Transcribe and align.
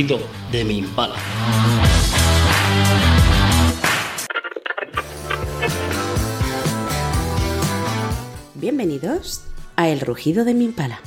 rugido 0.00 0.18
de 0.50 0.64
mi 0.64 0.78
impala. 0.78 1.16
Bienvenidos 8.54 9.42
a 9.76 9.90
El 9.90 10.00
rugido 10.00 10.46
de 10.46 10.54
mi 10.54 10.64
impala. 10.64 11.00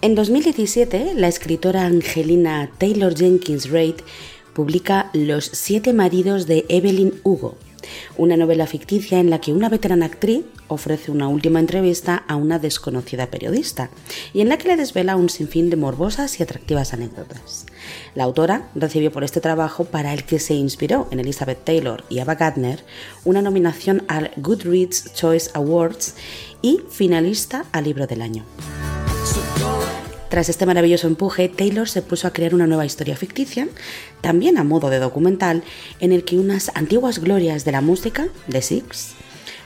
En 0.00 0.16
2017, 0.16 1.14
la 1.14 1.28
escritora 1.28 1.86
Angelina 1.86 2.68
Taylor 2.78 3.14
Jenkins 3.14 3.70
Reid 3.70 3.96
publica 4.52 5.10
Los 5.12 5.44
siete 5.44 5.92
maridos 5.92 6.48
de 6.48 6.64
Evelyn 6.68 7.14
Hugo, 7.22 7.56
una 8.16 8.36
novela 8.36 8.66
ficticia 8.66 9.18
en 9.18 9.30
la 9.30 9.40
que 9.40 9.52
una 9.52 9.68
veterana 9.68 10.06
actriz 10.06 10.44
ofrece 10.68 11.10
una 11.10 11.28
última 11.28 11.60
entrevista 11.60 12.24
a 12.28 12.36
una 12.36 12.58
desconocida 12.58 13.26
periodista 13.26 13.90
y 14.32 14.40
en 14.40 14.48
la 14.48 14.58
que 14.58 14.68
le 14.68 14.76
desvela 14.76 15.16
un 15.16 15.28
sinfín 15.28 15.70
de 15.70 15.76
morbosas 15.76 16.38
y 16.38 16.42
atractivas 16.42 16.92
anécdotas. 16.92 17.66
La 18.14 18.24
autora 18.24 18.68
recibió 18.74 19.12
por 19.12 19.24
este 19.24 19.40
trabajo, 19.40 19.84
para 19.84 20.12
el 20.12 20.24
que 20.24 20.38
se 20.38 20.54
inspiró 20.54 21.08
en 21.10 21.20
Elizabeth 21.20 21.64
Taylor 21.64 22.04
y 22.08 22.18
Ava 22.20 22.34
Gardner, 22.34 22.84
una 23.24 23.42
nominación 23.42 24.04
al 24.08 24.30
Goodreads 24.36 25.12
Choice 25.14 25.50
Awards 25.54 26.14
y 26.62 26.80
finalista 26.90 27.64
al 27.72 27.84
libro 27.84 28.06
del 28.06 28.22
año. 28.22 28.44
Tras 30.32 30.48
este 30.48 30.64
maravilloso 30.64 31.08
empuje, 31.08 31.50
Taylor 31.50 31.86
se 31.86 32.00
puso 32.00 32.26
a 32.26 32.32
crear 32.32 32.54
una 32.54 32.66
nueva 32.66 32.86
historia 32.86 33.18
ficticia, 33.18 33.68
también 34.22 34.56
a 34.56 34.64
modo 34.64 34.88
de 34.88 34.98
documental, 34.98 35.62
en 36.00 36.10
el 36.10 36.24
que 36.24 36.38
unas 36.38 36.70
antiguas 36.74 37.18
glorias 37.18 37.66
de 37.66 37.72
la 37.72 37.82
música, 37.82 38.28
The 38.48 38.62
Six, 38.62 39.10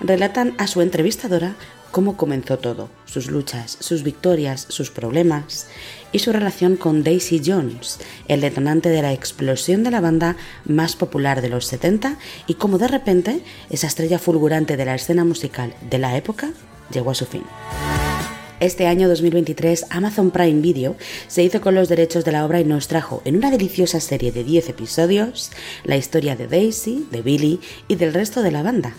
relatan 0.00 0.56
a 0.58 0.66
su 0.66 0.80
entrevistadora 0.80 1.54
cómo 1.92 2.16
comenzó 2.16 2.58
todo, 2.58 2.88
sus 3.04 3.30
luchas, 3.30 3.76
sus 3.78 4.02
victorias, 4.02 4.66
sus 4.68 4.90
problemas 4.90 5.68
y 6.10 6.18
su 6.18 6.32
relación 6.32 6.74
con 6.74 7.04
Daisy 7.04 7.40
Jones, 7.46 8.00
el 8.26 8.40
detonante 8.40 8.88
de 8.88 9.02
la 9.02 9.12
explosión 9.12 9.84
de 9.84 9.92
la 9.92 10.00
banda 10.00 10.34
más 10.64 10.96
popular 10.96 11.42
de 11.42 11.48
los 11.48 11.66
70 11.66 12.16
y 12.48 12.54
cómo 12.54 12.78
de 12.78 12.88
repente 12.88 13.40
esa 13.70 13.86
estrella 13.86 14.18
fulgurante 14.18 14.76
de 14.76 14.84
la 14.84 14.96
escena 14.96 15.24
musical 15.24 15.74
de 15.88 15.98
la 15.98 16.16
época 16.16 16.50
llegó 16.90 17.12
a 17.12 17.14
su 17.14 17.24
fin. 17.24 17.44
Este 18.58 18.86
año 18.86 19.06
2023 19.06 19.84
Amazon 19.90 20.30
Prime 20.30 20.62
Video 20.62 20.96
se 21.28 21.42
hizo 21.42 21.60
con 21.60 21.74
los 21.74 21.90
derechos 21.90 22.24
de 22.24 22.32
la 22.32 22.46
obra 22.46 22.58
y 22.58 22.64
nos 22.64 22.88
trajo 22.88 23.20
en 23.26 23.36
una 23.36 23.50
deliciosa 23.50 24.00
serie 24.00 24.32
de 24.32 24.44
10 24.44 24.70
episodios 24.70 25.50
la 25.84 25.98
historia 25.98 26.36
de 26.36 26.46
Daisy, 26.46 27.06
de 27.10 27.20
Billy 27.20 27.60
y 27.86 27.96
del 27.96 28.14
resto 28.14 28.40
de 28.40 28.52
la 28.52 28.62
banda, 28.62 28.94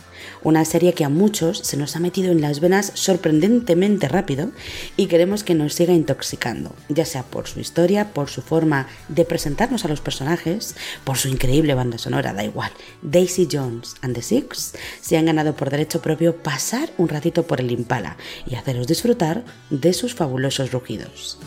una 0.47 0.63
serie 0.63 0.93
que 0.93 1.03
a 1.03 1.09
muchos 1.09 1.57
se 1.57 1.75
nos 1.75 1.97
ha 1.97 1.99
metido 1.99 2.31
en 2.31 2.39
las 2.39 2.61
venas 2.61 2.93
sorprendentemente 2.93 4.07
rápido 4.07 4.51
y 4.95 5.07
queremos 5.07 5.43
que 5.43 5.55
nos 5.55 5.73
siga 5.73 5.93
intoxicando, 5.93 6.73
ya 6.87 7.03
sea 7.03 7.23
por 7.23 7.49
su 7.49 7.59
historia, 7.59 8.13
por 8.13 8.29
su 8.29 8.41
forma 8.41 8.87
de 9.09 9.25
presentarnos 9.25 9.83
a 9.83 9.89
los 9.89 9.99
personajes, 9.99 10.77
por 11.03 11.17
su 11.17 11.27
increíble 11.27 11.73
banda 11.73 11.97
sonora, 11.97 12.31
da 12.31 12.45
igual. 12.45 12.71
Daisy 13.01 13.49
Jones 13.51 13.95
and 14.01 14.15
the 14.15 14.21
Six 14.21 14.75
se 15.01 15.17
han 15.17 15.25
ganado 15.25 15.53
por 15.53 15.69
derecho 15.69 16.01
propio 16.01 16.37
pasar 16.37 16.93
un 16.97 17.09
ratito 17.09 17.45
por 17.45 17.59
el 17.59 17.69
Impala 17.69 18.15
y 18.49 18.55
haceros 18.55 18.87
disfrutar 18.87 19.43
de 19.69 19.91
sus 19.91 20.15
fabulosos 20.15 20.71
rugidos. 20.71 21.39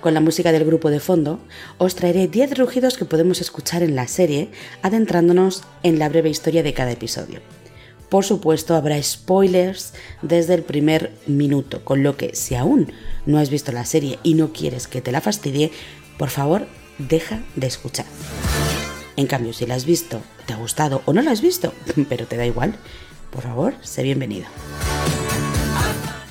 Con 0.00 0.14
la 0.14 0.20
música 0.20 0.50
del 0.50 0.64
grupo 0.64 0.90
de 0.90 0.98
fondo, 0.98 1.38
os 1.78 1.94
traeré 1.94 2.26
10 2.26 2.58
rugidos 2.58 2.96
que 2.96 3.04
podemos 3.04 3.40
escuchar 3.40 3.84
en 3.84 3.94
la 3.94 4.08
serie, 4.08 4.50
adentrándonos 4.82 5.62
en 5.84 6.00
la 6.00 6.08
breve 6.08 6.28
historia 6.28 6.64
de 6.64 6.74
cada 6.74 6.90
episodio. 6.90 7.40
Por 8.08 8.24
supuesto, 8.24 8.74
habrá 8.74 9.02
spoilers 9.02 9.92
desde 10.22 10.54
el 10.54 10.62
primer 10.62 11.12
minuto, 11.26 11.84
con 11.84 12.02
lo 12.02 12.16
que 12.16 12.34
si 12.34 12.54
aún 12.54 12.90
no 13.26 13.38
has 13.38 13.50
visto 13.50 13.70
la 13.70 13.84
serie 13.84 14.18
y 14.22 14.34
no 14.34 14.52
quieres 14.52 14.86
que 14.86 15.02
te 15.02 15.12
la 15.12 15.20
fastidie, 15.20 15.70
por 16.16 16.30
favor, 16.30 16.66
deja 16.98 17.42
de 17.54 17.66
escuchar. 17.66 18.06
En 19.16 19.26
cambio, 19.26 19.52
si 19.52 19.66
la 19.66 19.74
has 19.74 19.84
visto, 19.84 20.22
te 20.46 20.54
ha 20.54 20.56
gustado 20.56 21.02
o 21.04 21.12
no 21.12 21.20
la 21.20 21.32
has 21.32 21.42
visto, 21.42 21.74
pero 22.08 22.26
te 22.26 22.36
da 22.36 22.46
igual, 22.46 22.74
por 23.30 23.42
favor, 23.42 23.74
sé 23.82 24.02
bienvenido. 24.02 24.46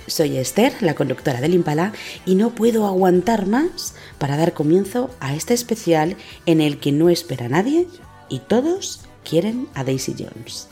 Soy 0.08 0.38
Esther, 0.38 0.74
la 0.82 0.96
conductora 0.96 1.42
del 1.42 1.54
Impala, 1.54 1.94
y 2.26 2.36
no 2.36 2.56
puedo 2.56 2.88
aguantar 2.88 3.46
más 3.46 3.94
para 4.18 4.38
dar 4.38 4.54
comienzo 4.54 5.12
a 5.20 5.36
este 5.36 5.54
especial 5.54 6.16
en 6.48 6.62
el 6.62 6.80
que 6.80 6.92
no 6.92 7.10
espera 7.10 7.50
nadie 7.50 7.88
y 8.30 8.40
todos 8.40 9.02
quieren 9.24 9.68
a 9.76 9.84
Daisy 9.84 10.16
Jones. 10.18 10.70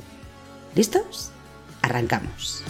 ¿Listos? 0.76 1.32
Arrancamos. 1.82 2.62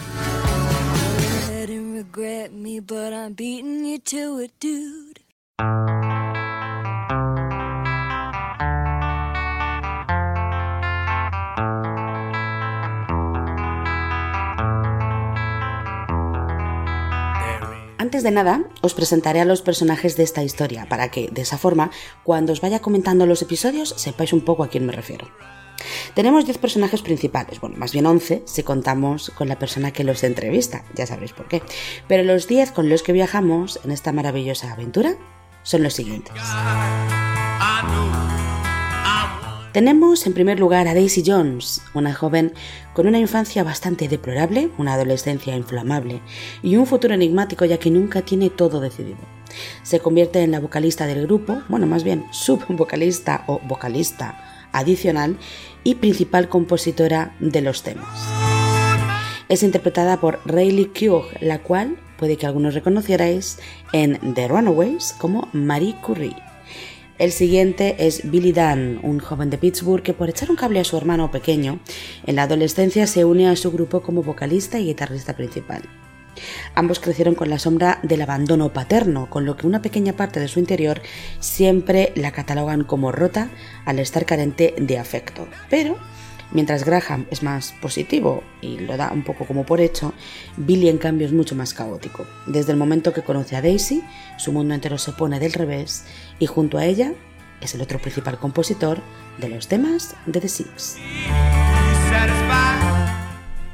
Antes 17.98 18.22
de 18.22 18.30
nada, 18.30 18.62
os 18.82 18.94
presentaré 18.94 19.40
a 19.40 19.44
los 19.44 19.62
personajes 19.62 20.16
de 20.16 20.22
esta 20.22 20.44
historia, 20.44 20.86
para 20.88 21.10
que, 21.10 21.28
de 21.28 21.42
esa 21.42 21.58
forma, 21.58 21.90
cuando 22.22 22.52
os 22.52 22.60
vaya 22.60 22.78
comentando 22.78 23.26
los 23.26 23.42
episodios, 23.42 23.94
sepáis 23.96 24.32
un 24.32 24.42
poco 24.42 24.62
a 24.62 24.68
quién 24.68 24.86
me 24.86 24.92
refiero. 24.92 25.26
Tenemos 26.14 26.44
10 26.44 26.58
personajes 26.58 27.02
principales, 27.02 27.60
bueno, 27.60 27.76
más 27.76 27.92
bien 27.92 28.06
11 28.06 28.42
si 28.46 28.62
contamos 28.62 29.30
con 29.30 29.48
la 29.48 29.58
persona 29.58 29.92
que 29.92 30.04
los 30.04 30.24
entrevista, 30.24 30.84
ya 30.94 31.06
sabréis 31.06 31.32
por 31.32 31.48
qué. 31.48 31.62
Pero 32.08 32.22
los 32.22 32.48
10 32.48 32.72
con 32.72 32.88
los 32.88 33.02
que 33.02 33.12
viajamos 33.12 33.80
en 33.84 33.90
esta 33.90 34.12
maravillosa 34.12 34.72
aventura 34.72 35.16
son 35.62 35.82
los 35.82 35.94
siguientes. 35.94 36.34
Tenemos 39.76 40.26
en 40.26 40.32
primer 40.32 40.58
lugar 40.58 40.88
a 40.88 40.94
Daisy 40.94 41.22
Jones, 41.26 41.82
una 41.92 42.14
joven 42.14 42.54
con 42.94 43.06
una 43.06 43.18
infancia 43.18 43.62
bastante 43.62 44.08
deplorable, 44.08 44.70
una 44.78 44.94
adolescencia 44.94 45.54
inflamable 45.54 46.22
y 46.62 46.76
un 46.76 46.86
futuro 46.86 47.12
enigmático 47.12 47.66
ya 47.66 47.76
que 47.76 47.90
nunca 47.90 48.22
tiene 48.22 48.48
todo 48.48 48.80
decidido. 48.80 49.18
Se 49.82 50.00
convierte 50.00 50.42
en 50.42 50.52
la 50.52 50.60
vocalista 50.60 51.06
del 51.06 51.26
grupo, 51.26 51.60
bueno, 51.68 51.86
más 51.86 52.04
bien 52.04 52.24
subvocalista 52.30 53.44
o 53.48 53.60
vocalista 53.64 54.55
adicional 54.78 55.36
y 55.84 55.96
principal 55.96 56.48
compositora 56.48 57.34
de 57.40 57.60
los 57.60 57.82
temas. 57.82 58.06
Es 59.48 59.62
interpretada 59.62 60.20
por 60.20 60.40
Rayleigh 60.44 60.92
Keough, 60.92 61.26
la 61.40 61.62
cual 61.62 61.96
puede 62.18 62.36
que 62.36 62.46
algunos 62.46 62.74
reconocierais 62.74 63.58
en 63.92 64.34
The 64.34 64.48
Runaways 64.48 65.14
como 65.18 65.48
Marie 65.52 65.94
Curie. 66.02 66.36
El 67.18 67.32
siguiente 67.32 67.96
es 67.98 68.30
Billy 68.30 68.52
Dunn, 68.52 69.00
un 69.02 69.20
joven 69.20 69.48
de 69.48 69.56
Pittsburgh 69.56 70.02
que 70.02 70.12
por 70.12 70.28
echar 70.28 70.50
un 70.50 70.56
cable 70.56 70.80
a 70.80 70.84
su 70.84 70.96
hermano 70.96 71.30
pequeño, 71.30 71.78
en 72.26 72.36
la 72.36 72.42
adolescencia 72.42 73.06
se 73.06 73.24
une 73.24 73.48
a 73.48 73.56
su 73.56 73.70
grupo 73.72 74.02
como 74.02 74.22
vocalista 74.22 74.78
y 74.78 74.86
guitarrista 74.86 75.34
principal. 75.34 75.82
Ambos 76.74 77.00
crecieron 77.00 77.34
con 77.34 77.50
la 77.50 77.58
sombra 77.58 77.98
del 78.02 78.22
abandono 78.22 78.72
paterno, 78.72 79.28
con 79.30 79.44
lo 79.44 79.56
que 79.56 79.66
una 79.66 79.82
pequeña 79.82 80.14
parte 80.14 80.40
de 80.40 80.48
su 80.48 80.58
interior 80.58 81.00
siempre 81.40 82.12
la 82.16 82.32
catalogan 82.32 82.84
como 82.84 83.12
rota 83.12 83.48
al 83.84 83.98
estar 83.98 84.26
carente 84.26 84.74
de 84.78 84.98
afecto. 84.98 85.48
Pero 85.70 85.96
Mientras 86.52 86.84
Graham 86.84 87.26
es 87.30 87.42
más 87.42 87.74
positivo 87.80 88.42
y 88.60 88.78
lo 88.78 88.96
da 88.96 89.10
un 89.12 89.24
poco 89.24 89.46
como 89.46 89.66
por 89.66 89.80
hecho, 89.80 90.12
Billy 90.56 90.88
en 90.88 90.98
cambio 90.98 91.26
es 91.26 91.32
mucho 91.32 91.56
más 91.56 91.74
caótico. 91.74 92.24
Desde 92.46 92.72
el 92.72 92.78
momento 92.78 93.12
que 93.12 93.22
conoce 93.22 93.56
a 93.56 93.62
Daisy, 93.62 94.02
su 94.38 94.52
mundo 94.52 94.74
entero 94.74 94.98
se 94.98 95.12
pone 95.12 95.40
del 95.40 95.52
revés 95.52 96.04
y 96.38 96.46
junto 96.46 96.78
a 96.78 96.86
ella 96.86 97.12
es 97.60 97.74
el 97.74 97.82
otro 97.82 97.98
principal 97.98 98.38
compositor 98.38 99.00
de 99.38 99.48
los 99.48 99.66
temas 99.66 100.14
de 100.26 100.40
The 100.40 100.48
Six. 100.48 100.96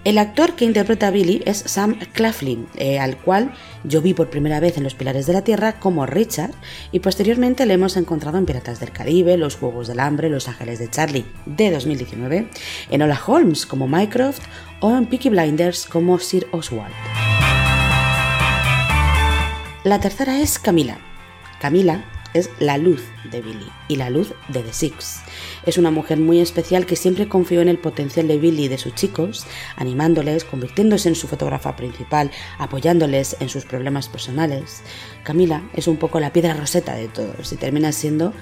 El 0.05 0.19
actor 0.19 0.55
que 0.55 0.65
interpreta 0.65 1.07
a 1.07 1.11
Billy 1.13 1.43
es 1.47 1.59
Sam 1.59 1.97
Claflin, 2.13 2.67
eh, 2.75 2.99
al 2.99 3.17
cual 3.19 3.53
yo 3.85 4.03
vi 4.03 4.15
por 4.15 4.31
primera 4.31 4.59
vez 4.59 4.77
en 4.77 4.83
Los 4.83 4.95
Pilares 4.97 5.27
de 5.27 5.33
la 5.33 5.45
Tierra 5.45 5.79
como 5.79 6.07
Richard 6.07 6.51
y 6.91 6.99
posteriormente 6.99 7.67
le 7.67 7.75
hemos 7.75 7.97
encontrado 7.97 8.37
en 8.37 8.45
Piratas 8.45 8.81
del 8.81 8.91
Caribe, 8.91 9.37
Los 9.37 9.55
Juegos 9.55 9.87
del 9.87 10.01
Hambre, 10.01 10.29
Los 10.29 10.49
Ángeles 10.49 10.81
de 10.81 10.91
Charlie 10.91 11.25
de 11.47 11.71
2019, 11.71 12.49
en 12.91 13.03
Hola 13.03 13.21
Holmes 13.25 13.65
como 13.65 13.87
Mycroft 13.87 14.43
o 14.81 14.97
en 14.97 15.07
Peaky 15.07 15.29
Blinders 15.29 15.87
como 15.87 16.19
Sir 16.19 16.49
Oswald. 16.51 16.93
La 19.85 20.01
tercera 20.01 20.41
es 20.41 20.59
Camila. 20.59 20.99
Camila 21.61 22.05
es 22.35 22.51
la 22.59 22.77
luz 22.77 23.05
de 23.31 23.41
Billy 23.41 23.69
y 23.87 23.97
la 23.97 24.11
luz 24.11 24.35
de 24.49 24.63
The 24.63 24.73
Six. 24.73 25.21
Es 25.65 25.79
una 25.79 25.91
mujer 25.91 26.19
muy 26.19 26.41
especial 26.41 26.87
que 26.87 26.97
siempre 26.97 27.29
confió 27.29 27.61
en 27.61 27.69
el 27.69 27.79
potencial 27.79 28.27
de 28.27 28.39
Billy 28.39 28.65
y 28.65 28.69
de 28.69 28.79
sus 28.79 28.95
chicos, 28.95 29.47
animándoles, 29.77 30.45
convirtiéndose 30.45 31.09
en 31.09 31.15
su 31.15 31.29
fotógrafa 31.29 31.77
principal, 31.77 32.31
apoyándoles 32.59 33.37
en 33.41 33.49
sus 33.49 33.65
problemas 33.65 34.09
personales. 34.09 34.83
Camila 35.23 35.63
es 35.75 35.87
un 35.87 35.97
poco 35.97 36.21
la 36.21 36.33
piedra 36.33 36.55
roseta 36.55 36.95
de 36.95 37.09
todos 37.09 37.53
y 37.53 37.57
termina 37.57 37.93
siendo 37.93 38.33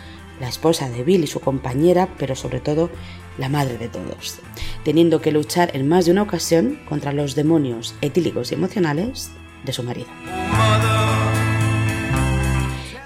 la 0.40 0.48
esposa 0.48 0.88
de 0.88 1.04
Billy, 1.04 1.26
su 1.26 1.40
compañera, 1.40 2.08
pero 2.18 2.34
sobre 2.34 2.60
todo 2.60 2.90
la 3.38 3.48
madre 3.48 3.78
de 3.78 3.88
todos, 3.88 4.38
teniendo 4.84 5.20
que 5.20 5.32
luchar 5.32 5.70
en 5.74 5.88
más 5.88 6.06
de 6.06 6.12
una 6.12 6.22
ocasión 6.22 6.80
contra 6.88 7.12
los 7.12 7.34
demonios 7.34 7.94
etílicos 8.00 8.50
y 8.50 8.54
emocionales 8.54 9.30
de 9.64 9.72
su 9.72 9.82
marido. 9.82 10.08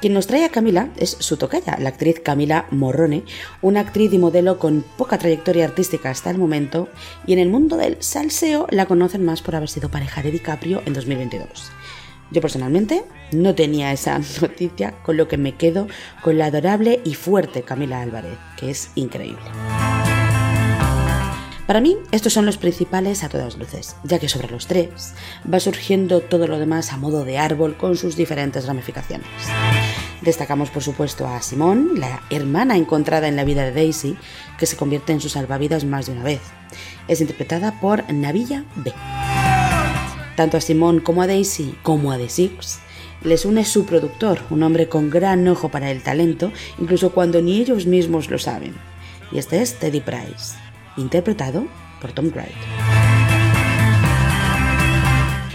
Quien 0.05 0.13
nos 0.13 0.27
trae 0.27 0.45
a 0.45 0.51
Camila 0.51 0.91
es 0.99 1.17
su 1.19 1.39
tocaya, 1.39 1.79
la 1.81 1.89
actriz 1.89 2.21
Camila 2.21 2.67
Morrone, 2.71 3.23
una 3.63 3.81
actriz 3.81 4.13
y 4.13 4.19
modelo 4.19 4.59
con 4.59 4.85
poca 4.99 5.17
trayectoria 5.17 5.65
artística 5.65 6.11
hasta 6.11 6.29
el 6.29 6.37
momento, 6.37 6.91
y 7.27 7.33
en 7.33 7.39
el 7.39 7.49
mundo 7.49 7.79
del 7.79 7.97
salseo 8.03 8.67
la 8.69 8.85
conocen 8.85 9.25
más 9.25 9.41
por 9.41 9.57
haber 9.57 9.71
sido 9.71 9.89
pareja 9.89 10.23
de 10.23 10.31
DiCaprio 10.31 10.83
en 10.85 10.93
2022. 10.93 11.49
Yo 12.31 12.43
personalmente 12.43 13.03
no 13.33 13.55
tenía 13.55 13.93
esa 13.93 14.19
noticia, 14.43 14.93
con 15.03 15.17
lo 15.17 15.27
que 15.27 15.39
me 15.39 15.57
quedo 15.57 15.89
con 16.23 16.37
la 16.37 16.45
adorable 16.45 17.01
y 17.03 17.15
fuerte 17.15 17.63
Camila 17.63 18.03
Álvarez, 18.03 18.37
que 18.59 18.69
es 18.69 18.91
increíble. 18.97 19.41
Para 21.67 21.81
mí, 21.81 21.97
estos 22.11 22.35
son 22.35 22.45
los 22.45 22.59
principales 22.59 23.25
a 23.25 23.31
todas 23.31 23.57
luces, 23.57 23.97
ya 24.05 24.19
que 24.19 24.29
sobre 24.29 24.51
los 24.51 24.67
tres 24.67 25.15
va 25.51 25.61
surgiendo 25.61 26.21
todo 26.21 26.47
lo 26.47 26.59
demás 26.59 26.93
a 26.93 26.99
modo 26.99 27.25
de 27.25 27.39
árbol 27.39 27.79
con 27.79 27.97
sus 27.97 28.17
diferentes 28.17 28.67
ramificaciones. 28.67 29.27
Destacamos, 30.21 30.69
por 30.69 30.83
supuesto, 30.83 31.27
a 31.27 31.41
Simone, 31.41 31.99
la 31.99 32.23
hermana 32.29 32.77
encontrada 32.77 33.29
en 33.29 33.37
la 33.37 33.45
vida 33.45 33.65
de 33.65 33.73
Daisy, 33.73 34.19
que 34.59 34.67
se 34.67 34.77
convierte 34.77 35.13
en 35.13 35.23
su 35.23 35.31
salvavidas 35.31 35.87
más 35.87 36.05
de 36.05 36.13
una 36.13 36.23
vez. 36.23 36.43
Es 37.09 37.23
interpretada 37.23 37.81
por 37.81 38.13
Navilla 38.13 38.65
B. 38.77 38.93
Tanto 40.37 40.59
a 40.59 40.61
Simone 40.61 41.03
como 41.03 41.23
a 41.23 41.27
Daisy, 41.27 41.75
como 41.83 42.13
a 42.13 42.19
The 42.19 42.29
Six, 42.29 42.81
les 43.23 43.47
une 43.47 43.65
su 43.65 43.87
productor, 43.87 44.41
un 44.51 44.63
hombre 44.65 44.91
con 44.91 45.09
gran 45.09 45.49
ojo 45.49 45.71
para 45.71 45.91
el 45.91 46.03
talento, 46.03 46.53
incluso 46.79 47.13
cuando 47.13 47.41
ni 47.41 47.59
ellos 47.59 47.87
mismos 47.87 48.29
lo 48.29 48.39
saben. 48.39 48.75
Y 49.33 49.39
este 49.39 49.63
es 49.63 49.79
Teddy 49.79 50.01
Price 50.01 50.64
interpretado 50.97 51.67
por 52.01 52.13
Tom 52.13 52.31
Wright. 52.31 52.55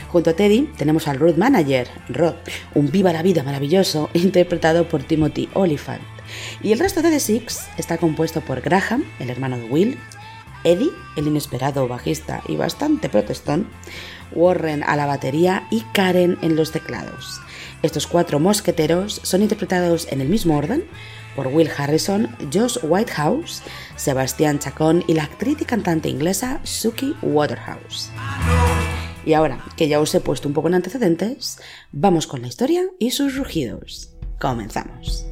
Junto 0.09 0.31
a 0.31 0.33
Teddy 0.33 0.69
tenemos 0.75 1.07
al 1.07 1.19
road 1.19 1.35
manager, 1.35 1.87
Rod, 2.09 2.33
un 2.73 2.89
viva 2.89 3.13
la 3.13 3.21
vida 3.21 3.43
maravilloso, 3.43 4.09
interpretado 4.13 4.87
por 4.87 5.03
Timothy 5.03 5.49
Oliphant. 5.53 6.01
Y 6.61 6.71
el 6.71 6.79
resto 6.79 7.01
de 7.01 7.11
The 7.11 7.19
Six 7.19 7.67
está 7.77 7.97
compuesto 7.97 8.41
por 8.41 8.61
Graham, 8.61 9.03
el 9.19 9.29
hermano 9.29 9.57
de 9.57 9.65
Will, 9.65 9.97
Eddie, 10.63 10.91
el 11.15 11.27
inesperado 11.27 11.87
bajista 11.87 12.41
y 12.47 12.55
bastante 12.55 13.07
protestón, 13.09 13.67
Warren 14.31 14.83
a 14.83 14.95
la 14.95 15.05
batería 15.05 15.67
y 15.71 15.81
Karen 15.93 16.37
en 16.41 16.55
los 16.55 16.71
teclados. 16.71 17.39
Estos 17.81 18.07
cuatro 18.07 18.39
mosqueteros 18.39 19.21
son 19.23 19.41
interpretados 19.41 20.07
en 20.11 20.21
el 20.21 20.27
mismo 20.27 20.57
orden 20.57 20.83
por 21.35 21.47
Will 21.47 21.69
Harrison, 21.75 22.35
Josh 22.53 22.77
Whitehouse, 22.83 23.61
Sebastián 23.95 24.59
Chacón 24.59 25.03
y 25.07 25.13
la 25.13 25.23
actriz 25.23 25.61
y 25.61 25.65
cantante 25.65 26.09
inglesa 26.09 26.59
Suki 26.63 27.15
Waterhouse. 27.21 28.11
Y 29.25 29.33
ahora 29.33 29.63
que 29.75 29.87
ya 29.87 29.99
os 29.99 30.13
he 30.15 30.21
puesto 30.21 30.47
un 30.47 30.53
poco 30.53 30.69
en 30.69 30.75
antecedentes, 30.75 31.61
vamos 31.91 32.27
con 32.27 32.41
la 32.41 32.47
historia 32.47 32.83
y 32.99 33.11
sus 33.11 33.37
rugidos. 33.37 34.15
Comenzamos. 34.39 35.25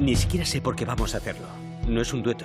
Ni 0.00 0.16
siquiera 0.16 0.44
sé 0.44 0.60
por 0.60 0.76
qué 0.76 0.84
vamos 0.84 1.14
a 1.14 1.18
hacerlo. 1.18 1.46
No 1.86 2.00
es 2.02 2.12
un 2.12 2.22
dueto. 2.22 2.44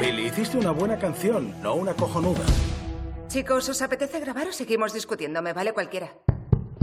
Billy, 0.00 0.26
hiciste 0.26 0.56
una 0.56 0.70
buena 0.70 0.98
canción, 0.98 1.54
no 1.62 1.74
una 1.74 1.94
cojonuda. 1.94 2.44
Chicos, 3.28 3.68
¿os 3.68 3.82
apetece 3.82 4.18
grabar 4.18 4.48
o 4.48 4.52
seguimos 4.52 4.92
discutiendo? 4.92 5.40
Me 5.42 5.52
vale 5.52 5.72
cualquiera. 5.72 6.12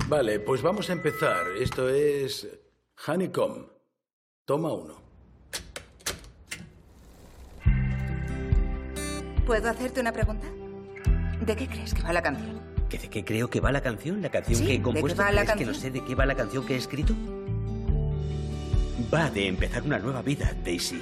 Vale, 0.07 0.39
pues 0.39 0.61
vamos 0.61 0.89
a 0.89 0.93
empezar. 0.93 1.45
Esto 1.59 1.89
es 1.89 2.47
Honeycomb. 3.05 3.67
Toma 4.45 4.73
uno. 4.73 4.95
¿Puedo 9.45 9.69
hacerte 9.69 10.01
una 10.01 10.11
pregunta? 10.11 10.47
¿De 11.45 11.55
qué 11.55 11.67
crees 11.67 11.93
que 11.93 12.01
va 12.01 12.11
la 12.11 12.21
canción? 12.21 12.59
¿Que 12.89 12.97
¿De 12.97 13.09
qué 13.09 13.23
creo 13.23 13.49
que 13.49 13.59
va 13.59 13.71
la 13.71 13.81
canción? 13.81 14.21
¿La 14.21 14.29
canción 14.29 14.57
Sí, 14.59 14.65
que 14.65 14.69
he 14.69 14.73
¿de 14.73 14.77
qué 14.79 14.83
compuesto? 14.83 15.21
va 15.21 15.31
la 15.31 15.43
¿Crees 15.43 15.57
que 15.57 15.65
no 15.65 15.73
sé 15.73 15.91
de 15.91 16.03
qué 16.03 16.15
va 16.15 16.25
la 16.25 16.35
canción 16.35 16.65
que 16.65 16.73
he 16.75 16.77
escrito? 16.77 17.13
Va 19.13 19.29
de 19.29 19.47
empezar 19.47 19.83
una 19.83 19.99
nueva 19.99 20.21
vida, 20.21 20.53
Daisy. 20.63 21.01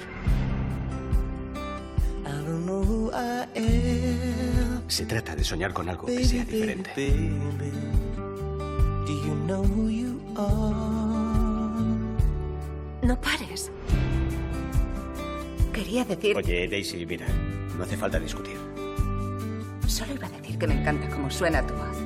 Se 4.88 5.06
trata 5.06 5.34
de 5.34 5.44
soñar 5.44 5.72
con 5.72 5.88
algo 5.88 6.06
que 6.06 6.24
sea 6.24 6.44
diferente. 6.44 7.12
No 13.06 13.14
pares. 13.20 13.70
Quería 15.72 16.04
decir... 16.04 16.36
Oye, 16.36 16.66
Daisy, 16.66 17.06
mira, 17.06 17.24
no 17.78 17.84
hace 17.84 17.96
falta 17.96 18.18
discutir. 18.18 18.56
Solo 19.86 20.14
iba 20.14 20.26
a 20.26 20.30
decir 20.30 20.58
que 20.58 20.66
me 20.66 20.74
encanta 20.74 21.08
cómo 21.10 21.30
suena 21.30 21.64
tu 21.64 21.74
voz. 21.74 21.96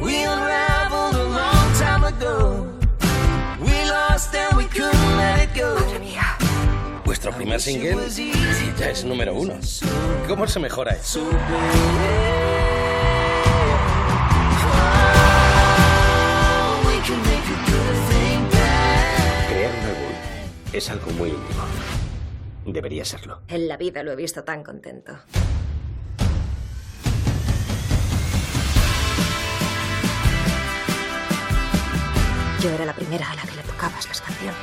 We 0.00 0.24
unraveled 0.24 1.16
a 1.16 1.24
long 1.24 1.72
time 1.76 2.04
ago. 2.06 2.68
We 3.58 3.84
lost 3.90 4.32
and 4.36 4.56
we 4.56 4.66
couldn't 4.66 5.16
let 5.16 5.42
it 5.42 5.60
go. 5.60 5.74
Madre 5.74 5.98
mía. 5.98 6.38
Vuestro 7.04 7.32
primer 7.32 7.60
single 7.60 8.08
ya 8.78 8.90
es 8.90 9.04
número 9.04 9.34
uno. 9.34 9.54
¿Cómo 10.28 10.46
se 10.46 10.60
mejora 10.60 10.92
eso? 10.92 11.28
Es 20.74 20.90
algo 20.90 21.10
muy 21.12 21.30
íntimo. 21.30 21.64
Debería 22.66 23.04
serlo. 23.04 23.42
En 23.48 23.68
la 23.68 23.76
vida 23.76 24.02
lo 24.02 24.12
he 24.12 24.16
visto 24.16 24.42
tan 24.42 24.64
contento. 24.64 25.16
Yo 32.60 32.70
era 32.70 32.86
la 32.86 32.94
primera 32.94 33.30
a 33.30 33.34
la 33.34 33.42
que 33.42 33.56
le 33.56 33.62
tocabas 33.62 34.08
las 34.08 34.20
canciones. 34.20 34.56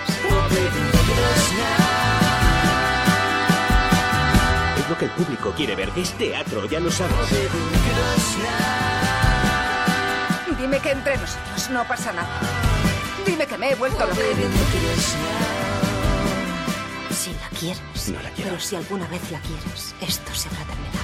Es 4.79 4.89
lo 4.89 4.97
que 4.97 5.05
el 5.05 5.11
público 5.11 5.53
quiere 5.55 5.75
ver. 5.75 5.91
Es 5.95 6.11
teatro, 6.13 6.65
ya 6.65 6.79
lo 6.79 6.91
sabes. 6.91 7.15
Dime 10.59 10.79
que 10.79 10.91
entre 10.91 11.17
nosotros 11.17 11.69
no 11.69 11.87
pasa 11.87 12.11
nada. 12.11 12.39
Dime 13.25 13.45
que 13.45 13.57
me 13.57 13.71
he 13.71 13.75
vuelto 13.75 14.05
loca. 14.05 15.60
Quieres. 17.61 18.09
No 18.09 18.19
la 18.23 18.29
quiero. 18.31 18.49
Pero 18.49 18.59
si 18.59 18.75
alguna 18.75 19.07
vez 19.09 19.21
la 19.29 19.39
quieres, 19.41 19.93
esto 20.01 20.33
se 20.33 20.49
habrá 20.49 20.65
terminado. 20.65 20.97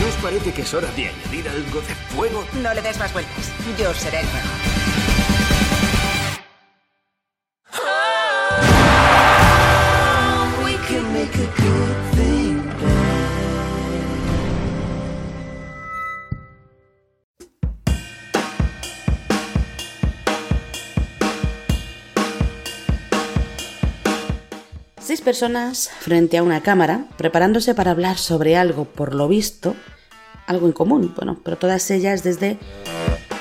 ¿No 0.00 0.08
os 0.08 0.14
parece 0.16 0.52
que 0.52 0.62
es 0.62 0.74
hora 0.74 0.90
de 0.90 1.10
añadir 1.10 1.48
algo 1.48 1.80
de 1.82 1.94
fuego? 2.16 2.44
No 2.60 2.74
le 2.74 2.82
des 2.82 2.98
más 2.98 3.12
vueltas. 3.12 3.52
Yo 3.78 3.94
seré 3.94 4.22
el 4.22 4.26
mejor. 4.26 4.77
Personas 25.28 25.90
frente 26.00 26.38
a 26.38 26.42
una 26.42 26.62
cámara, 26.62 27.04
preparándose 27.18 27.74
para 27.74 27.90
hablar 27.90 28.16
sobre 28.16 28.56
algo, 28.56 28.86
por 28.86 29.14
lo 29.14 29.28
visto, 29.28 29.76
algo 30.46 30.66
en 30.66 30.72
común, 30.72 31.12
bueno, 31.14 31.38
pero 31.44 31.58
todas 31.58 31.90
ellas 31.90 32.22
desde 32.22 32.56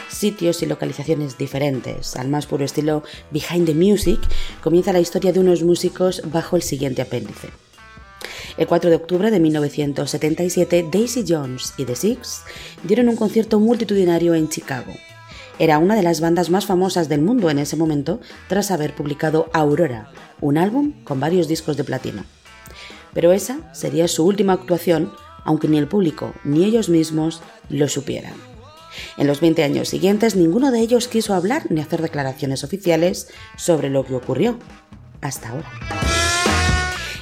sitios 0.10 0.62
y 0.62 0.65
localizaciones 0.65 1.38
diferentes. 1.38 2.17
Al 2.17 2.27
más 2.27 2.46
puro 2.46 2.65
estilo 2.65 3.03
Behind 3.32 3.67
the 3.67 3.74
Music, 3.74 4.20
comienza 4.62 4.91
la 4.91 5.00
historia 5.00 5.32
de 5.32 5.39
unos 5.39 5.63
músicos 5.63 6.24
bajo 6.25 6.58
el 6.58 6.62
siguiente 6.62 7.01
apéndice. 7.01 7.51
El 8.58 8.67
4 8.67 8.89
de 8.89 8.96
octubre 8.98 9.32
de 9.32 9.39
1977, 9.39 10.89
Daisy 10.91 11.24
Jones 11.25 11.74
y 11.77 11.86
The 11.86 11.96
Six 11.96 12.41
dieron 12.84 13.08
un 13.08 13.15
concierto 13.15 13.62
multitudinario 13.62 14.36
en 14.36 14.50
Chicago. 14.50 14.91
Era 15.58 15.79
una 15.79 15.96
de 15.96 16.03
las 16.03 16.20
bandas 16.20 16.50
más 16.50 16.65
famosas 16.65 17.08
del 17.08 17.22
mundo 17.22 17.50
en 17.50 17.60
ese 17.60 17.77
momento 17.77 18.20
tras 18.50 18.72
haber 18.72 18.94
publicado 18.94 19.50
Aurora, 19.53 20.12
un 20.41 20.58
álbum 20.58 20.94
con 21.03 21.20
varios 21.20 21.48
discos 21.48 21.77
de 21.77 21.84
platino. 21.84 22.24
Pero 23.13 23.32
esa 23.32 23.74
sería 23.74 24.08
su 24.08 24.25
última 24.25 24.53
actuación, 24.53 25.12
aunque 25.44 25.67
ni 25.67 25.77
el 25.77 25.88
público 25.88 26.34
ni 26.44 26.65
ellos 26.65 26.89
mismos 26.89 27.41
lo 27.70 27.88
supieran. 27.88 28.34
En 29.17 29.27
los 29.27 29.41
20 29.41 29.63
años 29.63 29.89
siguientes 29.89 30.36
ninguno 30.36 30.72
de 30.72 30.79
ellos 30.79 31.08
quiso 31.08 31.34
hablar 31.34 31.67
ni 31.70 31.82
hacer 31.82 32.01
declaraciones 32.01 32.63
oficiales 32.63 33.29
sobre 33.56 33.89
lo 33.89 34.06
que 34.06 34.15
ocurrió. 34.15 34.58
Hasta 35.22 35.50
ahora. 35.50 35.72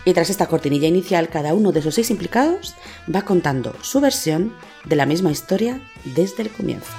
Y 0.05 0.13
tras 0.13 0.29
esta 0.29 0.45
cortinilla 0.45 0.87
inicial, 0.87 1.29
cada 1.29 1.53
uno 1.55 1.71
de 1.71 1.79
esos 1.79 1.95
seis 1.95 2.11
implicados 2.11 2.75
va 3.13 3.23
contando 3.23 3.75
su 3.81 3.99
versión 4.01 4.53
de 4.85 4.95
la 4.95 5.07
misma 5.07 5.31
historia 5.31 5.81
desde 6.03 6.43
el 6.43 6.51
comienzo. 6.51 6.91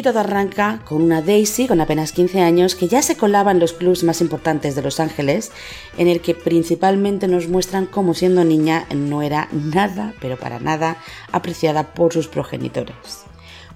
Y 0.00 0.02
todo 0.02 0.20
arranca 0.20 0.80
con 0.86 1.02
una 1.02 1.20
Daisy 1.20 1.66
con 1.66 1.82
apenas 1.82 2.12
15 2.12 2.40
años 2.40 2.74
que 2.74 2.88
ya 2.88 3.02
se 3.02 3.18
colaba 3.18 3.50
en 3.50 3.58
los 3.58 3.74
clubs 3.74 4.02
más 4.02 4.22
importantes 4.22 4.74
de 4.74 4.80
Los 4.80 4.98
Ángeles, 4.98 5.52
en 5.98 6.08
el 6.08 6.22
que 6.22 6.34
principalmente 6.34 7.28
nos 7.28 7.48
muestran 7.48 7.84
cómo 7.84 8.14
siendo 8.14 8.42
niña 8.42 8.86
no 8.94 9.20
era 9.20 9.50
nada, 9.52 10.14
pero 10.18 10.38
para 10.38 10.58
nada, 10.58 10.96
apreciada 11.32 11.92
por 11.92 12.14
sus 12.14 12.28
progenitores. 12.28 13.26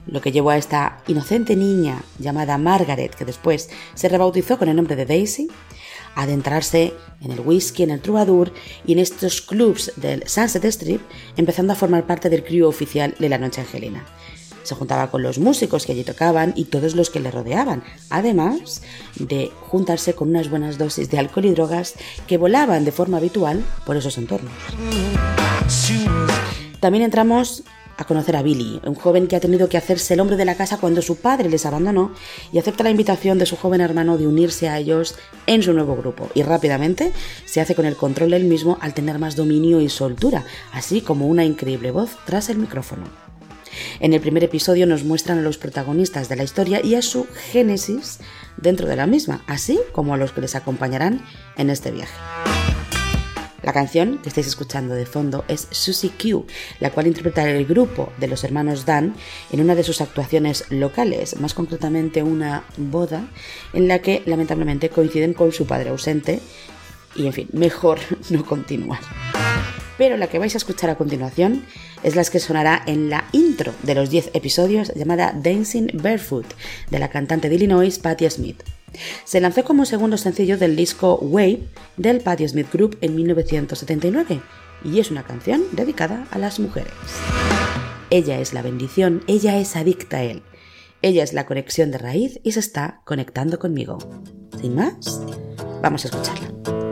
Lo 0.07 0.23
que 0.23 0.33
llevó 0.33 0.49
a 0.49 0.57
esta 0.57 1.03
inocente 1.09 1.57
niña 1.57 2.03
llamada 2.19 2.57
Margaret, 2.57 3.15
que 3.15 3.27
después 3.27 3.69
se 3.93 4.09
rebautizó 4.09 4.59
con 4.59 4.71
el 4.71 4.77
nombre 4.77 4.97
de 4.97 5.05
Daisy, 5.05 5.49
a 6.15 6.23
adentrarse 6.23 6.95
en 7.21 7.33
el 7.33 7.41
whisky, 7.41 7.83
en 7.83 7.91
el 7.91 8.01
troubadour 8.01 8.51
y 8.87 8.95
en 8.95 9.01
estos 9.01 9.43
clubs 9.43 9.93
del 9.97 10.27
Sunset 10.27 10.65
Strip, 10.65 11.03
empezando 11.37 11.75
a 11.75 11.77
formar 11.77 12.07
parte 12.07 12.31
del 12.31 12.45
crew 12.45 12.67
oficial 12.67 13.15
de 13.19 13.29
la 13.29 13.37
Noche 13.37 13.61
Angelina. 13.61 14.07
Se 14.65 14.75
juntaba 14.75 15.11
con 15.11 15.23
los 15.23 15.39
músicos 15.39 15.87
que 15.87 15.93
allí 15.93 16.03
tocaban 16.03 16.53
y 16.57 16.65
todos 16.65 16.97
los 16.97 17.11
que 17.11 17.21
le 17.21 17.31
rodeaban, 17.31 17.85
además 18.11 18.83
de 19.17 19.53
juntarse 19.69 20.15
con 20.15 20.31
unas 20.31 20.51
buenas 20.51 20.79
dosis 20.79 21.11
de 21.11 21.19
alcohol 21.19 21.45
y 21.45 21.51
drogas 21.51 21.95
que 22.27 22.39
volaban 22.39 22.85
de 22.85 22.93
forma 22.93 23.19
habitual 23.19 23.63
por 23.87 23.97
esos 23.97 24.19
entornos. 24.19 24.53
También 26.81 27.05
entramos 27.05 27.63
a 27.97 28.05
conocer 28.05 28.37
a 28.37 28.43
Billy, 28.43 28.81
un 28.85 28.95
joven 28.95 29.27
que 29.27 29.37
ha 29.37 29.41
tenido 29.41 29.69
que 29.69 29.77
hacerse 29.77 30.15
el 30.15 30.21
hombre 30.21 30.37
de 30.37 30.45
la 30.45 30.57
casa 30.57 30.79
cuando 30.79 31.03
su 31.03 31.17
padre 31.17 31.49
les 31.49 31.67
abandonó 31.67 32.13
y 32.53 32.59
acepta 32.59 32.85
la 32.85 32.91
invitación 32.91 33.39
de 33.39 33.47
su 33.47 33.57
joven 33.57 33.81
hermano 33.81 34.19
de 34.19 34.27
unirse 34.27 34.69
a 34.69 34.79
ellos 34.79 35.15
en 35.47 35.63
su 35.63 35.73
nuevo 35.73 35.97
grupo 35.97 36.29
y 36.35 36.43
rápidamente 36.43 37.13
se 37.45 37.61
hace 37.61 37.75
con 37.75 37.87
el 37.87 37.97
control 37.97 38.31
del 38.31 38.45
mismo 38.45 38.79
al 38.81 38.95
tener 38.95 39.19
más 39.19 39.37
dominio 39.37 39.81
y 39.81 39.89
soltura, 39.89 40.45
así 40.73 41.01
como 41.01 41.27
una 41.27 41.45
increíble 41.45 41.91
voz 41.91 42.17
tras 42.25 42.49
el 42.49 42.59
micrófono. 42.59 43.24
En 44.01 44.13
el 44.13 44.21
primer 44.21 44.45
episodio 44.45 44.87
nos 44.87 45.05
muestran 45.05 45.39
a 45.39 45.43
los 45.43 45.59
protagonistas 45.59 46.29
de 46.29 46.37
la 46.37 46.45
historia 46.45 46.81
y 46.85 46.95
a 46.95 47.03
su 47.03 47.27
génesis 47.53 48.21
dentro 48.57 48.89
de 48.89 48.97
la 48.97 49.07
misma, 49.07 49.45
así 49.47 49.79
como 49.93 50.15
a 50.15 50.17
los 50.17 50.33
que 50.33 50.41
les 50.41 50.55
acompañarán 50.55 51.25
en 51.57 51.71
este 51.71 51.91
viaje. 51.91 52.15
La 53.65 53.73
canción 53.73 54.19
que 54.19 54.29
estáis 54.29 54.47
escuchando 54.47 54.95
de 54.95 55.07
fondo 55.07 55.47
es 55.49 55.69
Susie 55.71 56.11
Q, 56.11 56.47
la 56.81 56.91
cual 56.91 57.07
interpreta 57.07 57.49
el 57.49 57.65
grupo 57.65 58.13
de 58.19 58.29
los 58.29 58.45
hermanos 58.45 58.85
Dan 58.85 59.15
en 59.51 59.61
una 59.61 59.75
de 59.75 59.83
sus 59.83 60.03
actuaciones 60.03 60.67
locales, 60.69 61.41
más 61.41 61.55
concretamente 61.55 62.23
una 62.23 62.65
boda 62.77 63.27
en 63.73 63.89
la 63.89 64.01
que 64.01 64.23
lamentablemente 64.27 64.91
coinciden 64.91 65.33
con 65.33 65.53
su 65.53 65.67
padre 65.67 65.89
ausente 65.89 66.41
y 67.17 67.27
en 67.27 67.33
fin, 67.33 67.49
mejor 67.53 67.99
no 68.31 68.45
continuar. 68.45 69.01
Pero 69.97 70.17
la 70.17 70.27
que 70.27 70.39
vais 70.39 70.55
a 70.55 70.59
escuchar 70.59 70.91
a 70.91 70.97
continuación 70.97 71.65
es 72.03 72.17
la 72.17 72.25
que 72.25 72.41
sonará 72.41 72.83
en 72.87 73.11
la 73.11 73.25
intro 73.33 73.73
de 73.83 73.95
los 73.95 74.11
10 74.11 74.31
episodios 74.35 74.93
llamada 74.95 75.33
Dancing 75.35 75.89
Barefoot 75.95 76.47
de 76.91 76.99
la 76.99 77.11
cantante 77.11 77.49
de 77.49 77.55
Illinois 77.55 77.99
Patti 77.99 78.29
Smith. 78.29 78.63
Se 79.25 79.41
lanzó 79.41 79.65
como 79.65 79.85
segundo 79.85 80.17
sencillo 80.17 80.59
del 80.59 80.77
disco 80.77 81.19
Wave 81.21 81.61
del 81.97 82.21
Patti 82.21 82.47
Smith 82.49 82.73
Group 82.73 82.99
en 83.01 83.15
1979 83.17 84.41
y 84.85 85.01
es 85.01 85.11
una 85.11 85.25
canción 85.25 85.63
dedicada 85.73 86.27
a 86.31 86.39
las 86.39 86.61
mujeres. 86.61 86.93
Ella 88.11 88.39
es 88.39 88.53
la 88.53 88.63
bendición, 88.63 89.23
ella 89.27 89.59
es 89.59 89.77
adicta 89.77 90.19
a 90.19 90.23
él. 90.23 90.43
Ella 91.03 91.23
es 91.23 91.33
la 91.33 91.47
conexión 91.47 91.91
de 91.91 91.99
raíz 91.99 92.41
y 92.43 92.53
se 92.53 92.61
está 92.61 93.03
conectando 93.05 93.59
conmigo. 93.59 93.99
Sin 94.61 94.75
más, 94.75 95.21
vamos 95.83 96.05
a 96.05 96.09
escucharla. 96.09 96.84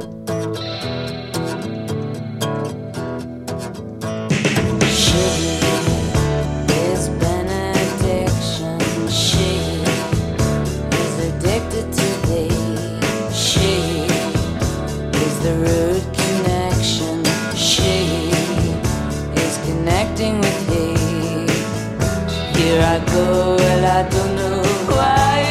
Go, 23.12 23.56
and 23.58 23.84
I 23.84 24.08
don't 24.08 24.34
know 24.36 24.62
why. 24.90 25.42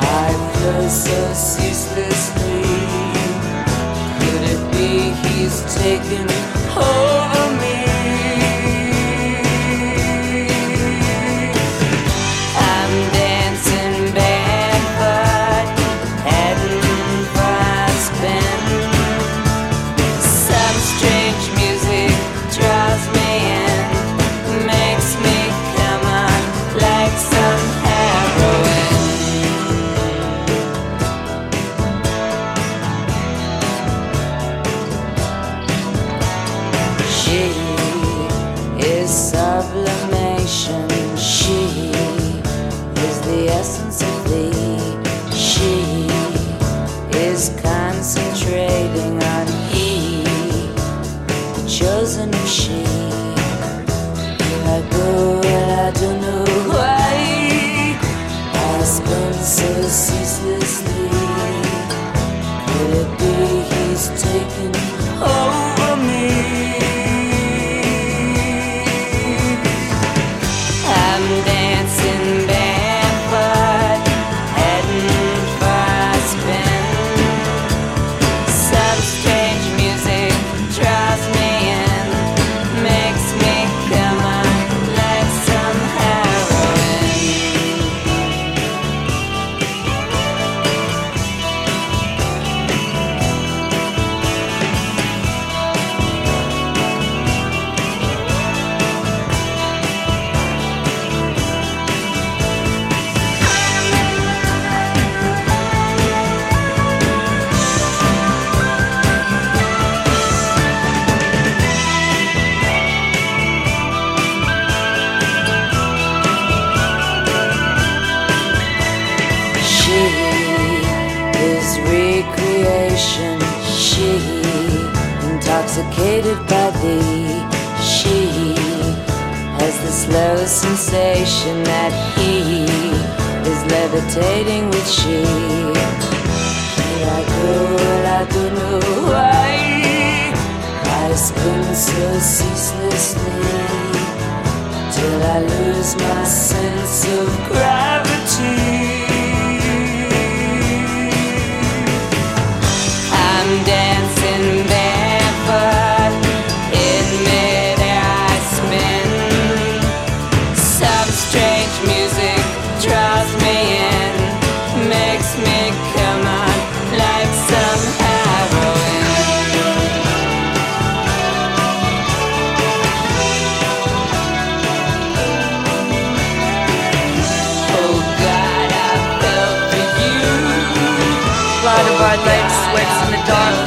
I 0.00 0.28
flow 0.54 0.88
so 0.88 1.18
ceaselessly. 1.32 2.62
Could 4.20 4.44
it 4.54 4.62
be 4.72 4.90
he's 5.28 5.58
taken 5.74 6.26
over 6.76 7.19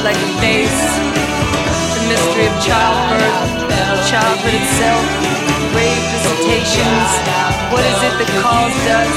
like 0.04 0.20
a 0.20 0.32
face. 0.36 0.80
The 1.96 2.04
mystery 2.12 2.44
of 2.44 2.56
childbirth, 2.60 3.40
childhood 4.04 4.52
itself, 4.52 5.00
grave 5.72 6.04
visitations. 6.12 7.08
What 7.72 7.80
is 7.88 7.98
it 8.04 8.14
that 8.20 8.30
calls 8.44 8.76
us? 9.00 9.16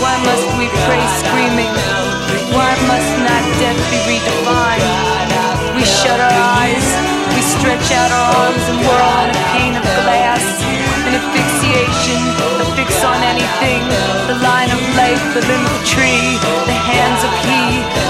Why 0.00 0.16
must 0.24 0.48
we 0.56 0.72
pray 0.88 1.04
screaming? 1.20 1.68
Why 2.56 2.72
must 2.88 3.12
not 3.20 3.44
death 3.60 3.76
be 3.92 4.00
redefined? 4.08 4.88
We 5.76 5.84
shut 5.84 6.16
our 6.16 6.38
eyes, 6.64 6.86
we 7.36 7.44
stretch 7.44 7.92
out 7.92 8.08
our 8.08 8.28
arms 8.40 8.64
and 8.72 8.80
whirl 8.80 9.20
in 9.28 9.36
a 9.36 9.44
pane 9.52 9.76
of 9.76 9.84
glass. 10.00 10.40
An 11.04 11.12
asphyxiation, 11.12 12.49
on 13.04 13.22
anything. 13.22 13.82
The 14.26 14.38
line 14.42 14.70
of 14.70 14.80
life, 14.96 15.22
the 15.34 15.44
limb 15.46 15.64
of 15.66 15.78
tree, 15.86 16.38
the 16.66 16.78
hands 16.90 17.22
of 17.24 17.32
he, 17.46 17.62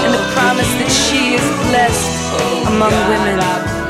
and 0.05 0.13
the 0.13 0.23
promise 0.33 0.71
that 0.81 0.91
she 0.91 1.35
is 1.35 1.45
blessed 1.69 2.67
among 2.67 2.93
women. 3.09 3.80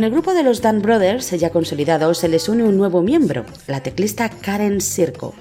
Con 0.00 0.06
el 0.06 0.12
grupo 0.12 0.32
de 0.32 0.42
los 0.42 0.62
Dan 0.62 0.80
Brothers, 0.80 1.30
ya 1.32 1.50
consolidado, 1.50 2.14
se 2.14 2.26
les 2.26 2.48
une 2.48 2.64
un 2.64 2.78
nuevo 2.78 3.02
miembro, 3.02 3.44
la 3.66 3.82
teclista 3.82 4.30
Karen 4.30 4.80
Sirko, 4.80 5.34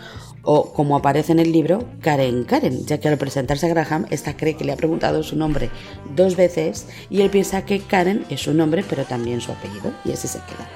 o 0.44 0.74
como 0.74 0.98
aparece 0.98 1.32
en 1.32 1.40
el 1.40 1.54
libro, 1.54 1.86
Karen 2.02 2.44
Karen, 2.44 2.86
ya 2.86 3.00
que 3.00 3.08
al 3.08 3.18
presentarse 3.18 3.68
a 3.68 3.70
Graham, 3.70 4.06
esta 4.10 4.36
cree 4.36 4.58
que 4.58 4.66
le 4.66 4.74
ha 4.74 4.76
preguntado 4.76 5.24
su 5.24 5.38
nombre 5.38 5.70
dos 6.14 6.36
veces 6.36 6.88
y 7.10 7.22
él 7.22 7.30
piensa 7.30 7.64
que 7.64 7.80
Karen 7.80 8.26
es 8.30 8.42
su 8.42 8.54
nombre, 8.54 8.84
pero 8.90 9.06
también 9.06 9.40
su 9.40 9.54
apellido, 9.54 9.94
y 10.04 10.12
así 10.12 10.28
se 10.28 10.40
queda. 10.40 10.68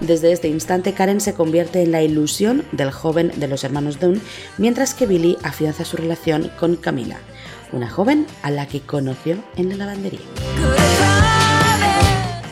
Desde 0.00 0.32
este 0.32 0.48
instante, 0.48 0.92
Karen 0.92 1.20
se 1.20 1.34
convierte 1.34 1.82
en 1.82 1.92
la 1.92 2.02
ilusión 2.02 2.64
del 2.72 2.90
joven 2.90 3.30
de 3.36 3.46
los 3.46 3.62
hermanos 3.62 4.00
Dunn, 4.00 4.20
mientras 4.58 4.92
que 4.92 5.06
Billy 5.06 5.38
afianza 5.44 5.84
su 5.84 5.96
relación 5.96 6.50
con 6.58 6.74
Camila, 6.74 7.20
una 7.70 7.88
joven 7.88 8.26
a 8.42 8.50
la 8.50 8.66
que 8.66 8.80
conoció 8.80 9.36
en 9.56 9.68
la 9.68 9.76
lavandería. 9.76 10.18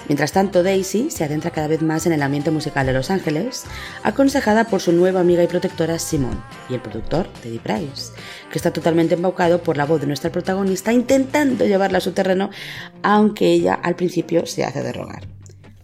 Mientras 0.08 0.32
tanto, 0.32 0.62
Daisy 0.62 1.10
se 1.10 1.24
adentra 1.24 1.50
cada 1.50 1.68
vez 1.68 1.82
más 1.82 2.06
en 2.06 2.12
el 2.12 2.22
ambiente 2.22 2.50
musical 2.50 2.86
de 2.86 2.94
Los 2.94 3.10
Ángeles, 3.10 3.64
aconsejada 4.02 4.64
por 4.64 4.80
su 4.80 4.92
nueva 4.92 5.20
amiga 5.20 5.42
y 5.42 5.46
protectora 5.46 5.98
Simone 5.98 6.38
y 6.70 6.74
el 6.74 6.80
productor 6.80 7.28
Teddy 7.42 7.58
Price, 7.58 8.12
que 8.50 8.58
está 8.58 8.72
totalmente 8.72 9.14
embaucado 9.14 9.62
por 9.62 9.76
la 9.76 9.84
voz 9.84 10.00
de 10.00 10.06
nuestra 10.06 10.32
protagonista 10.32 10.92
intentando 10.92 11.66
llevarla 11.66 11.98
a 11.98 12.00
su 12.00 12.12
terreno, 12.12 12.48
aunque 13.02 13.52
ella 13.52 13.74
al 13.74 13.96
principio 13.96 14.46
se 14.46 14.64
hace 14.64 14.82
de 14.82 14.92
rogar. 14.92 15.28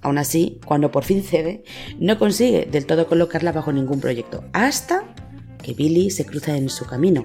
Aún 0.00 0.18
así, 0.18 0.60
cuando 0.66 0.90
por 0.90 1.04
fin 1.04 1.22
cede, 1.22 1.64
no 1.98 2.18
consigue 2.18 2.66
del 2.70 2.86
todo 2.86 3.06
colocarla 3.06 3.52
bajo 3.52 3.72
ningún 3.72 4.00
proyecto, 4.00 4.44
hasta 4.52 5.13
que 5.64 5.74
Billy 5.74 6.10
se 6.10 6.24
cruza 6.24 6.56
en 6.56 6.68
su 6.68 6.86
camino. 6.86 7.22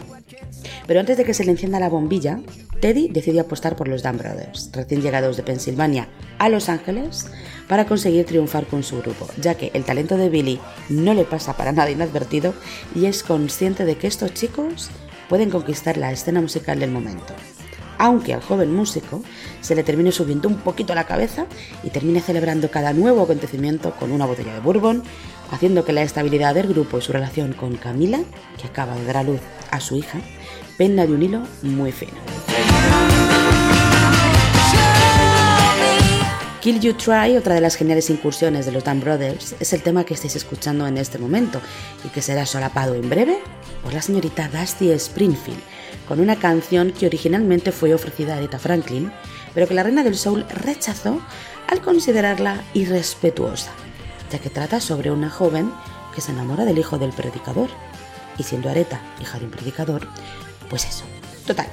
Pero 0.88 1.00
antes 1.00 1.18
de 1.18 1.26
que 1.26 1.34
se 1.34 1.44
le 1.44 1.52
encienda 1.52 1.80
la 1.80 1.90
bombilla, 1.90 2.40
Teddy 2.82 3.10
decide 3.10 3.42
apostar 3.42 3.76
por 3.76 3.88
los 3.88 4.02
Dan 4.02 4.18
Brothers, 4.18 4.72
recién 4.74 5.02
llegados 5.02 5.38
de 5.38 5.44
Pensilvania 5.44 6.08
a 6.38 6.50
Los 6.50 6.70
Ángeles, 6.70 7.28
para 7.68 7.86
conseguir 7.86 8.26
triunfar 8.26 8.66
con 8.66 8.82
su 8.82 9.00
grupo, 9.02 9.28
ya 9.40 9.56
que 9.56 9.70
el 9.74 9.84
talento 9.84 10.18
de 10.18 10.30
Billy 10.30 10.60
no 10.88 11.14
le 11.14 11.26
pasa 11.26 11.56
para 11.56 11.72
nada 11.72 11.92
inadvertido 11.92 12.54
y 12.96 13.06
es 13.06 13.22
consciente 13.22 13.86
de 13.86 13.96
que 13.96 14.08
estos 14.08 14.34
chicos 14.34 14.90
pueden 15.28 15.52
conquistar 15.52 15.98
la 15.98 16.12
escena 16.12 16.42
musical 16.42 16.80
del 16.80 16.92
momento. 16.92 17.36
Aunque 18.00 18.34
al 18.34 18.42
joven 18.42 18.74
músico 18.74 19.22
se 19.60 19.76
le 19.76 19.84
termine 19.84 20.14
subiendo 20.14 20.48
un 20.48 20.56
poquito 20.56 20.96
la 20.96 21.04
cabeza 21.04 21.46
y 21.84 21.90
termine 21.90 22.22
celebrando 22.22 22.72
cada 22.72 22.94
nuevo 22.94 23.24
acontecimiento 23.24 23.94
con 24.00 24.14
una 24.14 24.26
botella 24.26 24.54
de 24.54 24.62
bourbon, 24.62 25.04
haciendo 25.52 25.86
que 25.86 25.94
la 25.94 26.04
estabilidad 26.04 26.56
del 26.56 26.68
grupo 26.68 26.98
y 26.98 27.02
su 27.02 27.12
relación 27.12 27.54
con 27.54 27.76
Camila, 27.76 28.20
que 28.60 28.68
acaba 28.68 28.96
de 28.96 29.06
dar 29.06 29.18
a 29.18 29.24
luz 29.24 29.42
a 29.72 29.80
su 29.80 29.96
hija, 29.96 30.20
penda 30.78 31.06
de 31.06 31.14
un 31.14 31.22
hilo 31.22 31.44
muy 31.62 31.92
fino. 31.92 32.20
Kill 36.62 36.82
You 36.82 36.94
Try, 36.94 37.38
otra 37.38 37.56
de 37.56 37.62
las 37.62 37.76
geniales 37.76 38.10
incursiones 38.10 38.66
de 38.66 38.74
los 38.74 38.84
Dan 38.84 39.00
Brothers, 39.00 39.56
es 39.62 39.72
el 39.72 39.82
tema 39.82 40.04
que 40.04 40.14
estáis 40.14 40.36
escuchando 40.36 40.86
en 40.88 40.98
este 40.98 41.18
momento 41.18 41.62
y 42.04 42.10
que 42.10 42.22
será 42.22 42.46
solapado 42.46 42.96
en 42.96 43.10
breve 43.10 43.40
por 43.82 43.94
la 43.94 44.02
señorita 44.02 44.50
Dusty 44.50 44.92
Springfield, 44.92 45.62
con 46.06 46.20
una 46.20 46.36
canción 46.36 46.92
que 46.92 47.06
originalmente 47.06 47.72
fue 47.72 47.94
ofrecida 47.94 48.34
a 48.34 48.38
Aretha 48.38 48.60
Franklin, 48.60 49.10
pero 49.54 49.68
que 49.68 49.74
la 49.74 49.84
reina 49.84 50.04
del 50.04 50.18
soul 50.18 50.46
rechazó 50.50 51.22
al 51.68 51.82
considerarla 51.82 52.62
irrespetuosa, 52.74 53.72
ya 54.30 54.40
que 54.40 54.50
trata 54.50 54.80
sobre 54.80 55.12
una 55.12 55.30
joven 55.30 55.72
que 56.14 56.22
se 56.22 56.32
enamora 56.32 56.66
del 56.66 56.78
hijo 56.78 56.98
del 56.98 57.12
predicador. 57.12 57.70
Y 58.38 58.44
siendo 58.44 58.70
Aretha 58.70 59.02
hija 59.22 59.40
de 59.40 59.46
un 59.46 59.52
predicador, 59.52 60.08
pues 60.70 60.86
eso. 60.86 61.04
Total, 61.46 61.68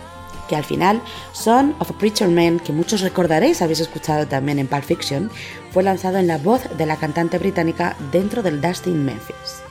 que 0.49 0.57
al 0.57 0.65
final 0.65 1.03
Son 1.33 1.75
of 1.79 1.91
a 1.91 1.99
Preacher 1.99 2.29
Man, 2.29 2.61
que 2.61 2.73
muchos 2.73 3.01
recordaréis, 3.01 3.63
habéis 3.63 3.81
escuchado 3.81 4.27
también 4.27 4.59
en 4.59 4.67
Pulp 4.67 4.85
Fiction, 4.85 5.31
fue 5.71 5.83
lanzado 5.83 6.19
en 6.19 6.27
la 6.27 6.39
voz 6.39 6.63
de 6.77 6.87
la 6.87 6.97
cantante 6.97 7.39
británica 7.39 7.97
dentro 8.13 8.43
del 8.43 8.61
Dusty 8.61 8.91
in 8.91 9.05
Memphis. 9.05 9.63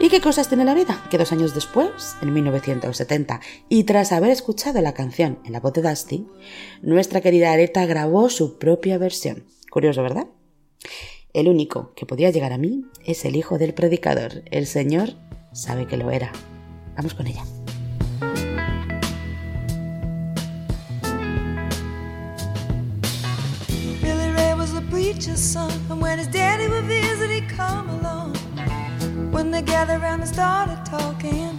¿Y 0.00 0.08
qué 0.08 0.20
cosas 0.20 0.48
tiene 0.48 0.64
la 0.64 0.74
vida? 0.74 1.04
Que 1.08 1.18
dos 1.18 1.30
años 1.30 1.54
después, 1.54 2.16
en 2.20 2.32
1970, 2.32 3.40
y 3.68 3.84
tras 3.84 4.10
haber 4.10 4.30
escuchado 4.30 4.80
la 4.80 4.92
canción 4.92 5.38
en 5.44 5.52
la 5.52 5.60
voz 5.60 5.72
de 5.72 5.82
Dusty, 5.82 6.26
nuestra 6.82 7.20
querida 7.20 7.52
Aretha 7.52 7.86
grabó 7.86 8.28
su 8.28 8.58
propia 8.58 8.98
versión. 8.98 9.44
Curioso, 9.70 10.02
¿verdad? 10.02 10.26
El 11.34 11.48
único 11.48 11.92
que 11.96 12.06
podía 12.06 12.30
llegar 12.30 12.52
a 12.52 12.58
mí 12.58 12.84
es 13.04 13.24
el 13.24 13.34
hijo 13.34 13.58
del 13.58 13.74
predicador. 13.74 14.44
El 14.52 14.68
Señor 14.68 15.14
sabe 15.50 15.88
que 15.88 15.96
lo 15.96 16.12
era. 16.12 16.30
Vamos 16.94 17.12
con 17.14 17.26
ella. 17.26 17.42
Billy 24.00 24.30
Ray 24.30 24.54
was 24.54 24.74
a 24.76 24.82
preacher's 24.92 25.40
son, 25.40 25.72
and 25.90 26.00
when 26.00 26.20
his 26.20 26.28
daddy 26.28 26.68
would 26.68 26.84
visit, 26.84 27.28
he'd 27.28 27.48
come 27.48 27.90
along. 27.90 28.36
When 29.32 29.50
they 29.50 29.62
gathered 29.62 30.00
around 30.00 30.20
and 30.20 30.28
started 30.28 30.84
talking, 30.88 31.58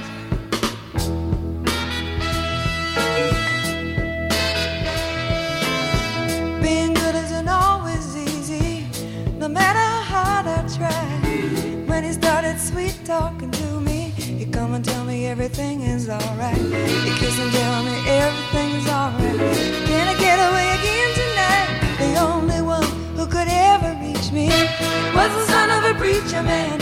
Being 6.71 6.93
good 6.93 7.15
isn't 7.15 7.49
always 7.49 8.15
easy, 8.15 8.87
no 9.37 9.49
matter 9.49 9.77
how 9.77 10.03
hard 10.13 10.45
I 10.47 10.59
try. 10.77 11.03
When 11.89 12.05
he 12.05 12.13
started 12.13 12.57
sweet 12.61 12.97
talking 13.03 13.51
to 13.51 13.81
me, 13.81 14.13
he 14.15 14.45
come 14.45 14.73
and 14.73 14.83
tell 14.85 15.03
me 15.03 15.27
everything 15.27 15.81
is 15.81 16.07
alright. 16.07 16.63
He 17.05 17.11
kiss 17.19 17.37
and 17.43 17.51
tell 17.51 17.83
me 17.83 17.95
everything's 18.07 18.87
alright. 18.87 19.37
Can 19.89 20.05
I 20.13 20.15
get 20.25 20.37
away 20.47 20.67
again 20.79 21.09
tonight? 21.21 21.69
The 22.03 22.11
only 22.29 22.61
one 22.61 22.87
who 23.17 23.25
could 23.27 23.49
ever 23.49 23.91
reach 24.05 24.31
me 24.31 24.47
was 25.17 25.29
the 25.39 25.45
son 25.53 25.67
of 25.77 25.83
a 25.91 25.93
preacher 25.99 26.41
man. 26.41 26.79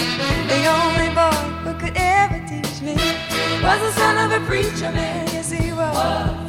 The 0.53 0.61
only 0.79 1.09
boy 1.17 1.41
who 1.65 1.73
could 1.81 1.97
ever 1.97 2.37
teach 2.47 2.79
me 2.83 2.93
was 3.65 3.79
the 3.85 3.93
son 3.93 4.15
of 4.23 4.29
a 4.39 4.45
preacher 4.45 4.91
man. 4.91 5.25
Yes, 5.33 5.49
he 5.51 5.73
was. 5.73 6.45
He 6.45 6.48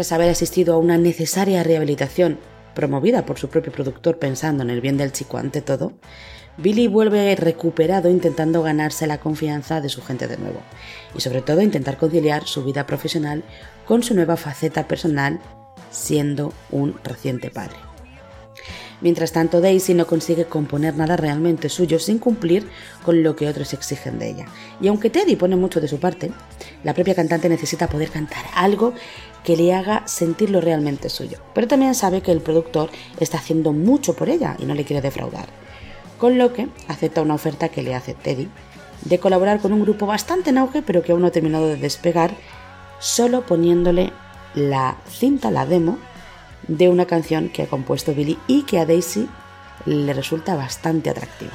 Tras 0.00 0.12
haber 0.12 0.30
asistido 0.30 0.72
a 0.72 0.78
una 0.78 0.96
necesaria 0.96 1.62
rehabilitación 1.62 2.38
promovida 2.74 3.26
por 3.26 3.38
su 3.38 3.50
propio 3.50 3.70
productor 3.70 4.18
pensando 4.18 4.62
en 4.62 4.70
el 4.70 4.80
bien 4.80 4.96
del 4.96 5.12
chico 5.12 5.36
ante 5.36 5.60
todo, 5.60 5.92
Billy 6.56 6.88
vuelve 6.88 7.36
recuperado 7.36 8.08
intentando 8.08 8.62
ganarse 8.62 9.06
la 9.06 9.20
confianza 9.20 9.82
de 9.82 9.90
su 9.90 10.00
gente 10.00 10.26
de 10.26 10.38
nuevo 10.38 10.62
y 11.14 11.20
sobre 11.20 11.42
todo 11.42 11.60
intentar 11.60 11.98
conciliar 11.98 12.46
su 12.46 12.64
vida 12.64 12.86
profesional 12.86 13.44
con 13.84 14.02
su 14.02 14.14
nueva 14.14 14.38
faceta 14.38 14.88
personal 14.88 15.38
siendo 15.90 16.54
un 16.70 16.98
reciente 17.04 17.50
padre. 17.50 17.76
Mientras 19.00 19.32
tanto, 19.32 19.60
Daisy 19.60 19.94
no 19.94 20.06
consigue 20.06 20.44
componer 20.44 20.94
nada 20.94 21.16
realmente 21.16 21.68
suyo 21.68 21.98
sin 21.98 22.18
cumplir 22.18 22.66
con 23.04 23.22
lo 23.22 23.34
que 23.34 23.48
otros 23.48 23.72
exigen 23.72 24.18
de 24.18 24.30
ella. 24.30 24.46
Y 24.80 24.88
aunque 24.88 25.08
Teddy 25.08 25.36
pone 25.36 25.56
mucho 25.56 25.80
de 25.80 25.88
su 25.88 25.98
parte, 25.98 26.30
la 26.84 26.92
propia 26.92 27.14
cantante 27.14 27.48
necesita 27.48 27.88
poder 27.88 28.10
cantar 28.10 28.44
algo 28.54 28.92
que 29.44 29.56
le 29.56 29.74
haga 29.74 30.06
sentirlo 30.06 30.60
realmente 30.60 31.08
suyo. 31.08 31.38
Pero 31.54 31.68
también 31.68 31.94
sabe 31.94 32.20
que 32.20 32.32
el 32.32 32.40
productor 32.40 32.90
está 33.18 33.38
haciendo 33.38 33.72
mucho 33.72 34.14
por 34.14 34.28
ella 34.28 34.56
y 34.58 34.64
no 34.64 34.74
le 34.74 34.84
quiere 34.84 35.02
defraudar. 35.02 35.48
Con 36.18 36.38
lo 36.38 36.52
que 36.52 36.68
acepta 36.88 37.22
una 37.22 37.34
oferta 37.34 37.68
que 37.68 37.82
le 37.82 37.94
hace 37.94 38.14
Teddy 38.14 38.48
de 39.04 39.18
colaborar 39.18 39.60
con 39.60 39.72
un 39.72 39.82
grupo 39.82 40.06
bastante 40.06 40.50
en 40.50 40.58
auge 40.58 40.82
pero 40.82 41.02
que 41.02 41.12
aún 41.12 41.22
no 41.22 41.28
ha 41.28 41.32
terminado 41.32 41.68
de 41.68 41.76
despegar, 41.76 42.34
solo 42.98 43.46
poniéndole 43.46 44.12
la 44.54 44.96
cinta, 45.08 45.50
la 45.50 45.64
demo, 45.64 45.98
de 46.68 46.88
una 46.88 47.06
canción 47.06 47.48
que 47.48 47.62
ha 47.62 47.66
compuesto 47.66 48.14
Billy 48.14 48.38
y 48.46 48.62
que 48.62 48.78
a 48.78 48.86
Daisy 48.86 49.28
le 49.86 50.12
resulta 50.12 50.54
bastante 50.54 51.10
atractiva. 51.10 51.52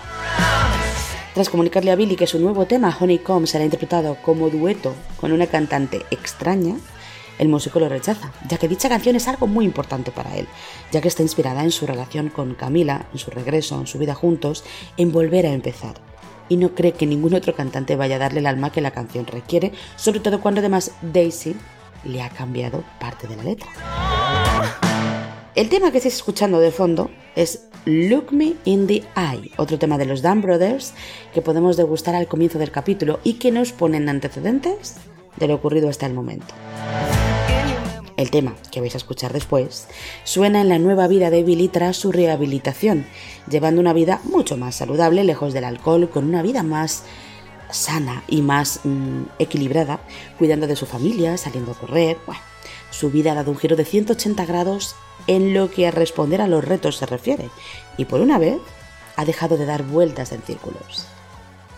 Tras 1.33 1.49
comunicarle 1.49 1.91
a 1.91 1.95
Billy 1.95 2.15
que 2.15 2.27
su 2.27 2.39
nuevo 2.39 2.65
tema, 2.65 2.95
Honeycomb, 2.97 3.45
será 3.45 3.65
interpretado 3.65 4.17
como 4.21 4.49
dueto 4.49 4.95
con 5.19 5.31
una 5.31 5.47
cantante 5.47 6.05
extraña, 6.09 6.77
el 7.39 7.49
músico 7.49 7.79
lo 7.79 7.89
rechaza, 7.89 8.31
ya 8.47 8.57
que 8.57 8.67
dicha 8.67 8.89
canción 8.89 9.15
es 9.15 9.27
algo 9.27 9.47
muy 9.47 9.65
importante 9.65 10.11
para 10.11 10.35
él, 10.35 10.47
ya 10.91 11.01
que 11.01 11.07
está 11.07 11.21
inspirada 11.21 11.63
en 11.63 11.71
su 11.71 11.85
relación 11.85 12.29
con 12.29 12.55
Camila, 12.55 13.07
en 13.11 13.19
su 13.19 13.31
regreso, 13.31 13.79
en 13.79 13.87
su 13.87 13.97
vida 13.97 14.13
juntos, 14.13 14.63
en 14.97 15.11
volver 15.11 15.45
a 15.45 15.53
empezar. 15.53 15.95
Y 16.47 16.57
no 16.57 16.75
cree 16.75 16.93
que 16.93 17.07
ningún 17.07 17.33
otro 17.33 17.55
cantante 17.55 17.95
vaya 17.95 18.17
a 18.17 18.19
darle 18.19 18.39
el 18.39 18.47
alma 18.47 18.71
que 18.71 18.81
la 18.81 18.91
canción 18.91 19.25
requiere, 19.25 19.71
sobre 19.95 20.19
todo 20.19 20.41
cuando 20.41 20.59
además 20.59 20.91
Daisy 21.01 21.55
le 22.03 22.21
ha 22.21 22.29
cambiado 22.29 22.83
parte 22.99 23.27
de 23.27 23.35
la 23.35 23.43
letra. 23.43 23.67
El 25.55 25.69
tema 25.69 25.91
que 25.91 25.97
estáis 25.97 26.15
escuchando 26.15 26.59
de 26.59 26.71
fondo 26.71 27.09
es 27.35 27.67
Look 27.85 28.31
Me 28.31 28.55
in 28.65 28.87
the 28.87 29.03
Eye, 29.15 29.51
otro 29.57 29.79
tema 29.79 29.97
de 29.97 30.05
los 30.05 30.21
Dan 30.21 30.41
Brothers 30.41 30.93
que 31.33 31.41
podemos 31.41 31.77
degustar 31.77 32.15
al 32.15 32.27
comienzo 32.27 32.59
del 32.59 32.71
capítulo 32.71 33.19
y 33.23 33.33
que 33.33 33.51
nos 33.51 33.71
ponen 33.71 34.09
antecedentes 34.09 34.95
de 35.37 35.47
lo 35.47 35.55
ocurrido 35.55 35.89
hasta 35.89 36.05
el 36.05 36.13
momento. 36.13 36.53
El 38.17 38.31
tema 38.31 38.55
que 38.71 38.79
vais 38.79 38.93
a 38.95 38.97
escuchar 38.97 39.33
después 39.33 39.87
suena 40.23 40.61
en 40.61 40.69
la 40.69 40.79
nueva 40.79 41.07
vida 41.07 41.29
de 41.29 41.43
Billy 41.43 41.67
tras 41.67 41.97
su 41.97 42.13
rehabilitación, 42.13 43.05
llevando 43.49 43.81
una 43.81 43.91
vida 43.91 44.21
mucho 44.23 44.55
más 44.55 44.75
saludable, 44.75 45.25
lejos 45.25 45.53
del 45.53 45.65
alcohol, 45.65 46.09
con 46.09 46.23
una 46.23 46.41
vida 46.41 46.63
más 46.63 47.03
sana 47.71 48.23
y 48.27 48.41
más 48.41 48.79
mm, 48.85 49.23
equilibrada, 49.39 49.99
cuidando 50.37 50.65
de 50.65 50.77
su 50.77 50.85
familia, 50.85 51.37
saliendo 51.37 51.73
a 51.73 51.75
correr. 51.75 52.17
Su 52.89 53.09
vida 53.09 53.33
ha 53.33 53.35
dado 53.35 53.51
un 53.51 53.57
giro 53.57 53.75
de 53.75 53.83
180 53.83 54.45
grados 54.45 54.95
en 55.27 55.53
lo 55.53 55.69
que 55.69 55.87
a 55.87 55.91
responder 55.91 56.41
a 56.41 56.47
los 56.47 56.63
retos 56.63 56.95
se 56.97 57.05
refiere, 57.05 57.49
y 57.97 58.05
por 58.05 58.21
una 58.21 58.37
vez 58.37 58.59
ha 59.17 59.25
dejado 59.25 59.57
de 59.57 59.65
dar 59.65 59.83
vueltas 59.83 60.31
en 60.31 60.41
círculos. 60.41 61.05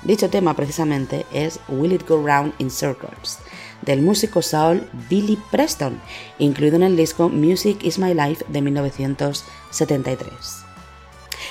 Dicho 0.03 0.29
tema 0.29 0.55
precisamente 0.55 1.25
es 1.33 1.59
Will 1.67 1.93
It 1.93 2.07
Go 2.07 2.23
Round 2.23 2.53
in 2.59 2.69
Circles, 2.69 3.39
del 3.87 4.03
músico 4.03 4.43
soul 4.43 4.87
Billy 5.09 5.39
Preston, 5.49 5.99
incluido 6.37 6.75
en 6.75 6.83
el 6.83 6.95
disco 6.95 7.29
Music 7.29 7.79
Is 7.83 7.97
My 7.97 8.13
Life 8.13 8.45
de 8.49 8.61
1973. 8.61 10.29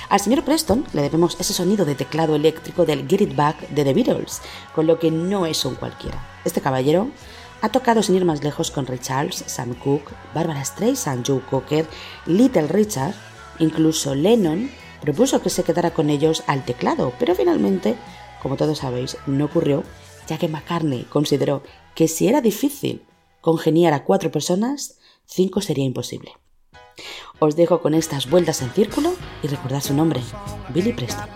Al 0.09 0.21
señor 0.21 0.45
Preston 0.45 0.85
le 0.93 1.03
debemos 1.03 1.37
ese 1.41 1.53
sonido 1.53 1.85
de 1.85 1.97
teclado 1.97 2.37
eléctrico 2.37 2.85
del 2.85 3.09
Get 3.09 3.23
It 3.23 3.35
Back 3.35 3.69
de 3.71 3.83
The 3.83 3.95
Beatles, 3.95 4.43
con 4.75 4.87
lo 4.87 5.01
que 5.01 5.11
no 5.11 5.47
es 5.47 5.65
un 5.65 5.75
cualquiera. 5.75 6.23
Este 6.45 6.61
caballero 6.61 7.09
ha 7.63 7.71
tocado 7.71 8.03
sin 8.03 8.15
ir 8.15 8.25
más 8.25 8.45
lejos 8.45 8.71
con 8.71 8.87
Ray 8.87 8.99
Charles, 8.99 9.43
Sam 9.47 9.75
Cooke, 9.75 10.13
Barbara 10.35 10.65
Streisand, 10.65 11.27
Joe 11.27 11.41
Cocker, 11.41 11.87
Little 12.27 12.69
Richard, 12.69 13.15
incluso 13.59 14.15
Lennon 14.15 14.71
propuso 15.01 15.41
que 15.41 15.51
se 15.51 15.65
quedara 15.65 15.93
con 15.93 16.11
ellos 16.11 16.45
al 16.47 16.65
teclado, 16.65 17.13
pero 17.19 17.35
finalmente, 17.35 17.97
como 18.43 18.57
todos 18.57 18.79
sabéis, 18.79 19.17
no 19.27 19.47
ocurrió, 19.47 19.83
ya 20.29 20.39
que 20.39 20.49
McCartney 20.49 21.05
consideró 21.05 21.63
que 21.97 22.07
si 22.09 22.29
era 22.29 22.41
difícil 22.43 23.03
congeniar 23.41 23.95
a 23.95 24.05
cuatro 24.05 24.31
personas, 24.31 24.99
cinco 25.25 25.61
sería 25.63 25.85
imposible. 25.85 26.31
Os 27.41 27.57
dejo 27.57 27.81
con 27.81 27.95
estas 27.95 28.29
vueltas 28.31 28.63
en 28.63 28.71
círculo 28.71 29.15
y 29.43 29.49
recordad 29.49 29.81
su 29.81 29.95
nombre, 29.95 30.21
Billy 30.73 30.93
Preston. 30.93 31.27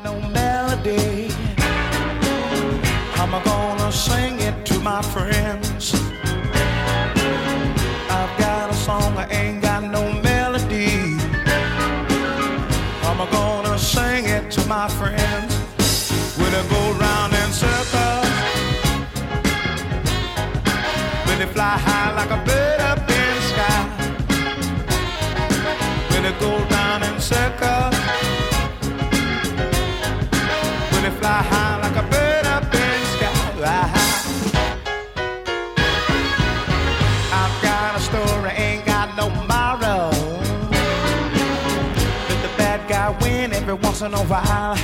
Once 44.00 44.14
in 44.14 44.18
a 44.18 44.24
while. 44.28 44.76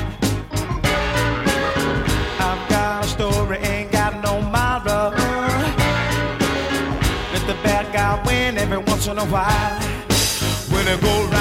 I've 2.39 2.69
got 2.69 3.05
a 3.05 3.09
story, 3.09 3.59
ain't 3.59 3.91
got 3.93 4.23
no 4.23 4.41
morrow. 4.43 5.11
Let 7.33 7.47
the 7.47 7.57
bad 7.63 7.93
guy 7.93 8.23
win 8.27 8.59
every 8.59 8.79
once 8.79 9.07
in 9.07 9.19
a 9.19 9.25
while. 9.27 9.81
When 10.71 10.87
it 10.89 11.01
go 11.01 11.36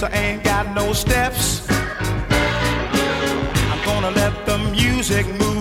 dance, 0.00 0.14
I 0.14 0.16
ain't 0.16 0.44
got 0.44 0.74
no 0.74 0.92
steps. 0.92 1.66
I'm 3.70 3.84
gonna 3.84 4.10
let 4.10 4.46
the 4.46 4.58
music 4.70 5.26
move 5.38 5.59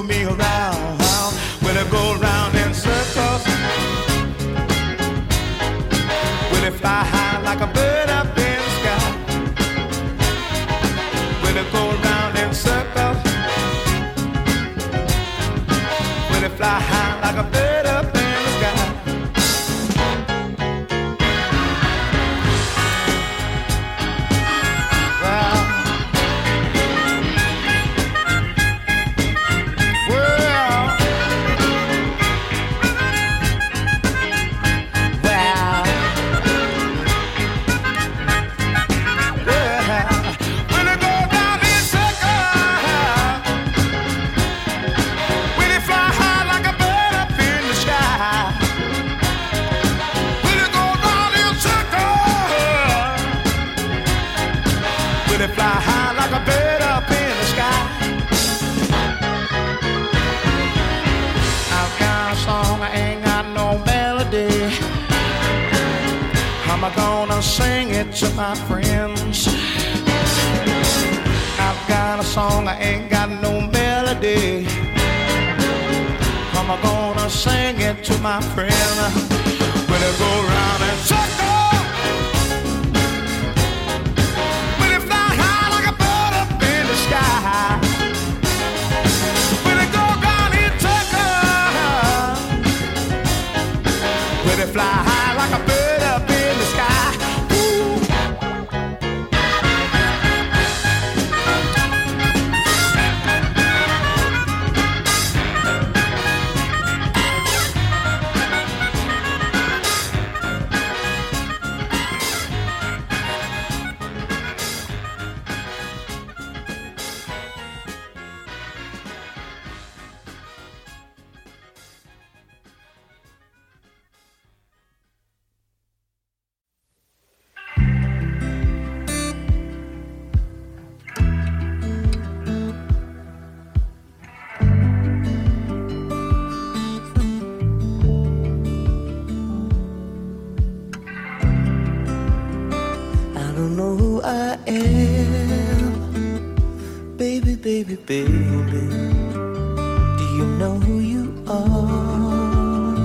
Do 148.50 150.26
you 150.38 150.46
know 150.58 150.80
who 150.80 151.00
you 151.00 151.34
are? 151.48 152.98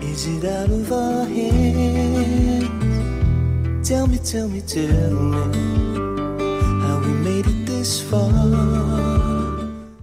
Is 0.00 0.26
it 0.28 0.44
out 0.46 0.70
of 0.70 0.90
our 0.92 1.26
hands? 1.26 2.70
Tell 3.86 4.06
me, 4.06 4.18
tell 4.18 4.48
me, 4.48 4.62
tell 4.62 5.12
me 5.12 5.42
how 6.84 6.98
we 7.04 7.12
made 7.28 7.46
it 7.46 7.66
this 7.66 8.00
far. 8.00 9.11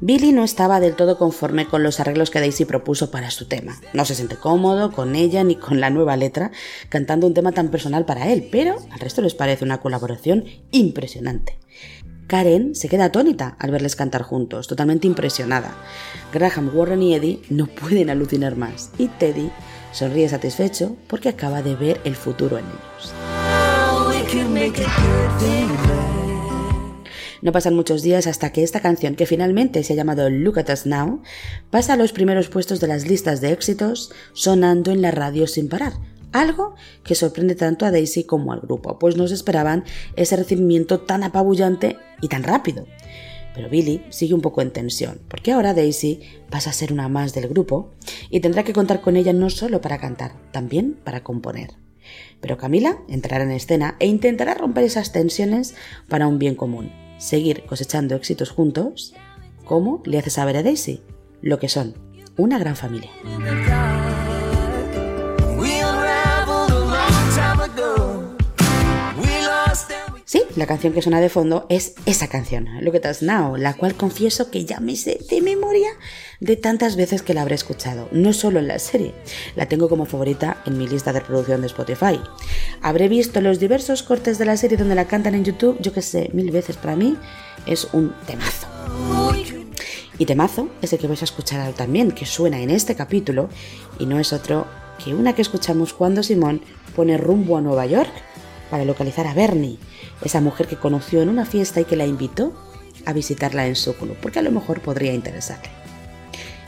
Billy 0.09 0.31
no 0.31 0.43
estaba 0.43 0.79
del 0.79 0.95
todo 0.95 1.19
conforme 1.19 1.67
con 1.67 1.83
los 1.83 1.99
arreglos 1.99 2.31
que 2.31 2.39
Daisy 2.39 2.65
propuso 2.65 3.11
para 3.11 3.29
su 3.29 3.45
tema. 3.45 3.79
No 3.93 4.05
se 4.05 4.15
siente 4.15 4.37
cómodo 4.37 4.91
con 4.91 5.13
ella 5.15 5.43
ni 5.43 5.55
con 5.55 5.79
la 5.79 5.91
nueva 5.91 6.17
letra, 6.17 6.49
cantando 6.89 7.27
un 7.27 7.35
tema 7.35 7.51
tan 7.51 7.67
personal 7.69 8.05
para 8.05 8.27
él, 8.31 8.49
pero 8.51 8.77
al 8.89 8.99
resto 8.99 9.21
les 9.21 9.35
parece 9.35 9.65
una 9.65 9.81
colaboración 9.81 10.45
impresionante. 10.71 11.59
Karen 12.25 12.73
se 12.73 12.89
queda 12.89 13.05
atónita 13.05 13.55
al 13.59 13.69
verles 13.69 13.95
cantar 13.95 14.23
juntos, 14.23 14.67
totalmente 14.67 15.05
impresionada. 15.05 15.75
Graham, 16.33 16.71
Warren 16.73 17.03
y 17.03 17.13
Eddie 17.13 17.43
no 17.51 17.67
pueden 17.67 18.09
alucinar 18.09 18.55
más, 18.55 18.89
y 18.97 19.09
Teddy 19.09 19.51
sonríe 19.91 20.27
satisfecho 20.27 20.95
porque 21.05 21.29
acaba 21.29 21.61
de 21.61 21.75
ver 21.75 22.01
el 22.03 22.15
futuro 22.15 22.57
en 22.57 22.65
ellos. 22.65 23.13
No 27.41 27.51
pasan 27.53 27.75
muchos 27.75 28.01
días 28.01 28.27
hasta 28.27 28.51
que 28.51 28.63
esta 28.63 28.81
canción, 28.81 29.15
que 29.15 29.25
finalmente 29.25 29.83
se 29.83 29.93
ha 29.93 29.95
llamado 29.95 30.29
Look 30.29 30.59
at 30.59 30.69
Us 30.71 30.85
Now, 30.85 31.21
pasa 31.69 31.93
a 31.93 31.97
los 31.97 32.11
primeros 32.11 32.49
puestos 32.49 32.79
de 32.79 32.87
las 32.87 33.07
listas 33.07 33.39
de 33.39 33.51
éxitos, 33.51 34.11
sonando 34.33 34.91
en 34.91 35.01
la 35.01 35.11
radio 35.11 35.47
sin 35.47 35.69
parar. 35.69 35.93
Algo 36.31 36.75
que 37.03 37.15
sorprende 37.15 37.55
tanto 37.55 37.85
a 37.85 37.91
Daisy 37.91 38.23
como 38.23 38.53
al 38.53 38.59
grupo, 38.59 38.99
pues 38.99 39.15
no 39.15 39.27
se 39.27 39.33
esperaban 39.33 39.83
ese 40.15 40.35
recibimiento 40.35 40.99
tan 40.99 41.23
apabullante 41.23 41.97
y 42.21 42.27
tan 42.27 42.43
rápido. 42.43 42.85
Pero 43.55 43.69
Billy 43.69 44.03
sigue 44.09 44.35
un 44.35 44.41
poco 44.41 44.61
en 44.61 44.71
tensión, 44.71 45.21
porque 45.27 45.53
ahora 45.53 45.73
Daisy 45.73 46.19
pasa 46.49 46.69
a 46.69 46.73
ser 46.73 46.93
una 46.93 47.09
más 47.09 47.33
del 47.33 47.47
grupo 47.47 47.91
y 48.29 48.41
tendrá 48.41 48.63
que 48.63 48.73
contar 48.73 49.01
con 49.01 49.15
ella 49.15 49.33
no 49.33 49.49
solo 49.49 49.81
para 49.81 49.97
cantar, 49.97 50.33
también 50.51 50.99
para 51.03 51.23
componer. 51.23 51.71
Pero 52.41 52.57
Camila 52.57 52.99
entrará 53.07 53.43
en 53.43 53.51
escena 53.51 53.95
e 53.99 54.05
intentará 54.05 54.53
romper 54.53 54.83
esas 54.83 55.11
tensiones 55.11 55.73
para 56.07 56.27
un 56.27 56.37
bien 56.37 56.55
común, 56.55 56.91
seguir 57.19 57.65
cosechando 57.65 58.15
éxitos 58.15 58.49
juntos, 58.49 59.13
como 59.65 60.01
le 60.05 60.17
hace 60.17 60.31
saber 60.31 60.57
a 60.57 60.63
Daisy 60.63 61.03
lo 61.41 61.59
que 61.59 61.69
son 61.69 61.93
una 62.37 62.57
gran 62.57 62.75
familia. 62.75 63.11
Sí, 70.29 70.43
la 70.55 70.67
canción 70.67 70.93
que 70.93 71.01
suena 71.01 71.21
de 71.21 71.29
fondo 71.29 71.65
es 71.69 71.95
esa 72.05 72.27
canción, 72.27 72.67
Look 72.81 72.97
at 72.97 73.09
Us 73.09 73.23
Now, 73.23 73.57
la 73.57 73.73
cual 73.73 73.95
confieso 73.95 74.51
que 74.51 74.63
ya 74.63 74.79
me 74.79 74.95
sé 74.95 75.19
de 75.27 75.41
memoria 75.41 75.89
de 76.39 76.55
tantas 76.55 76.95
veces 76.97 77.23
que 77.23 77.33
la 77.33 77.41
habré 77.41 77.55
escuchado, 77.55 78.07
no 78.11 78.31
solo 78.31 78.59
en 78.59 78.67
la 78.67 78.77
serie, 78.77 79.15
la 79.55 79.65
tengo 79.65 79.89
como 79.89 80.05
favorita 80.05 80.61
en 80.67 80.77
mi 80.77 80.87
lista 80.87 81.13
de 81.13 81.21
reproducción 81.21 81.61
de 81.61 81.65
Spotify. 81.65 82.19
Habré 82.83 83.07
visto 83.07 83.41
los 83.41 83.57
diversos 83.57 84.03
cortes 84.03 84.37
de 84.37 84.45
la 84.45 84.55
serie 84.55 84.77
donde 84.77 84.93
la 84.93 85.05
cantan 85.05 85.33
en 85.33 85.45
YouTube, 85.45 85.79
yo 85.81 85.93
que 85.93 86.03
sé, 86.03 86.29
mil 86.31 86.51
veces 86.51 86.77
para 86.77 86.95
mí, 86.95 87.17
es 87.65 87.87
un 87.91 88.13
temazo. 88.27 88.67
Y 90.19 90.27
temazo 90.27 90.69
es 90.83 90.93
el 90.93 90.99
que 90.99 91.07
vais 91.07 91.23
a 91.23 91.25
escuchar 91.25 91.73
también, 91.73 92.11
que 92.11 92.27
suena 92.27 92.61
en 92.61 92.69
este 92.69 92.93
capítulo, 92.93 93.49
y 93.97 94.05
no 94.05 94.19
es 94.19 94.31
otro 94.31 94.67
que 95.03 95.15
una 95.15 95.33
que 95.33 95.41
escuchamos 95.41 95.95
cuando 95.95 96.21
Simón 96.21 96.61
pone 96.95 97.17
rumbo 97.17 97.57
a 97.57 97.61
Nueva 97.61 97.87
York 97.87 98.11
para 98.69 98.85
localizar 98.85 99.25
a 99.25 99.33
Bernie, 99.33 99.79
esa 100.21 100.41
mujer 100.41 100.67
que 100.67 100.75
conoció 100.75 101.21
en 101.21 101.29
una 101.29 101.45
fiesta 101.45 101.81
y 101.81 101.85
que 101.85 101.95
la 101.95 102.05
invitó 102.05 102.53
a 103.05 103.13
visitarla 103.13 103.67
en 103.67 103.75
su 103.75 103.95
club, 103.95 104.17
porque 104.21 104.39
a 104.39 104.41
lo 104.43 104.51
mejor 104.51 104.81
podría 104.81 105.13
interesarle. 105.13 105.69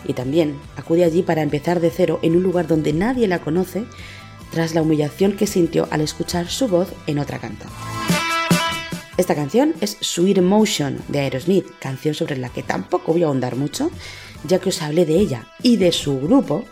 Y 0.06 0.14
también 0.14 0.60
acude 0.78 1.04
allí 1.04 1.22
para 1.22 1.42
empezar 1.42 1.80
de 1.80 1.92
cero 1.92 2.20
en 2.22 2.36
un 2.36 2.44
lugar 2.44 2.68
donde 2.68 2.94
nadie 2.94 3.28
la 3.28 3.40
conoce, 3.40 3.86
tras 4.52 4.74
la 4.74 4.82
humillación 4.82 5.34
que 5.34 5.48
sintió 5.48 5.88
al 5.92 6.02
escuchar 6.02 6.50
su 6.50 6.68
voz 6.68 6.90
en 7.08 7.20
otra 7.20 7.40
cantada. 7.40 7.72
Esta 9.18 9.36
canción 9.36 9.76
es 9.82 9.98
Sweet 10.02 10.40
Emotion 10.40 11.00
de 11.08 11.20
Aerosmith, 11.20 11.68
canción 11.80 12.16
sobre 12.16 12.38
la 12.38 12.50
que 12.50 12.64
tampoco 12.64 13.14
voy 13.14 13.24
a 13.24 13.28
ahondar 13.28 13.56
mucho, 13.56 13.92
ya 14.46 14.60
que 14.60 14.70
os 14.70 14.82
hablé 14.82 15.06
de 15.06 15.20
ella 15.20 15.48
y 15.62 15.78
de 15.78 15.92
su 15.92 16.20
grupo 16.20 16.66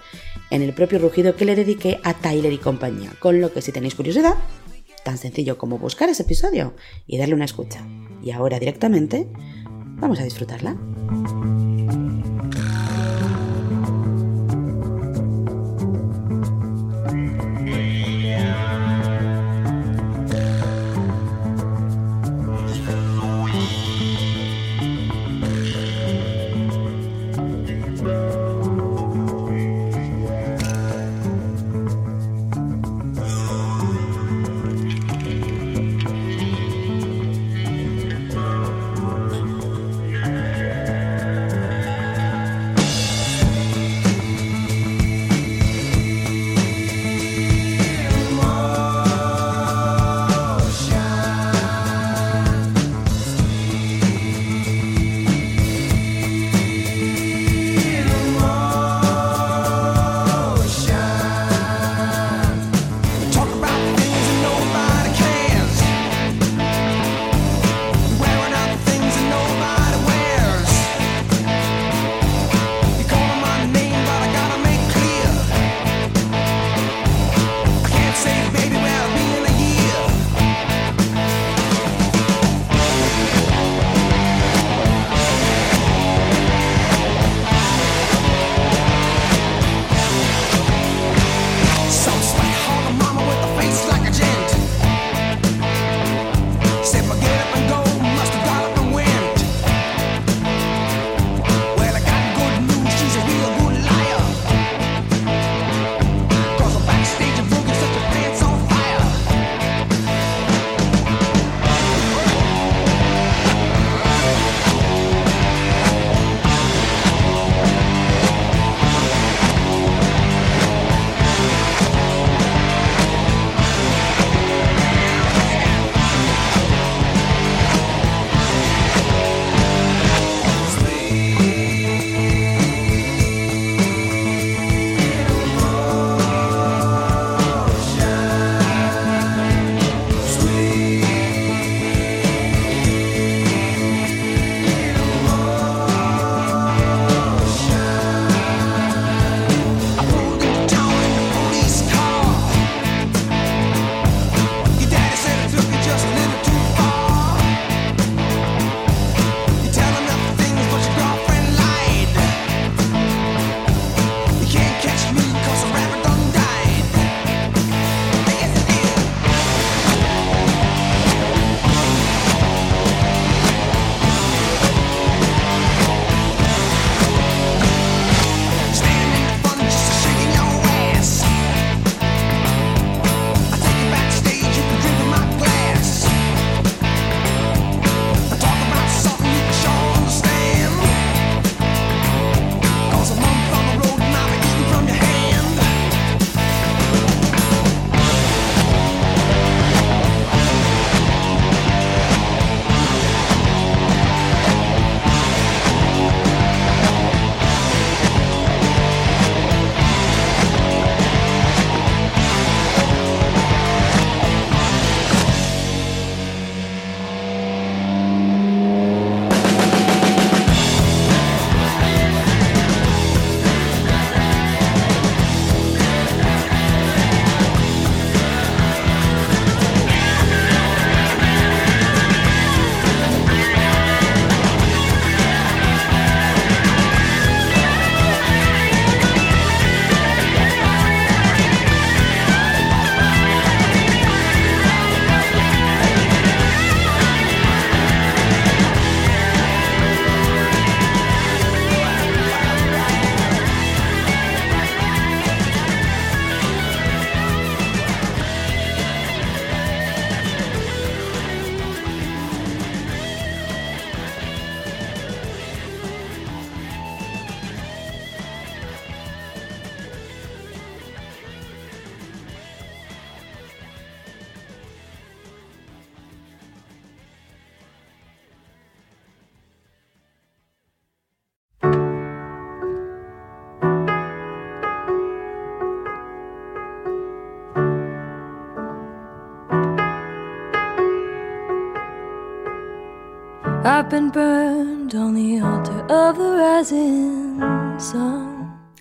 en 0.50 0.62
el 0.62 0.74
propio 0.74 1.00
rugido 1.00 1.36
que 1.36 1.46
le 1.46 1.56
dediqué 1.56 2.00
a 2.04 2.16
Tyler 2.16 2.52
y 2.52 2.58
compañía, 2.58 3.12
con 3.20 3.40
lo 3.40 3.54
que 3.54 3.62
si 3.62 3.72
tenéis 3.72 3.96
curiosidad, 3.96 4.36
tan 5.04 5.18
sencillo 5.18 5.58
como 5.58 5.78
buscar 5.78 6.10
ese 6.10 6.24
episodio 6.24 6.76
y 7.08 7.18
darle 7.18 7.36
una 7.36 7.46
escucha. 7.46 7.86
Y 8.22 8.32
ahora 8.32 8.60
directamente 8.60 9.28
vamos 10.00 10.20
a 10.20 10.24
disfrutarla. 10.24 10.78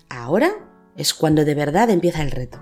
Ahora 0.09 0.51
es 0.95 1.13
cuando 1.13 1.43
de 1.43 1.55
verdad 1.55 1.89
empieza 1.89 2.21
el 2.21 2.31
reto. 2.31 2.57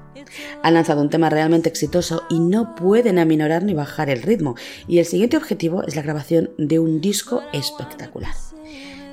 Han 0.63 0.73
lanzado 0.73 1.01
un 1.01 1.11
tema 1.11 1.29
realmente 1.29 1.69
exitoso 1.69 2.23
y 2.31 2.39
no 2.39 2.73
pueden 2.73 3.19
aminorar 3.19 3.61
ni 3.61 3.75
bajar 3.75 4.09
el 4.09 4.23
ritmo, 4.23 4.55
y 4.87 4.97
el 4.97 5.05
siguiente 5.05 5.37
objetivo 5.37 5.83
es 5.83 5.95
la 5.95 6.01
grabación 6.01 6.49
de 6.57 6.79
un 6.79 6.99
disco 6.99 7.43
espectacular. 7.53 8.33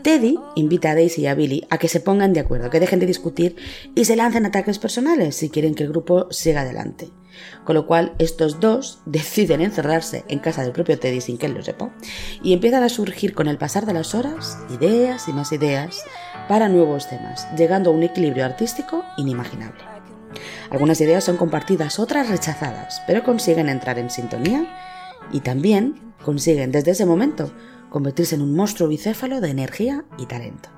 Teddy 0.05 0.39
invita 0.55 0.91
a 0.91 0.95
Daisy 0.95 1.23
y 1.23 1.27
a 1.29 1.35
Billy 1.35 1.67
a 1.71 1.79
que 1.79 1.89
se 1.89 1.99
pongan 1.99 2.35
de 2.35 2.41
acuerdo, 2.41 2.69
que 2.69 2.79
dejen 2.79 3.01
de 3.01 3.07
discutir 3.07 3.57
y 3.95 4.05
se 4.05 4.17
lancen 4.17 4.45
ataques 4.45 4.79
personales 4.79 5.35
si 5.35 5.49
quieren 5.49 5.75
que 5.75 5.83
el 5.83 5.89
grupo 5.89 6.31
siga 6.31 6.61
adelante. 6.61 7.09
Con 7.65 7.75
lo 7.75 7.87
cual, 7.87 8.13
estos 8.19 8.61
dos 8.61 9.01
deciden 9.07 9.63
encerrarse 9.63 10.27
en 10.29 10.41
casa 10.41 10.63
del 10.63 10.73
propio 10.73 10.99
Teddy 10.99 11.23
sin 11.23 11.39
que 11.39 11.47
él 11.47 11.55
lo 11.55 11.63
sepa 11.63 11.91
y 12.43 12.53
empiezan 12.53 12.83
a 12.83 12.91
surgir 12.91 13.33
con 13.33 13.49
el 13.49 13.57
pasar 13.57 13.87
de 13.87 13.95
las 13.95 14.15
horas 14.15 14.59
ideas 14.69 15.27
y 15.27 15.33
más 15.33 15.53
ideas 15.53 16.05
para 16.49 16.69
nuevos 16.69 17.09
temas, 17.09 17.49
llegando 17.57 17.89
a 17.89 17.95
un 17.95 18.03
equilibrio 18.03 18.45
artístico 18.45 19.07
inimaginable. 19.17 19.83
Algunas 20.69 21.01
ideas 21.01 21.25
son 21.25 21.39
compartidas, 21.39 21.99
otras 21.99 22.29
rechazadas, 22.29 23.01
pero 23.07 23.25
consiguen 23.25 23.71
entrar 23.71 23.99
en 23.99 24.11
sintonía 24.11 24.67
y 25.33 25.41
también 25.41 26.13
consiguen 26.23 26.73
desde 26.73 26.91
ese 26.91 27.07
momento 27.07 27.51
convertirse 27.95 28.35
en 28.35 28.43
un 28.43 28.57
monstruo 28.57 28.89
bicéfalo 28.89 29.41
de 29.41 29.51
energía 29.51 30.05
y 30.19 30.27
talento. 30.27 30.69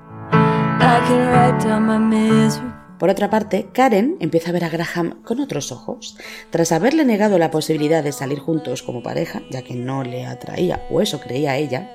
Por 2.98 3.08
otra 3.08 3.30
parte, 3.30 3.68
Karen 3.72 4.18
empieza 4.20 4.50
a 4.50 4.52
ver 4.52 4.64
a 4.64 4.68
Graham 4.68 5.22
con 5.22 5.40
otros 5.40 5.72
ojos. 5.72 6.18
Tras 6.50 6.72
haberle 6.72 7.06
negado 7.06 7.38
la 7.38 7.50
posibilidad 7.50 8.04
de 8.04 8.12
salir 8.12 8.38
juntos 8.38 8.82
como 8.82 9.02
pareja, 9.02 9.40
ya 9.50 9.62
que 9.62 9.74
no 9.74 10.04
le 10.04 10.26
atraía, 10.26 10.86
o 10.90 11.00
eso 11.00 11.18
creía 11.18 11.56
ella, 11.56 11.94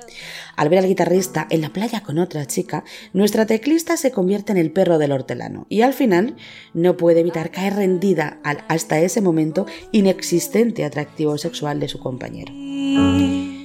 al 0.56 0.68
ver 0.68 0.80
al 0.80 0.88
guitarrista 0.88 1.46
en 1.50 1.60
la 1.60 1.68
playa 1.68 2.02
con 2.02 2.18
otra 2.18 2.46
chica, 2.46 2.82
nuestra 3.12 3.46
teclista 3.46 3.96
se 3.96 4.10
convierte 4.10 4.50
en 4.50 4.58
el 4.58 4.72
perro 4.72 4.98
del 4.98 5.12
hortelano 5.12 5.66
y 5.68 5.82
al 5.82 5.92
final 5.92 6.34
no 6.74 6.96
puede 6.96 7.20
evitar 7.20 7.52
caer 7.52 7.76
rendida 7.76 8.40
al 8.42 8.64
hasta 8.66 8.98
ese 8.98 9.20
momento 9.20 9.66
inexistente 9.92 10.84
atractivo 10.84 11.38
sexual 11.38 11.78
de 11.78 11.88
su 11.88 12.00
compañero. 12.00 12.52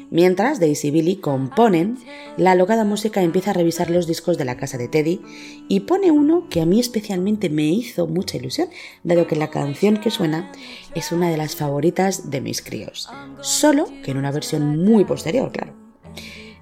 Mientras 0.09 0.59
Daisy 0.59 0.87
y 0.87 0.91
Billy 0.91 1.15
componen, 1.17 1.97
la 2.37 2.51
alocada 2.51 2.85
música 2.85 3.21
empieza 3.21 3.51
a 3.51 3.53
revisar 3.53 3.89
los 3.89 4.07
discos 4.07 4.37
de 4.37 4.45
la 4.45 4.55
casa 4.55 4.77
de 4.77 4.87
Teddy 4.87 5.21
y 5.67 5.81
pone 5.81 6.11
uno 6.11 6.47
que 6.49 6.61
a 6.61 6.65
mí 6.65 6.79
especialmente 6.79 7.49
me 7.49 7.65
hizo 7.65 8.07
mucha 8.07 8.37
ilusión, 8.37 8.69
dado 9.03 9.27
que 9.27 9.35
la 9.35 9.49
canción 9.49 9.97
que 9.97 10.11
suena 10.11 10.51
es 10.95 11.11
una 11.11 11.29
de 11.29 11.37
las 11.37 11.55
favoritas 11.55 12.29
de 12.29 12.41
mis 12.41 12.61
críos, 12.61 13.09
solo 13.41 13.89
que 14.03 14.11
en 14.11 14.17
una 14.17 14.31
versión 14.31 14.83
muy 14.83 15.03
posterior, 15.03 15.51
claro. 15.51 15.86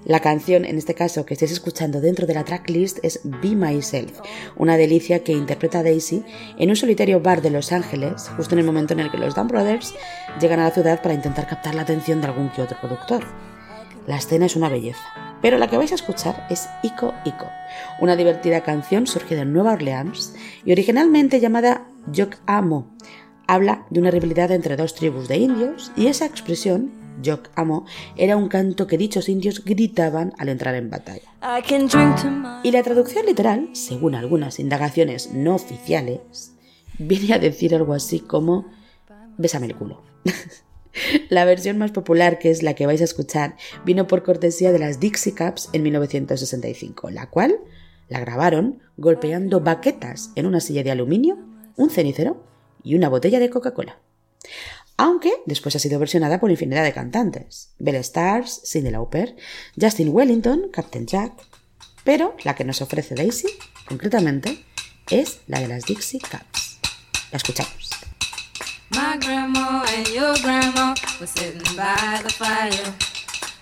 La 0.06 0.20
canción, 0.20 0.66
en 0.66 0.78
este 0.78 0.94
caso, 0.94 1.26
que 1.26 1.34
estáis 1.34 1.52
escuchando 1.52 2.00
dentro 2.00 2.28
de 2.28 2.36
la 2.36 2.44
tracklist 2.44 3.00
es 3.02 3.22
Be 3.24 3.56
Myself, 3.56 4.20
una 4.56 4.78
delicia 4.78 5.24
que 5.24 5.32
interpreta 5.32 5.82
Daisy 5.82 6.24
en 6.60 6.70
un 6.70 6.76
solitario 6.76 7.22
bar 7.22 7.42
de 7.42 7.50
Los 7.50 7.72
Ángeles, 7.72 8.30
justo 8.38 8.54
en 8.54 8.60
el 8.60 8.66
momento 8.68 8.94
en 8.94 9.00
el 9.00 9.10
que 9.10 9.18
los 9.18 9.34
Dan 9.34 9.48
Brothers 9.48 9.96
llegan 10.40 10.60
a 10.60 10.66
la 10.66 10.72
ciudad 10.72 11.02
para 11.02 11.16
intentar 11.16 11.48
captar 11.48 11.74
la 11.74 11.82
atención 11.82 12.22
de 12.22 12.28
algún 12.28 12.50
que 12.50 12.62
otro 12.62 12.78
productor. 12.80 13.24
La 14.06 14.18
escena 14.18 14.46
es 14.46 14.56
una 14.56 14.70
belleza, 14.70 15.02
pero 15.42 15.58
la 15.58 15.68
que 15.68 15.78
vais 15.78 15.92
a 15.92 15.96
escuchar 15.96 16.46
es 16.52 16.70
Ico 16.84 17.12
Ico, 17.26 17.50
una 18.00 18.16
divertida 18.16 18.62
canción 18.62 19.08
surgida 19.08 19.42
en 19.42 19.54
Nueva 19.54 19.74
Orleans 19.74 20.36
y 20.64 20.72
originalmente 20.72 21.40
llamada 21.40 21.88
Yok 22.12 22.36
Amo. 22.46 22.96
Habla 23.48 23.88
de 23.90 24.02
una 24.02 24.12
rivalidad 24.12 24.52
entre 24.52 24.76
dos 24.76 24.94
tribus 24.94 25.28
de 25.28 25.38
indios 25.38 25.92
y 25.96 26.08
esa 26.08 26.28
expresión 26.28 27.05
Yok 27.22 27.50
Amo 27.56 27.86
era 28.16 28.38
un 28.38 28.48
canto 28.48 28.88
que 28.88 28.98
dichos 28.98 29.30
indios 29.30 29.64
gritaban 29.64 30.34
al 30.38 30.50
entrar 30.50 30.76
en 30.76 30.90
batalla. 30.90 31.30
Y 32.64 32.72
la 32.72 32.84
traducción 32.84 33.26
literal, 33.26 33.70
según 33.74 34.16
algunas 34.16 34.60
indagaciones 34.60 35.32
no 35.32 35.56
oficiales, 35.56 36.54
viene 36.98 37.34
a 37.34 37.40
decir 37.40 37.76
algo 37.76 37.94
así 37.94 38.20
como 38.20 38.66
bésame 39.38 39.68
el 39.68 39.76
culo. 39.76 40.02
la 41.30 41.46
versión 41.46 41.78
más 41.78 41.92
popular, 41.92 42.40
que 42.40 42.52
es 42.52 42.64
la 42.64 42.74
que 42.74 42.86
vais 42.86 43.02
a 43.02 43.06
escuchar, 43.06 43.56
vino 43.86 44.08
por 44.08 44.24
cortesía 44.24 44.72
de 44.72 44.80
las 44.80 45.00
Dixie 45.00 45.34
Caps 45.34 45.70
en 45.74 45.84
1965, 45.84 47.10
la 47.10 47.30
cual 47.30 47.58
la 48.08 48.20
grabaron 48.20 48.80
golpeando 48.98 49.62
baquetas 49.62 50.32
en 50.36 50.46
una 50.46 50.60
silla 50.60 50.84
de 50.84 50.92
aluminio, 50.92 51.38
un 51.76 51.90
cenicero 51.90 52.44
y 52.84 52.96
una 52.96 53.10
botella 53.10 53.40
de 53.40 53.50
Coca-Cola 53.50 53.98
aunque 54.98 55.34
después 55.46 55.76
ha 55.76 55.80
sido 55.80 56.00
versionada 56.00 56.40
por 56.40 56.52
infinidad 56.52 56.84
de 56.84 56.94
cantantes. 56.94 57.70
Belle 57.80 58.00
Stars, 58.00 58.62
Cyndi 58.66 58.92
Lauper, 58.92 59.36
Justin 59.80 60.10
Wellington, 60.10 60.70
Captain 60.72 61.06
Jack. 61.06 61.34
Pero 62.04 62.36
la 62.44 62.56
que 62.56 62.64
nos 62.64 62.82
ofrece 62.82 63.16
Daisy, 63.16 63.48
concretamente, 63.88 64.64
es 65.10 65.40
la 65.48 65.60
de 65.60 65.68
las 65.68 65.86
Dixie 65.86 66.20
Caps. 66.20 66.80
La 67.32 67.38
escuchamos. 67.38 67.90
My 68.92 69.18
grandma 69.20 69.84
and 69.98 70.08
your 70.10 70.38
grandma 70.42 70.94
were 71.20 71.28
sitting 71.28 71.76
by 71.76 72.22
the 72.24 72.30
fire. 72.30 72.94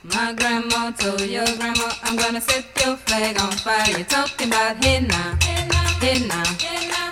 My 0.04 0.34
grandma 0.34 0.92
told 0.92 1.22
your 1.22 1.46
grandma, 1.58 1.90
I'm 2.04 2.18
gonna 2.18 2.42
set 2.42 2.66
your 2.86 2.98
flag 2.98 3.40
on 3.42 3.54
fire. 3.54 3.90
You're 3.90 4.04
talking 4.04 4.50
about 4.50 4.82
now, 4.82 5.38
hey 6.02 6.28
now, 6.28 6.44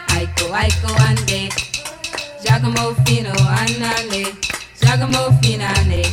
Aiko, 0.10 0.52
Aiko, 0.52 0.92
ande. 1.08 1.71
Giacomo 2.52 2.94
Fino, 3.06 3.32
anane. 3.32 4.36
Giacomo 4.78 5.32
Finane. 5.40 6.04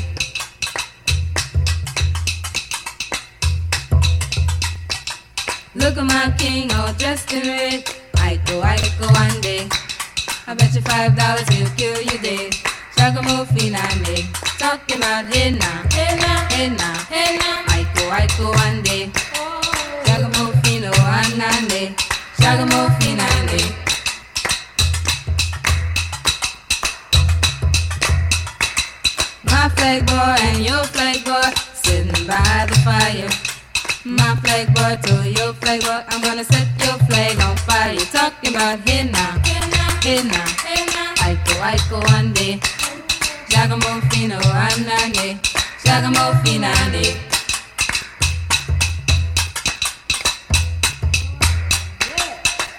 Look 5.75 5.97
at 5.99 6.05
my 6.05 6.33
king 6.39 6.71
all 6.75 6.93
dressed 6.93 7.33
in 7.33 7.43
red. 7.43 7.85
Aiko, 8.23 8.63
one 9.13 9.41
day. 9.41 9.67
I 10.47 10.55
bet 10.55 10.73
you 10.77 10.81
five 10.83 11.17
dollars 11.17 11.49
he'll 11.49 11.69
kill 11.71 12.01
you 12.03 12.19
dead. 12.23 12.55
Giacomo 12.97 13.45
Finane. 13.47 14.23
Talking 14.61 14.99
about 14.99 15.25
now, 15.25 15.83
hey 15.91 16.15
now, 16.23 16.47
hey 16.53 16.69
now, 16.71 16.95
hey 17.11 17.37
now. 17.37 17.65
Aiko, 17.75 18.05
Aiko, 18.15 18.55
ande. 18.63 19.11
Giacomo 20.07 20.53
Fino, 20.63 20.93
anane. 20.93 21.97
Giacomo 22.39 22.89
Finane. 23.01 23.78
Flag 29.79 30.07
boy 30.07 30.37
and 30.49 30.65
your 30.65 30.83
flag 30.85 31.25
boy 31.25 31.51
sitting 31.73 32.27
by 32.27 32.67
the 32.69 32.75
fire. 32.85 33.31
My 34.05 34.35
flag 34.43 34.75
boy 34.75 34.97
to 35.07 35.31
your 35.31 35.53
flag 35.55 35.81
boy, 35.83 36.03
I'm 36.09 36.21
gonna 36.21 36.45
set 36.45 36.67
your 36.85 36.99
flag 37.07 37.39
on 37.41 37.57
fire. 37.59 37.93
You're 37.93 38.05
talking 38.07 38.55
about 38.55 38.81
here 38.89 39.05
now, 39.05 39.39
here 40.03 40.25
now, 40.25 40.45
Aiko, 41.23 41.55
Aiko, 41.71 41.99
ande. 42.17 42.61
Giacomo 43.49 44.01
Fino, 44.11 44.37
oh, 44.37 44.67
anane. 44.67 45.39
Giacomo 45.85 46.33
Finane. 46.43 47.05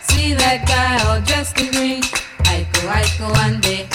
See 0.02 0.34
that 0.34 0.66
guy 0.68 1.08
all 1.08 1.22
dressed 1.22 1.60
in 1.60 1.72
green? 1.72 2.02
Aiko, 2.52 2.82
Aiko, 2.91 3.28
ande. 3.45 3.88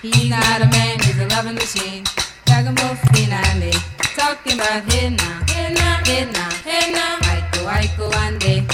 He's 0.00 0.30
not 0.30 0.62
a 0.62 0.66
man, 0.66 0.98
he's 1.00 1.18
a 1.18 1.26
loving 1.28 1.54
machine. 1.54 2.04
Giacomo 2.52 2.94
Finale. 3.14 3.70
Talking 4.14 4.60
about 4.60 4.84
hey 4.92 5.08
now, 5.08 5.40
hey 5.48 5.72
now, 5.72 6.04
hey 6.04 6.28
now, 6.30 6.50
hey 6.66 6.92
now. 6.92 7.16
Aiko, 7.32 7.64
Aiko, 7.64 8.12
ande. 8.12 8.66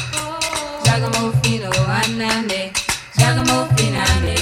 Giacomo 0.85 1.31
Fino, 1.43 1.71
anande. 1.87 2.73
Giacomo 3.17 3.69
Finale. 3.77 4.35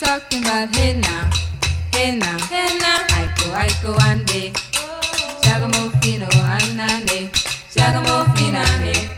Talking 0.00 0.42
about 0.44 0.74
hey 0.74 0.94
now, 0.98 1.30
hey 1.92 2.16
now, 2.18 2.38
hey 2.50 2.76
now. 2.82 3.06
Aiko, 3.14 3.46
Aiko, 3.54 3.94
ande. 4.02 4.52
Giacomo 5.42 5.90
Fino, 6.02 6.26
anande. 6.42 7.30
Giacomo 7.72 8.24
Finale. 8.34 9.13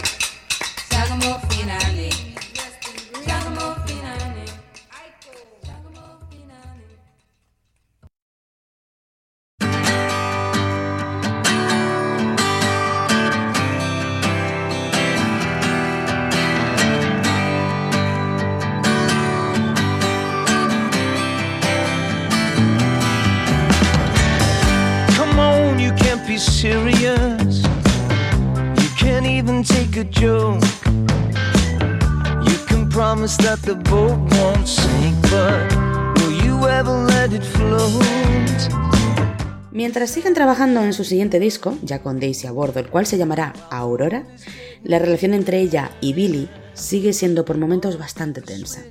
Mientras 39.71 40.11
siguen 40.11 40.35
trabajando 40.35 40.83
en 40.83 40.93
su 40.93 41.03
siguiente 41.03 41.41
disco, 41.41 41.79
ya 41.83 42.03
con 42.03 42.21
Daisy 42.21 42.47
a 42.47 42.53
bordo, 42.53 42.81
el 42.81 42.89
cual 42.89 43.07
se 43.07 43.17
llamará 43.17 43.55
Aurora, 43.71 44.25
la 44.85 44.99
relación 44.99 45.33
entre 45.33 45.61
ella 45.61 45.91
y 46.03 46.13
Billy 46.13 46.51
sigue 46.75 47.15
siendo 47.15 47.47
por 47.47 47.57
momentos 47.57 47.99
bastante 47.99 48.43
tensa. 48.43 48.83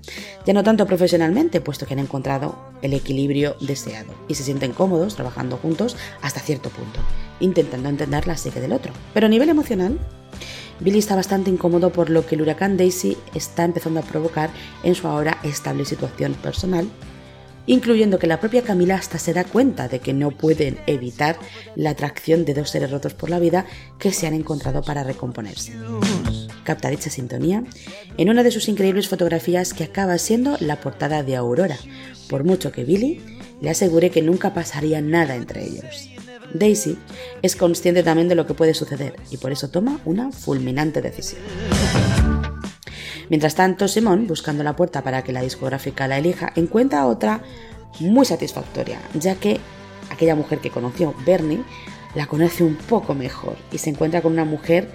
Ya 0.47 0.53
no 0.53 0.63
tanto 0.63 0.87
profesionalmente, 0.87 1.61
puesto 1.61 1.85
que 1.85 1.93
han 1.93 1.99
encontrado 1.99 2.55
el 2.81 2.93
equilibrio 2.93 3.57
deseado 3.59 4.11
y 4.27 4.33
se 4.33 4.43
sienten 4.43 4.71
cómodos 4.71 5.15
trabajando 5.15 5.57
juntos 5.57 5.97
hasta 6.23 6.39
cierto 6.39 6.71
punto, 6.71 6.99
intentando 7.39 7.89
entender 7.89 8.25
la 8.25 8.37
psique 8.37 8.59
del 8.59 8.73
otro. 8.73 8.91
Pero 9.13 9.27
a 9.27 9.29
nivel 9.29 9.49
emocional, 9.49 9.99
Billy 10.79 10.99
está 10.99 11.15
bastante 11.15 11.49
incómodo 11.49 11.91
por 11.91 12.09
lo 12.09 12.25
que 12.25 12.35
el 12.35 12.41
huracán 12.41 12.77
Daisy 12.77 13.17
está 13.33 13.63
empezando 13.63 13.99
a 13.99 14.03
provocar 14.03 14.49
en 14.83 14.95
su 14.95 15.07
ahora 15.07 15.39
estable 15.43 15.85
situación 15.85 16.33
personal, 16.33 16.87
incluyendo 17.65 18.19
que 18.19 18.27
la 18.27 18.39
propia 18.39 18.61
Camila 18.61 18.95
hasta 18.95 19.17
se 19.17 19.33
da 19.33 19.43
cuenta 19.43 19.87
de 19.87 19.99
que 19.99 20.13
no 20.13 20.31
pueden 20.31 20.77
evitar 20.85 21.37
la 21.75 21.91
atracción 21.91 22.45
de 22.45 22.53
dos 22.53 22.69
seres 22.69 22.91
rotos 22.91 23.13
por 23.13 23.29
la 23.29 23.39
vida 23.39 23.65
que 23.99 24.11
se 24.11 24.27
han 24.27 24.33
encontrado 24.33 24.83
para 24.83 25.03
recomponerse. 25.03 25.73
Capta 26.63 26.89
dicha 26.89 27.09
sintonía 27.09 27.63
en 28.17 28.29
una 28.29 28.43
de 28.43 28.51
sus 28.51 28.67
increíbles 28.67 29.07
fotografías 29.07 29.73
que 29.73 29.85
acaba 29.85 30.17
siendo 30.17 30.57
la 30.59 30.81
portada 30.81 31.23
de 31.23 31.35
Aurora, 31.35 31.77
por 32.29 32.43
mucho 32.43 32.71
que 32.71 32.83
Billy 32.83 33.21
le 33.61 33.69
asegure 33.69 34.09
que 34.09 34.21
nunca 34.21 34.53
pasaría 34.53 35.01
nada 35.01 35.35
entre 35.35 35.63
ellos. 35.63 36.09
Daisy 36.57 36.97
es 37.41 37.55
consciente 37.55 38.03
también 38.03 38.27
de 38.27 38.35
lo 38.35 38.45
que 38.45 38.53
puede 38.53 38.73
suceder 38.73 39.15
y 39.31 39.37
por 39.37 39.51
eso 39.51 39.69
toma 39.69 39.99
una 40.05 40.31
fulminante 40.31 41.01
decisión. 41.01 41.41
Mientras 43.29 43.55
tanto, 43.55 43.87
Simón, 43.87 44.27
buscando 44.27 44.63
la 44.63 44.75
puerta 44.75 45.03
para 45.03 45.23
que 45.23 45.31
la 45.31 45.41
discográfica 45.41 46.07
la 46.07 46.17
elija, 46.17 46.51
encuentra 46.55 47.07
otra 47.07 47.41
muy 47.99 48.25
satisfactoria, 48.25 48.99
ya 49.13 49.35
que 49.35 49.59
aquella 50.09 50.35
mujer 50.35 50.59
que 50.59 50.69
conoció, 50.69 51.15
Bernie, 51.25 51.63
la 52.13 52.27
conoce 52.27 52.63
un 52.63 52.75
poco 52.75 53.13
mejor 53.13 53.57
y 53.71 53.79
se 53.79 53.89
encuentra 53.89 54.21
con 54.21 54.33
una 54.33 54.45
mujer 54.45 54.91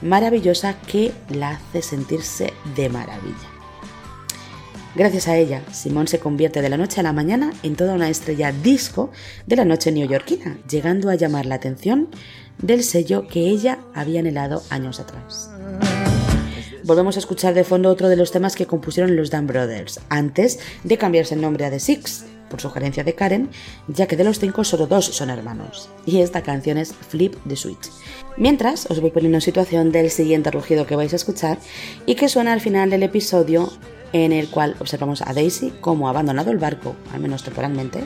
maravillosa 0.00 0.74
que 0.80 1.12
la 1.28 1.50
hace 1.50 1.82
sentirse 1.82 2.52
de 2.76 2.88
maravilla. 2.88 3.51
Gracias 4.94 5.26
a 5.26 5.38
ella, 5.38 5.62
Simón 5.72 6.06
se 6.06 6.18
convierte 6.18 6.60
de 6.60 6.68
la 6.68 6.76
noche 6.76 7.00
a 7.00 7.02
la 7.02 7.14
mañana 7.14 7.52
en 7.62 7.76
toda 7.76 7.94
una 7.94 8.10
estrella 8.10 8.52
disco 8.52 9.10
de 9.46 9.56
la 9.56 9.64
noche 9.64 9.90
neoyorquina, 9.90 10.58
llegando 10.68 11.08
a 11.08 11.14
llamar 11.14 11.46
la 11.46 11.54
atención 11.54 12.08
del 12.58 12.84
sello 12.84 13.26
que 13.26 13.40
ella 13.40 13.78
había 13.94 14.20
anhelado 14.20 14.62
años 14.68 15.00
atrás. 15.00 15.50
Volvemos 16.84 17.16
a 17.16 17.20
escuchar 17.20 17.54
de 17.54 17.64
fondo 17.64 17.88
otro 17.88 18.10
de 18.10 18.16
los 18.16 18.32
temas 18.32 18.54
que 18.54 18.66
compusieron 18.66 19.16
los 19.16 19.30
Dan 19.30 19.46
Brothers, 19.46 20.00
antes 20.10 20.58
de 20.84 20.98
cambiarse 20.98 21.36
el 21.36 21.40
nombre 21.40 21.64
a 21.64 21.70
The 21.70 21.80
Six, 21.80 22.26
por 22.50 22.60
sugerencia 22.60 23.02
de 23.02 23.14
Karen, 23.14 23.48
ya 23.88 24.06
que 24.06 24.16
de 24.16 24.24
los 24.24 24.38
cinco 24.40 24.62
solo 24.62 24.86
dos 24.86 25.06
son 25.06 25.30
hermanos. 25.30 25.88
Y 26.04 26.20
esta 26.20 26.42
canción 26.42 26.76
es 26.76 26.92
Flip 26.92 27.34
the 27.48 27.56
Switch. 27.56 27.88
Mientras, 28.36 28.90
os 28.90 29.00
voy 29.00 29.10
poniendo 29.10 29.38
en 29.38 29.42
situación 29.42 29.90
del 29.90 30.10
siguiente 30.10 30.50
rugido 30.50 30.86
que 30.86 30.96
vais 30.96 31.14
a 31.14 31.16
escuchar 31.16 31.56
y 32.04 32.14
que 32.14 32.28
suena 32.28 32.52
al 32.52 32.60
final 32.60 32.90
del 32.90 33.04
episodio 33.04 33.72
en 34.12 34.32
el 34.32 34.48
cual 34.48 34.76
observamos 34.78 35.22
a 35.22 35.32
Daisy 35.32 35.72
como 35.80 36.06
ha 36.06 36.10
abandonado 36.10 36.50
el 36.50 36.58
barco, 36.58 36.96
al 37.12 37.20
menos 37.20 37.42
temporalmente, 37.42 38.04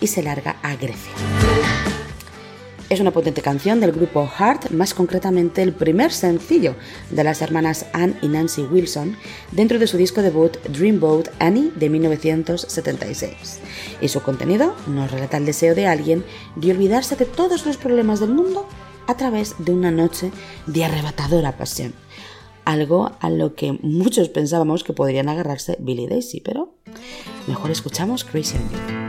y 0.00 0.06
se 0.06 0.22
larga 0.22 0.56
a 0.62 0.76
Grecia. 0.76 1.12
Es 2.90 3.00
una 3.00 3.12
potente 3.12 3.40
canción 3.40 3.80
del 3.80 3.92
grupo 3.92 4.28
Heart, 4.28 4.70
más 4.70 4.92
concretamente 4.92 5.62
el 5.62 5.72
primer 5.72 6.12
sencillo 6.12 6.76
de 7.10 7.24
las 7.24 7.40
hermanas 7.40 7.86
Anne 7.94 8.14
y 8.20 8.28
Nancy 8.28 8.62
Wilson 8.62 9.16
dentro 9.52 9.78
de 9.78 9.86
su 9.86 9.96
disco 9.96 10.20
debut 10.20 10.58
Dreamboat 10.68 11.28
Annie 11.38 11.72
de 11.74 11.88
1976. 11.88 13.60
Y 14.02 14.08
su 14.08 14.20
contenido 14.20 14.76
nos 14.86 15.10
relata 15.10 15.38
el 15.38 15.46
deseo 15.46 15.74
de 15.74 15.86
alguien 15.86 16.24
de 16.56 16.72
olvidarse 16.72 17.16
de 17.16 17.24
todos 17.24 17.64
los 17.64 17.78
problemas 17.78 18.20
del 18.20 18.30
mundo 18.30 18.68
a 19.06 19.16
través 19.16 19.54
de 19.58 19.72
una 19.72 19.90
noche 19.90 20.30
de 20.66 20.84
arrebatadora 20.84 21.56
pasión. 21.56 22.03
Algo 22.64 23.12
a 23.20 23.30
lo 23.30 23.54
que 23.54 23.72
muchos 23.82 24.28
pensábamos 24.28 24.84
que 24.84 24.92
podrían 24.92 25.28
agarrarse 25.28 25.76
Billy 25.80 26.06
Daisy, 26.06 26.40
pero 26.40 26.74
mejor 27.46 27.70
escuchamos 27.70 28.24
Crazy 28.24 28.56
on 28.56 29.03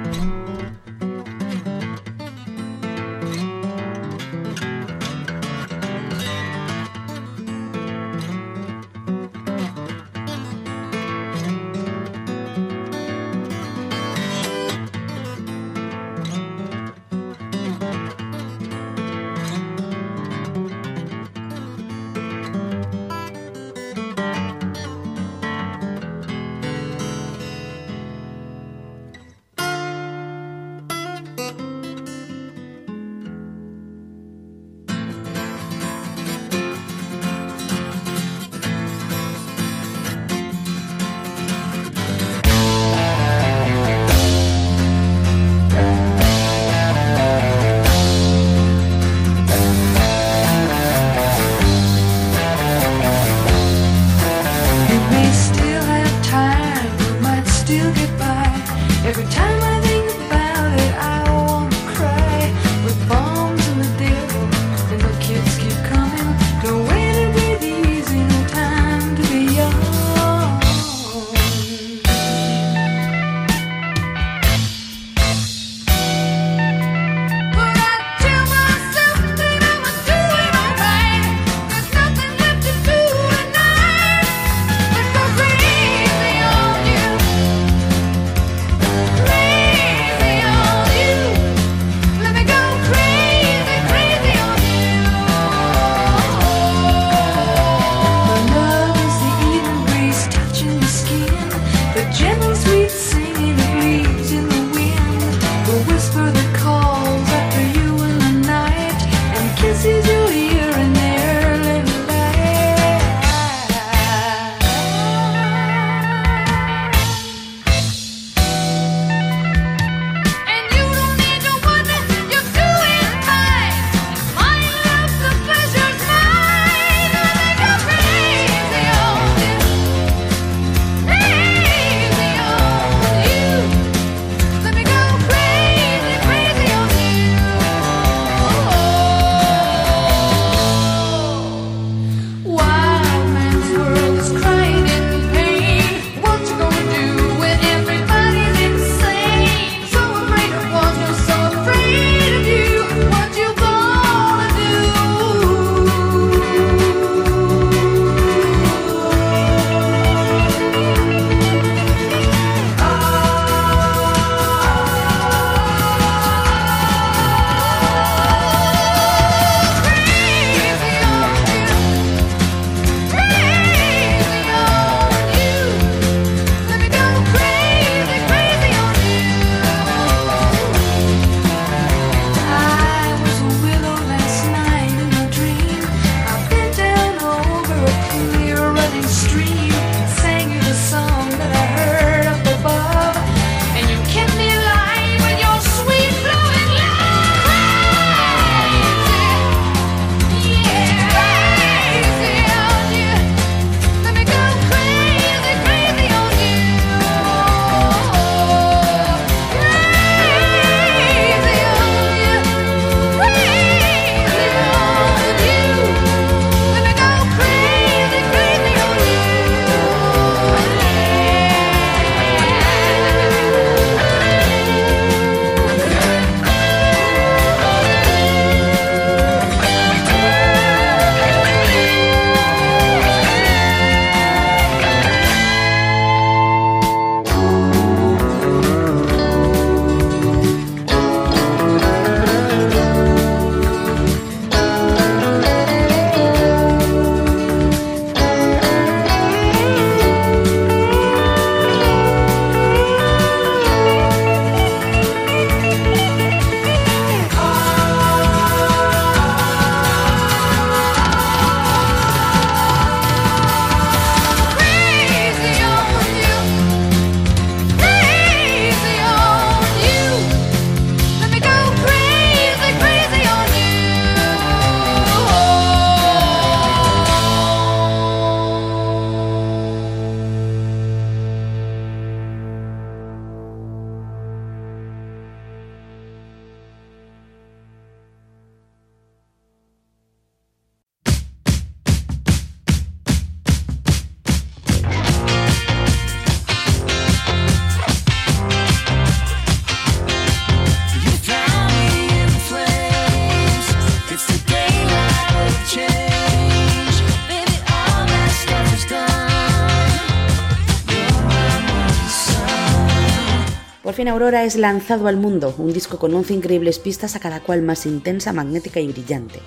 Aurora 314.08 314.44
es 314.44 314.56
lanzado 314.56 315.08
al 315.08 315.18
mundo, 315.18 315.56
un 315.58 315.74
disco 315.74 315.98
con 315.98 316.14
11 316.14 316.34
increíbles 316.34 316.80
pistas 316.80 317.16
a 317.16 317.20
cada 317.20 317.40
cual 317.40 317.62
más 317.62 317.86
intensa, 317.86 318.34
magnética 318.34 318.80
y 318.80 318.88
brillante. 318.88 319.40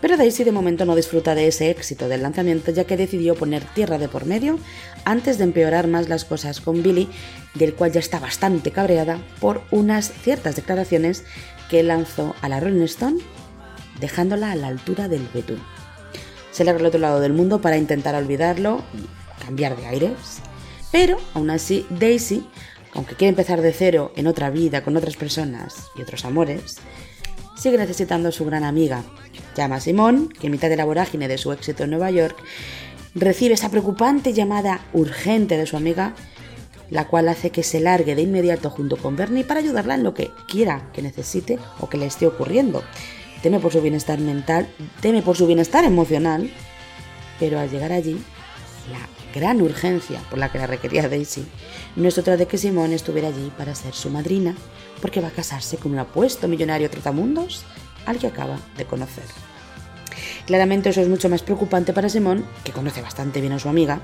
Pero 0.00 0.16
Daisy 0.16 0.44
de 0.44 0.52
momento 0.52 0.84
no 0.84 0.96
disfruta 0.96 1.34
de 1.34 1.46
ese 1.46 1.70
éxito 1.70 2.08
del 2.08 2.22
lanzamiento 2.22 2.70
ya 2.70 2.84
que 2.84 2.96
decidió 2.96 3.34
poner 3.34 3.64
tierra 3.64 3.98
de 3.98 4.08
por 4.08 4.26
medio 4.26 4.58
antes 5.04 5.38
de 5.38 5.44
empeorar 5.44 5.86
más 5.86 6.08
las 6.08 6.24
cosas 6.24 6.60
con 6.60 6.82
Billy, 6.82 7.08
del 7.54 7.74
cual 7.74 7.92
ya 7.92 8.00
está 8.00 8.18
bastante 8.18 8.70
cabreada 8.70 9.18
por 9.40 9.62
unas 9.70 10.12
ciertas 10.12 10.56
declaraciones 10.56 11.24
que 11.70 11.82
lanzó 11.82 12.34
a 12.42 12.48
la 12.48 12.60
Rolling 12.60 12.82
Stone 12.82 13.20
dejándola 14.00 14.52
a 14.52 14.56
la 14.56 14.68
altura 14.68 15.08
del 15.08 15.26
betún. 15.32 15.62
Se 16.50 16.64
larga 16.64 16.80
al 16.80 16.86
otro 16.86 17.00
lado 17.00 17.20
del 17.20 17.32
mundo 17.32 17.60
para 17.60 17.78
intentar 17.78 18.14
olvidarlo 18.14 18.82
y 18.92 19.42
cambiar 19.44 19.76
de 19.76 19.86
aires. 19.86 20.40
Pero, 20.92 21.18
aún 21.34 21.50
así, 21.50 21.86
Daisy, 21.90 22.46
aunque 22.94 23.16
quiere 23.16 23.30
empezar 23.30 23.60
de 23.60 23.72
cero 23.72 24.12
en 24.16 24.26
otra 24.26 24.50
vida 24.50 24.82
con 24.82 24.96
otras 24.96 25.16
personas 25.16 25.88
y 25.96 26.02
otros 26.02 26.24
amores, 26.24 26.76
sigue 27.56 27.78
necesitando 27.78 28.28
a 28.28 28.32
su 28.32 28.44
gran 28.44 28.64
amiga. 28.64 29.02
Llama 29.56 29.76
a 29.76 29.80
Simón, 29.80 30.28
que 30.28 30.46
en 30.46 30.52
mitad 30.52 30.68
de 30.68 30.76
la 30.76 30.84
vorágine 30.84 31.28
de 31.28 31.38
su 31.38 31.52
éxito 31.52 31.84
en 31.84 31.90
Nueva 31.90 32.10
York, 32.10 32.36
recibe 33.14 33.54
esa 33.54 33.70
preocupante 33.70 34.32
llamada 34.32 34.80
urgente 34.92 35.56
de 35.56 35.66
su 35.66 35.76
amiga, 35.76 36.14
la 36.90 37.06
cual 37.08 37.28
hace 37.28 37.50
que 37.50 37.62
se 37.62 37.80
largue 37.80 38.14
de 38.14 38.22
inmediato 38.22 38.70
junto 38.70 38.96
con 38.96 39.16
Bernie 39.16 39.44
para 39.44 39.60
ayudarla 39.60 39.94
en 39.94 40.02
lo 40.02 40.14
que 40.14 40.30
quiera 40.48 40.90
que 40.92 41.02
necesite 41.02 41.58
o 41.80 41.88
que 41.88 41.98
le 41.98 42.06
esté 42.06 42.26
ocurriendo. 42.26 42.82
Teme 43.42 43.60
por 43.60 43.72
su 43.72 43.80
bienestar 43.80 44.18
mental, 44.18 44.68
teme 45.00 45.22
por 45.22 45.36
su 45.36 45.46
bienestar 45.46 45.84
emocional, 45.84 46.50
pero 47.38 47.58
al 47.58 47.70
llegar 47.70 47.92
allí, 47.92 48.22
la 48.90 49.13
gran 49.34 49.60
urgencia 49.60 50.20
por 50.30 50.38
la 50.38 50.50
que 50.50 50.58
la 50.58 50.68
requería 50.68 51.08
Daisy 51.08 51.44
no 51.96 52.08
es 52.08 52.16
otra 52.18 52.36
de 52.36 52.46
que 52.46 52.56
Simón 52.56 52.92
estuviera 52.92 53.28
allí 53.28 53.50
para 53.58 53.74
ser 53.74 53.92
su 53.92 54.08
madrina, 54.08 54.54
porque 55.02 55.20
va 55.20 55.28
a 55.28 55.32
casarse 55.32 55.76
con 55.76 55.92
un 55.92 55.98
apuesto 55.98 56.46
millonario 56.46 56.88
tratamundos 56.88 57.64
al 58.06 58.18
que 58.18 58.28
acaba 58.28 58.58
de 58.76 58.84
conocer. 58.84 59.24
Claramente 60.46 60.90
eso 60.90 61.00
es 61.00 61.08
mucho 61.08 61.28
más 61.28 61.42
preocupante 61.42 61.92
para 61.92 62.08
Simón, 62.08 62.44
que 62.62 62.72
conoce 62.72 63.02
bastante 63.02 63.40
bien 63.40 63.52
a 63.52 63.58
su 63.58 63.68
amiga, 63.68 64.00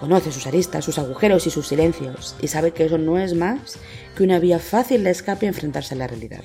conoce 0.00 0.32
sus 0.32 0.46
aristas, 0.46 0.84
sus 0.84 0.98
agujeros 0.98 1.46
y 1.46 1.50
sus 1.50 1.68
silencios, 1.68 2.36
y 2.40 2.48
sabe 2.48 2.72
que 2.72 2.86
eso 2.86 2.98
no 2.98 3.18
es 3.18 3.34
más 3.34 3.78
que 4.16 4.22
una 4.22 4.38
vía 4.38 4.58
fácil 4.58 5.04
de 5.04 5.10
escape 5.10 5.46
a 5.46 5.50
enfrentarse 5.50 5.94
a 5.94 5.98
la 5.98 6.06
realidad. 6.06 6.42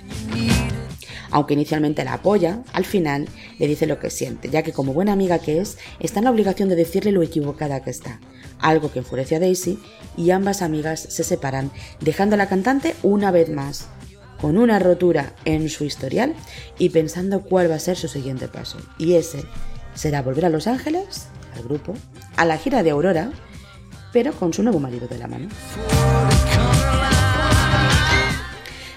Aunque 1.31 1.53
inicialmente 1.53 2.03
la 2.03 2.13
apoya, 2.13 2.61
al 2.73 2.85
final 2.85 3.27
le 3.57 3.67
dice 3.67 3.87
lo 3.87 3.99
que 3.99 4.09
siente, 4.09 4.49
ya 4.49 4.63
que 4.63 4.73
como 4.73 4.93
buena 4.93 5.13
amiga 5.13 5.39
que 5.39 5.59
es, 5.59 5.77
está 5.99 6.19
en 6.19 6.25
la 6.25 6.31
obligación 6.31 6.69
de 6.69 6.75
decirle 6.75 7.11
lo 7.11 7.23
equivocada 7.23 7.81
que 7.81 7.89
está, 7.89 8.19
algo 8.59 8.91
que 8.91 8.99
enfurece 8.99 9.37
a 9.37 9.39
Daisy 9.39 9.79
y 10.17 10.31
ambas 10.31 10.61
amigas 10.61 10.99
se 10.99 11.23
separan, 11.23 11.71
dejando 12.01 12.35
a 12.35 12.37
la 12.37 12.49
cantante 12.49 12.95
una 13.01 13.31
vez 13.31 13.49
más 13.49 13.87
con 14.41 14.57
una 14.57 14.79
rotura 14.79 15.33
en 15.45 15.69
su 15.69 15.85
historial 15.85 16.33
y 16.79 16.89
pensando 16.89 17.41
cuál 17.43 17.69
va 17.69 17.75
a 17.75 17.79
ser 17.79 17.95
su 17.95 18.07
siguiente 18.07 18.47
paso. 18.47 18.79
Y 18.97 19.13
ese 19.13 19.43
será 19.93 20.21
volver 20.23 20.45
a 20.45 20.49
Los 20.49 20.67
Ángeles, 20.67 21.27
al 21.55 21.63
grupo, 21.63 21.93
a 22.37 22.45
la 22.45 22.57
gira 22.57 22.81
de 22.81 22.89
Aurora, 22.89 23.31
pero 24.11 24.33
con 24.33 24.51
su 24.51 24.63
nuevo 24.63 24.79
marido 24.79 25.07
de 25.07 25.19
la 25.19 25.27
mano. 25.27 25.47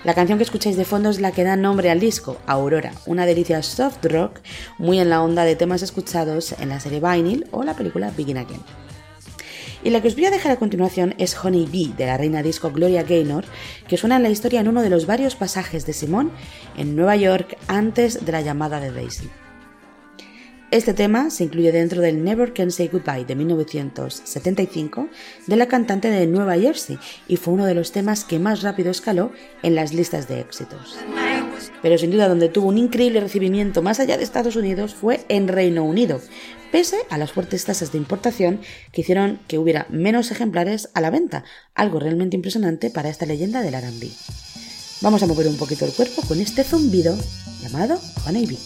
La 0.05 0.13
canción 0.13 0.37
que 0.39 0.45
escucháis 0.45 0.77
de 0.77 0.85
fondo 0.85 1.09
es 1.09 1.19
la 1.19 1.33
que 1.33 1.45
da 1.45 1.57
nombre 1.57 1.91
al 1.91 1.99
disco, 1.99 2.37
Aurora, 2.47 2.93
una 3.07 3.25
delicia 3.25 3.63
soft 3.63 4.05
rock 4.05 4.41
muy 4.77 5.01
en 5.01 5.09
la 5.09 5.23
onda 5.23 5.45
de 5.45 5.57
temas 5.57 5.81
escuchados 5.81 6.55
en 6.61 6.69
la 6.69 6.79
serie 6.79 7.01
Vinyl 7.01 7.47
o 7.53 7.65
la 7.65 7.75
película 7.75 8.13
Begin 8.15 8.37
Again. 8.37 8.61
Y 9.83 9.89
la 9.89 10.03
que 10.03 10.09
os 10.09 10.15
voy 10.15 10.27
a 10.27 10.31
dejar 10.31 10.53
a 10.53 10.57
continuación 10.57 11.15
es 11.17 11.35
Honey 11.43 11.67
Bee 11.67 11.95
de 11.97 12.05
la 12.05 12.19
reina 12.19 12.43
disco 12.43 12.71
Gloria 12.71 13.03
Gaynor, 13.03 13.47
que 13.89 13.97
suena 13.97 14.17
en 14.17 14.25
la 14.25 14.31
historia 14.31 14.61
en 14.61 14.69
uno 14.69 14.83
de 14.83 14.91
los 14.91 15.07
varios 15.07 15.37
pasajes 15.37 15.87
de 15.87 15.95
Simón 15.95 16.33
en 16.77 16.97
Nueva 16.97 17.17
York 17.17 17.57
antes 17.67 18.27
de 18.27 18.33
la 18.33 18.43
llamada 18.43 18.81
de 18.81 18.93
Daisy. 18.93 19.31
Este 20.75 20.93
tema 20.93 21.31
se 21.31 21.45
incluye 21.45 21.71
dentro 21.71 22.01
del 22.01 22.25
Never 22.25 22.53
Can 22.53 22.73
Say 22.73 22.89
Goodbye 22.89 23.25
de 23.25 23.37
1975 23.37 25.09
de 25.47 25.57
la 25.57 25.69
cantante 25.69 26.11
de 26.11 26.27
Nueva 26.27 26.59
Jersey 26.59 26.99
y 27.29 27.37
fue 27.37 27.55
uno 27.55 27.65
de 27.65 27.77
los 27.77 27.93
temas 27.93 28.25
que 28.25 28.41
más 28.41 28.63
rápido 28.63 28.91
escaló 28.91 29.31
en 29.63 29.77
las 29.77 29.95
listas 29.95 30.27
de 30.27 30.41
éxitos. 30.41 30.97
Pero 31.81 31.97
sin 31.97 32.11
duda 32.11 32.27
donde 32.27 32.49
tuvo 32.49 32.67
un 32.67 32.79
increíble 32.79 33.21
recibimiento 33.21 33.83
más 33.83 34.01
allá 34.01 34.17
de 34.17 34.25
Estados 34.25 34.57
Unidos 34.57 34.97
fue 34.97 35.25
en 35.29 35.47
Reino 35.47 35.85
Unido, 35.85 36.21
pese 36.73 36.97
a 37.09 37.19
las 37.19 37.31
fuertes 37.31 37.65
tasas 37.65 37.93
de 37.93 37.99
importación 37.99 38.59
que 38.91 39.03
hicieron 39.03 39.39
que 39.47 39.59
hubiera 39.59 39.87
menos 39.91 40.33
ejemplares 40.33 40.91
a 40.95 41.01
la 41.01 41.11
venta, 41.11 41.45
algo 41.77 42.01
realmente 42.01 42.35
impresionante 42.35 42.91
para 42.91 43.11
esta 43.11 43.27
leyenda 43.27 43.63
del 43.63 43.75
R&B. 43.75 44.11
Vamos 45.03 45.23
a 45.23 45.29
mover 45.29 45.47
un 45.47 45.57
poquito 45.57 45.85
el 45.85 45.93
cuerpo 45.93 46.23
con 46.23 46.41
este 46.41 46.65
zumbido 46.65 47.17
llamado 47.63 48.01
Honey 48.27 48.59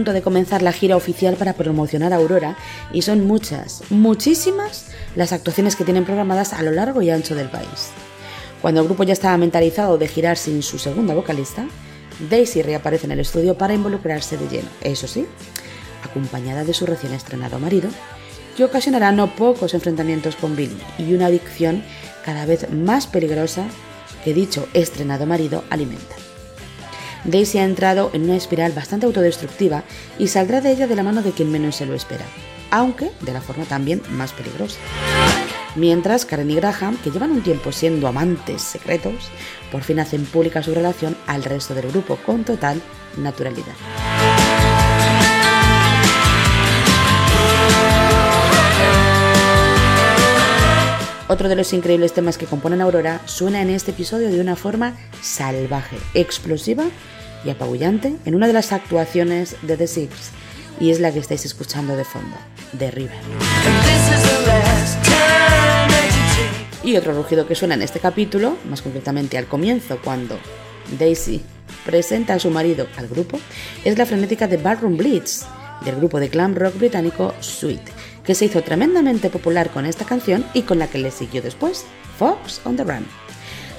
punto 0.00 0.14
de 0.14 0.22
comenzar 0.22 0.62
la 0.62 0.72
gira 0.72 0.96
oficial 0.96 1.34
para 1.34 1.52
promocionar 1.52 2.14
Aurora 2.14 2.56
y 2.90 3.02
son 3.02 3.26
muchas, 3.26 3.82
muchísimas 3.90 4.86
las 5.14 5.34
actuaciones 5.34 5.76
que 5.76 5.84
tienen 5.84 6.06
programadas 6.06 6.54
a 6.54 6.62
lo 6.62 6.72
largo 6.72 7.02
y 7.02 7.10
ancho 7.10 7.34
del 7.34 7.50
país. 7.50 7.90
Cuando 8.62 8.80
el 8.80 8.86
grupo 8.86 9.02
ya 9.04 9.12
estaba 9.12 9.36
mentalizado 9.36 9.98
de 9.98 10.08
girar 10.08 10.38
sin 10.38 10.62
su 10.62 10.78
segunda 10.78 11.12
vocalista, 11.12 11.66
Daisy 12.30 12.62
reaparece 12.62 13.04
en 13.04 13.12
el 13.12 13.20
estudio 13.20 13.58
para 13.58 13.74
involucrarse 13.74 14.38
de 14.38 14.48
lleno, 14.48 14.70
eso 14.80 15.06
sí, 15.06 15.26
acompañada 16.02 16.64
de 16.64 16.72
su 16.72 16.86
recién 16.86 17.12
estrenado 17.12 17.58
marido, 17.58 17.90
que 18.56 18.64
ocasionará 18.64 19.12
no 19.12 19.36
pocos 19.36 19.74
enfrentamientos 19.74 20.34
con 20.34 20.56
Billy 20.56 20.80
y 20.96 21.12
una 21.12 21.26
adicción 21.26 21.84
cada 22.24 22.46
vez 22.46 22.70
más 22.70 23.06
peligrosa 23.06 23.66
que 24.24 24.32
dicho 24.32 24.66
estrenado 24.72 25.26
marido 25.26 25.62
alimenta. 25.68 26.29
Daisy 27.24 27.58
ha 27.58 27.64
entrado 27.64 28.10
en 28.12 28.24
una 28.24 28.36
espiral 28.36 28.72
bastante 28.72 29.06
autodestructiva 29.06 29.84
y 30.18 30.28
saldrá 30.28 30.60
de 30.60 30.72
ella 30.72 30.86
de 30.86 30.96
la 30.96 31.02
mano 31.02 31.22
de 31.22 31.32
quien 31.32 31.50
menos 31.50 31.76
se 31.76 31.86
lo 31.86 31.94
espera, 31.94 32.24
aunque 32.70 33.10
de 33.20 33.32
la 33.32 33.40
forma 33.40 33.64
también 33.64 34.02
más 34.10 34.32
peligrosa. 34.32 34.78
Mientras 35.76 36.24
Karen 36.24 36.50
y 36.50 36.56
Graham, 36.56 36.96
que 36.96 37.10
llevan 37.10 37.30
un 37.30 37.42
tiempo 37.42 37.70
siendo 37.70 38.08
amantes 38.08 38.62
secretos, 38.62 39.30
por 39.70 39.82
fin 39.82 40.00
hacen 40.00 40.24
pública 40.24 40.62
su 40.62 40.74
relación 40.74 41.16
al 41.26 41.44
resto 41.44 41.74
del 41.74 41.90
grupo 41.90 42.16
con 42.16 42.44
total 42.44 42.80
naturalidad. 43.16 43.74
Otro 51.30 51.48
de 51.48 51.54
los 51.54 51.72
increíbles 51.72 52.12
temas 52.12 52.36
que 52.36 52.46
componen 52.46 52.80
Aurora 52.80 53.20
suena 53.26 53.62
en 53.62 53.70
este 53.70 53.92
episodio 53.92 54.30
de 54.32 54.40
una 54.40 54.56
forma 54.56 54.96
salvaje, 55.22 55.96
explosiva 56.12 56.86
y 57.44 57.50
apabullante 57.50 58.16
en 58.24 58.34
una 58.34 58.46
de 58.46 58.52
las 58.52 58.72
actuaciones 58.72 59.56
de 59.62 59.76
The 59.76 59.86
Six, 59.86 60.30
y 60.78 60.90
es 60.90 61.00
la 61.00 61.12
que 61.12 61.18
estáis 61.18 61.44
escuchando 61.44 61.96
de 61.96 62.04
fondo, 62.04 62.36
de 62.72 62.90
River. 62.90 63.18
Y 66.82 66.96
otro 66.96 67.12
rugido 67.14 67.46
que 67.46 67.54
suena 67.54 67.74
en 67.74 67.82
este 67.82 68.00
capítulo, 68.00 68.56
más 68.68 68.82
concretamente 68.82 69.36
al 69.36 69.46
comienzo, 69.46 69.98
cuando 70.02 70.38
Daisy 70.98 71.42
presenta 71.84 72.34
a 72.34 72.38
su 72.38 72.50
marido 72.50 72.86
al 72.96 73.08
grupo, 73.08 73.38
es 73.84 73.98
la 73.98 74.06
frenética 74.06 74.46
de 74.46 74.56
Barroom 74.56 74.96
Blitz, 74.96 75.44
del 75.84 75.96
grupo 75.96 76.20
de 76.20 76.28
glam 76.28 76.54
rock 76.54 76.78
británico 76.78 77.34
Sweet, 77.40 77.82
que 78.24 78.34
se 78.34 78.46
hizo 78.46 78.62
tremendamente 78.62 79.30
popular 79.30 79.70
con 79.70 79.86
esta 79.86 80.04
canción 80.04 80.44
y 80.54 80.62
con 80.62 80.78
la 80.78 80.88
que 80.88 80.98
le 80.98 81.10
siguió 81.10 81.42
después, 81.42 81.84
Fox 82.18 82.60
on 82.64 82.76
the 82.76 82.84
Run. 82.84 83.19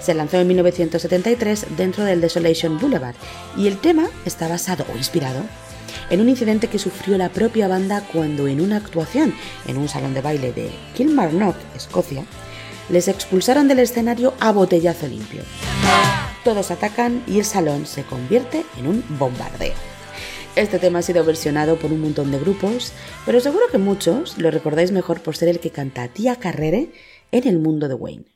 Se 0.01 0.13
lanzó 0.13 0.37
en 0.37 0.47
1973 0.47 1.77
dentro 1.77 2.03
del 2.03 2.21
Desolation 2.21 2.79
Boulevard 2.79 3.15
y 3.55 3.67
el 3.67 3.77
tema 3.77 4.09
está 4.25 4.47
basado 4.47 4.85
o 4.91 4.97
inspirado 4.97 5.43
en 6.09 6.21
un 6.21 6.29
incidente 6.29 6.67
que 6.67 6.79
sufrió 6.79 7.17
la 7.17 7.29
propia 7.29 7.67
banda 7.67 8.03
cuando 8.11 8.47
en 8.47 8.61
una 8.61 8.77
actuación 8.77 9.33
en 9.67 9.77
un 9.77 9.87
salón 9.87 10.13
de 10.13 10.21
baile 10.21 10.51
de 10.51 10.71
Kilmarnock, 10.95 11.55
Escocia, 11.75 12.25
les 12.89 13.07
expulsaron 13.07 13.67
del 13.67 13.79
escenario 13.79 14.33
a 14.39 14.51
botellazo 14.51 15.07
limpio. 15.07 15.43
Todos 16.43 16.71
atacan 16.71 17.23
y 17.27 17.37
el 17.37 17.45
salón 17.45 17.85
se 17.85 18.03
convierte 18.03 18.65
en 18.77 18.87
un 18.87 19.03
bombardeo. 19.19 19.75
Este 20.55 20.79
tema 20.79 20.99
ha 20.99 21.03
sido 21.03 21.23
versionado 21.23 21.77
por 21.77 21.93
un 21.93 22.01
montón 22.01 22.31
de 22.31 22.39
grupos, 22.39 22.91
pero 23.25 23.39
seguro 23.39 23.67
que 23.71 23.77
muchos 23.77 24.37
lo 24.37 24.51
recordáis 24.51 24.91
mejor 24.91 25.21
por 25.21 25.37
ser 25.37 25.47
el 25.47 25.59
que 25.59 25.69
canta 25.69 26.09
Tía 26.09 26.35
Carrere 26.35 26.91
en 27.31 27.47
el 27.47 27.59
mundo 27.59 27.87
de 27.87 27.93
Wayne. 27.93 28.30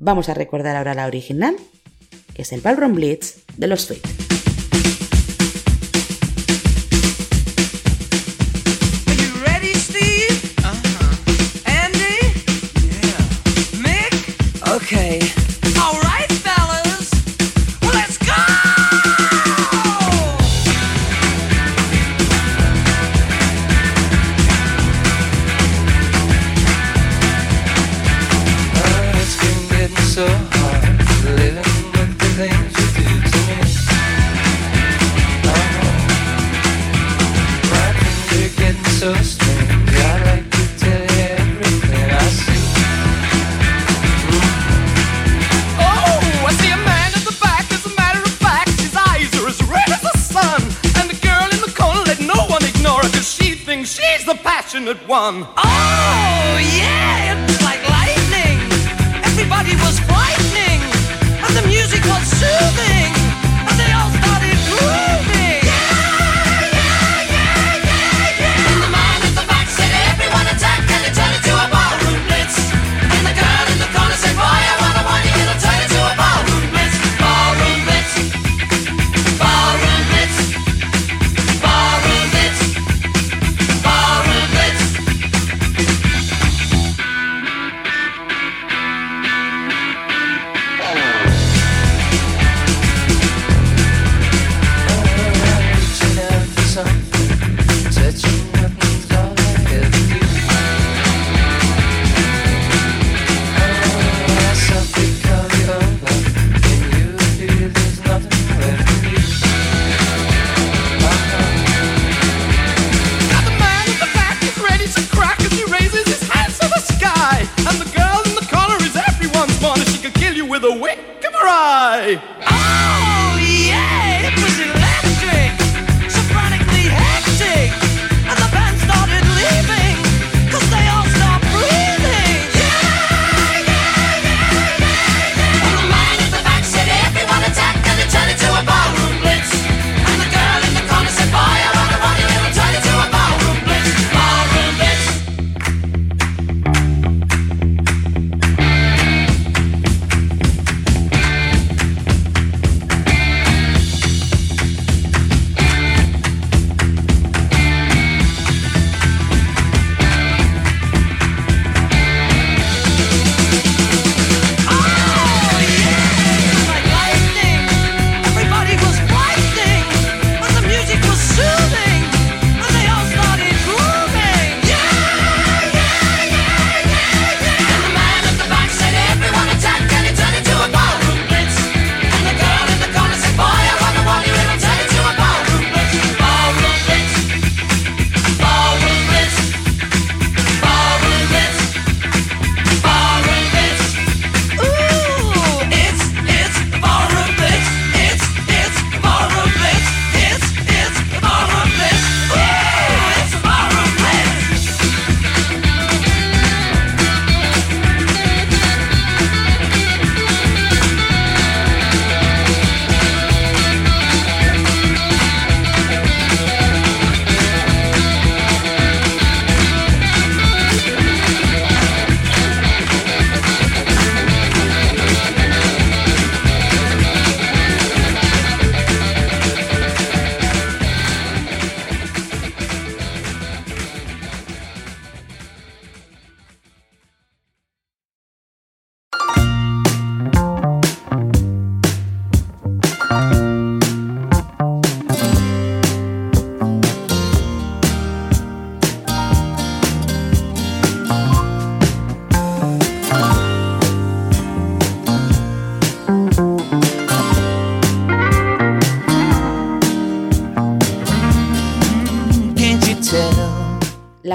Vamos 0.00 0.28
a 0.28 0.34
recordar 0.34 0.76
ahora 0.76 0.94
la 0.94 1.06
original, 1.06 1.56
que 2.32 2.42
es 2.42 2.52
el 2.52 2.60
Ballroom 2.60 2.94
Blitz 2.94 3.44
de 3.56 3.66
los 3.66 3.80
Sweet. 3.82 4.06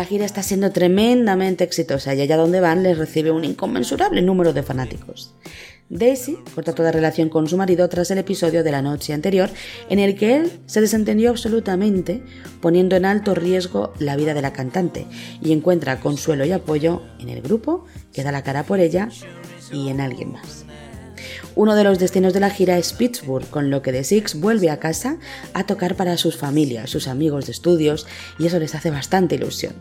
La 0.03 0.09
gira 0.09 0.25
está 0.25 0.43
siendo 0.43 0.69
tremendamente 0.73 1.63
exitosa 1.63 2.13
y 2.13 2.19
allá 2.19 2.35
donde 2.35 2.59
van 2.59 2.83
les 2.83 2.97
recibe 2.97 3.31
un 3.31 3.45
inconmensurable 3.45 4.21
número 4.21 4.51
de 4.51 4.61
fanáticos. 4.61 5.33
Daisy 5.87 6.37
corta 6.53 6.75
toda 6.75 6.91
relación 6.91 7.29
con 7.29 7.47
su 7.47 7.55
marido 7.55 7.87
tras 7.87 8.11
el 8.11 8.17
episodio 8.17 8.65
de 8.65 8.71
la 8.71 8.81
noche 8.81 9.13
anterior 9.13 9.49
en 9.89 9.99
el 9.99 10.17
que 10.17 10.35
él 10.35 10.51
se 10.65 10.81
desentendió 10.81 11.29
absolutamente 11.29 12.21
poniendo 12.59 12.97
en 12.97 13.05
alto 13.05 13.33
riesgo 13.33 13.93
la 13.97 14.17
vida 14.17 14.33
de 14.33 14.41
la 14.41 14.51
cantante 14.51 15.07
y 15.41 15.53
encuentra 15.53 16.01
consuelo 16.01 16.43
y 16.43 16.51
apoyo 16.51 17.01
en 17.21 17.29
el 17.29 17.41
grupo 17.41 17.85
que 18.11 18.23
da 18.23 18.33
la 18.33 18.43
cara 18.43 18.63
por 18.63 18.81
ella 18.81 19.07
y 19.71 19.87
en 19.87 20.01
alguien 20.01 20.33
más. 20.33 20.62
Uno 21.55 21.75
de 21.75 21.83
los 21.83 21.99
destinos 21.99 22.33
de 22.33 22.39
la 22.39 22.49
gira 22.49 22.79
es 22.79 22.93
Pittsburgh, 22.93 23.47
con 23.49 23.69
lo 23.69 23.83
que 23.83 23.91
The 23.91 24.03
Six 24.03 24.39
vuelve 24.39 24.71
a 24.71 24.79
casa 24.79 25.17
a 25.53 25.65
tocar 25.65 25.95
para 25.95 26.17
sus 26.17 26.35
familias, 26.35 26.89
sus 26.89 27.07
amigos 27.07 27.45
de 27.45 27.51
estudios, 27.51 28.07
y 28.39 28.47
eso 28.47 28.57
les 28.57 28.73
hace 28.73 28.89
bastante 28.89 29.35
ilusión. 29.35 29.73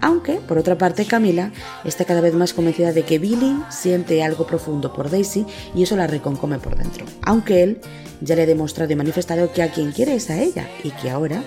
Aunque, 0.00 0.34
por 0.34 0.58
otra 0.58 0.78
parte, 0.78 1.06
Camila 1.06 1.50
está 1.84 2.04
cada 2.04 2.20
vez 2.20 2.34
más 2.34 2.54
convencida 2.54 2.92
de 2.92 3.02
que 3.02 3.18
Billy 3.18 3.60
siente 3.68 4.22
algo 4.22 4.46
profundo 4.46 4.92
por 4.92 5.10
Daisy 5.10 5.44
y 5.74 5.82
eso 5.82 5.96
la 5.96 6.06
reconcome 6.06 6.60
por 6.60 6.76
dentro. 6.76 7.04
Aunque 7.22 7.64
él 7.64 7.80
ya 8.20 8.36
le 8.36 8.42
ha 8.42 8.46
demostrado 8.46 8.92
y 8.92 8.96
manifestado 8.96 9.52
que 9.52 9.64
a 9.64 9.72
quien 9.72 9.90
quiere 9.90 10.14
es 10.14 10.30
a 10.30 10.40
ella 10.40 10.68
y 10.84 10.92
que 10.92 11.10
ahora 11.10 11.42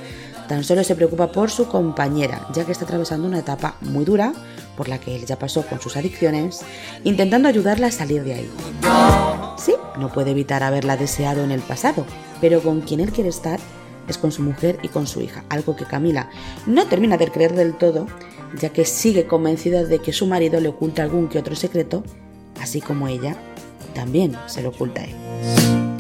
tan 0.50 0.66
solo 0.66 0.84
se 0.84 0.96
preocupa 0.96 1.32
por 1.32 1.50
su 1.50 1.68
compañera, 1.68 2.46
ya 2.54 2.66
que 2.66 2.74
está 2.74 2.84
atravesando 2.84 3.26
una 3.26 3.40
etapa 3.40 3.78
muy 3.80 4.04
dura 4.04 4.34
por 4.82 4.90
la 4.90 5.00
que 5.00 5.16
él 5.16 5.28
ya 5.28 5.38
pasó 5.38 5.64
con 5.68 5.80
sus 5.80 5.96
adicciones, 5.96 6.62
intentando 7.04 7.48
ayudarla 7.48 7.86
a 7.86 7.92
salir 7.92 8.24
de 8.24 8.34
ahí. 8.34 8.50
Sí, 9.60 9.76
no 10.00 10.12
puede 10.12 10.32
evitar 10.32 10.64
haberla 10.64 10.98
deseado 10.98 11.44
en 11.44 11.52
el 11.52 11.60
pasado, 11.62 12.04
pero 12.42 12.64
con 12.64 12.82
quien 12.82 13.00
él 13.00 13.12
quiere 13.12 13.30
estar 13.30 13.60
es 14.08 14.18
con 14.18 14.32
su 14.32 14.42
mujer 14.42 14.80
y 14.82 14.88
con 14.88 15.06
su 15.06 15.22
hija, 15.22 15.46
algo 15.50 15.76
que 15.76 15.86
Camila 15.86 16.32
no 16.66 16.88
termina 16.88 17.18
de 17.18 17.30
creer 17.30 17.54
del 17.54 17.78
todo, 17.78 18.08
ya 18.60 18.70
que 18.70 18.86
sigue 18.86 19.28
convencida 19.28 19.84
de 19.84 20.00
que 20.00 20.14
su 20.14 20.26
marido 20.26 20.60
le 20.60 20.70
oculta 20.70 21.04
algún 21.04 21.28
que 21.28 21.38
otro 21.38 21.56
secreto, 21.56 22.04
así 22.60 22.82
como 22.82 23.08
ella 23.08 23.36
también 23.94 24.36
se 24.48 24.64
lo 24.64 24.70
oculta 24.70 25.02
a 25.02 25.04
él. 25.04 25.91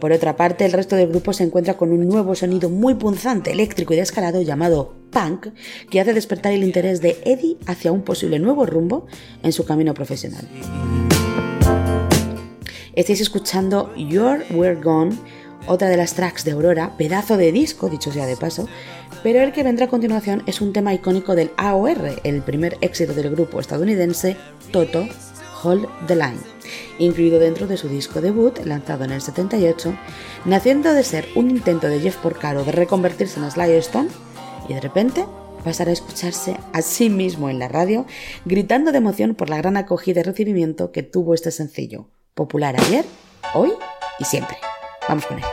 Por 0.00 0.12
otra 0.12 0.36
parte, 0.36 0.64
el 0.64 0.72
resto 0.72 0.94
del 0.96 1.08
grupo 1.08 1.32
se 1.32 1.42
encuentra 1.44 1.76
con 1.76 1.90
un 1.90 2.06
nuevo 2.06 2.34
sonido 2.34 2.70
muy 2.70 2.94
punzante, 2.94 3.50
eléctrico 3.50 3.94
y 3.94 3.96
descarado 3.96 4.40
llamado 4.42 4.94
punk, 5.10 5.48
que 5.90 6.00
hace 6.00 6.14
despertar 6.14 6.52
el 6.52 6.62
interés 6.62 7.00
de 7.00 7.18
Eddie 7.24 7.56
hacia 7.66 7.90
un 7.90 8.02
posible 8.02 8.38
nuevo 8.38 8.64
rumbo 8.64 9.06
en 9.42 9.52
su 9.52 9.64
camino 9.64 9.94
profesional. 9.94 10.46
Estáis 12.94 13.20
escuchando 13.20 13.94
You're 13.96 14.44
We're 14.50 14.80
Gone, 14.80 15.16
otra 15.66 15.88
de 15.88 15.96
las 15.96 16.14
tracks 16.14 16.44
de 16.44 16.52
Aurora, 16.52 16.96
pedazo 16.96 17.36
de 17.36 17.52
disco, 17.52 17.88
dicho 17.88 18.12
sea 18.12 18.26
de 18.26 18.36
paso, 18.36 18.68
pero 19.22 19.40
el 19.40 19.52
que 19.52 19.62
vendrá 19.62 19.86
a 19.86 19.88
continuación 19.88 20.42
es 20.46 20.60
un 20.60 20.72
tema 20.72 20.94
icónico 20.94 21.34
del 21.34 21.50
AOR, 21.56 22.20
el 22.22 22.42
primer 22.42 22.78
éxito 22.80 23.14
del 23.14 23.30
grupo 23.30 23.60
estadounidense 23.60 24.36
Toto, 24.72 25.06
Hold 25.62 25.86
the 26.06 26.14
Line, 26.14 26.38
incluido 26.98 27.38
dentro 27.38 27.66
de 27.66 27.76
su 27.76 27.88
disco 27.88 28.20
debut, 28.20 28.58
lanzado 28.64 29.04
en 29.04 29.12
el 29.12 29.20
78, 29.20 29.94
naciendo 30.44 30.92
de 30.92 31.02
ser 31.02 31.26
un 31.34 31.50
intento 31.50 31.88
de 31.88 32.00
Jeff 32.00 32.16
Porcaro 32.16 32.64
de 32.64 32.72
reconvertirse 32.72 33.40
en 33.40 33.50
Sly 33.50 33.72
Stone 33.74 34.08
y 34.68 34.74
de 34.74 34.80
repente 34.80 35.24
pasar 35.64 35.88
a 35.88 35.92
escucharse 35.92 36.56
a 36.72 36.82
sí 36.82 37.10
mismo 37.10 37.50
en 37.50 37.58
la 37.58 37.68
radio, 37.68 38.06
gritando 38.44 38.92
de 38.92 38.98
emoción 38.98 39.34
por 39.34 39.50
la 39.50 39.58
gran 39.58 39.76
acogida 39.76 40.20
y 40.20 40.22
recibimiento 40.22 40.92
que 40.92 41.02
tuvo 41.02 41.34
este 41.34 41.50
sencillo, 41.50 42.08
popular 42.34 42.76
ayer, 42.78 43.04
hoy 43.54 43.72
y 44.18 44.24
siempre. 44.24 44.56
Vamos 45.08 45.26
con 45.26 45.38
él. 45.38 45.44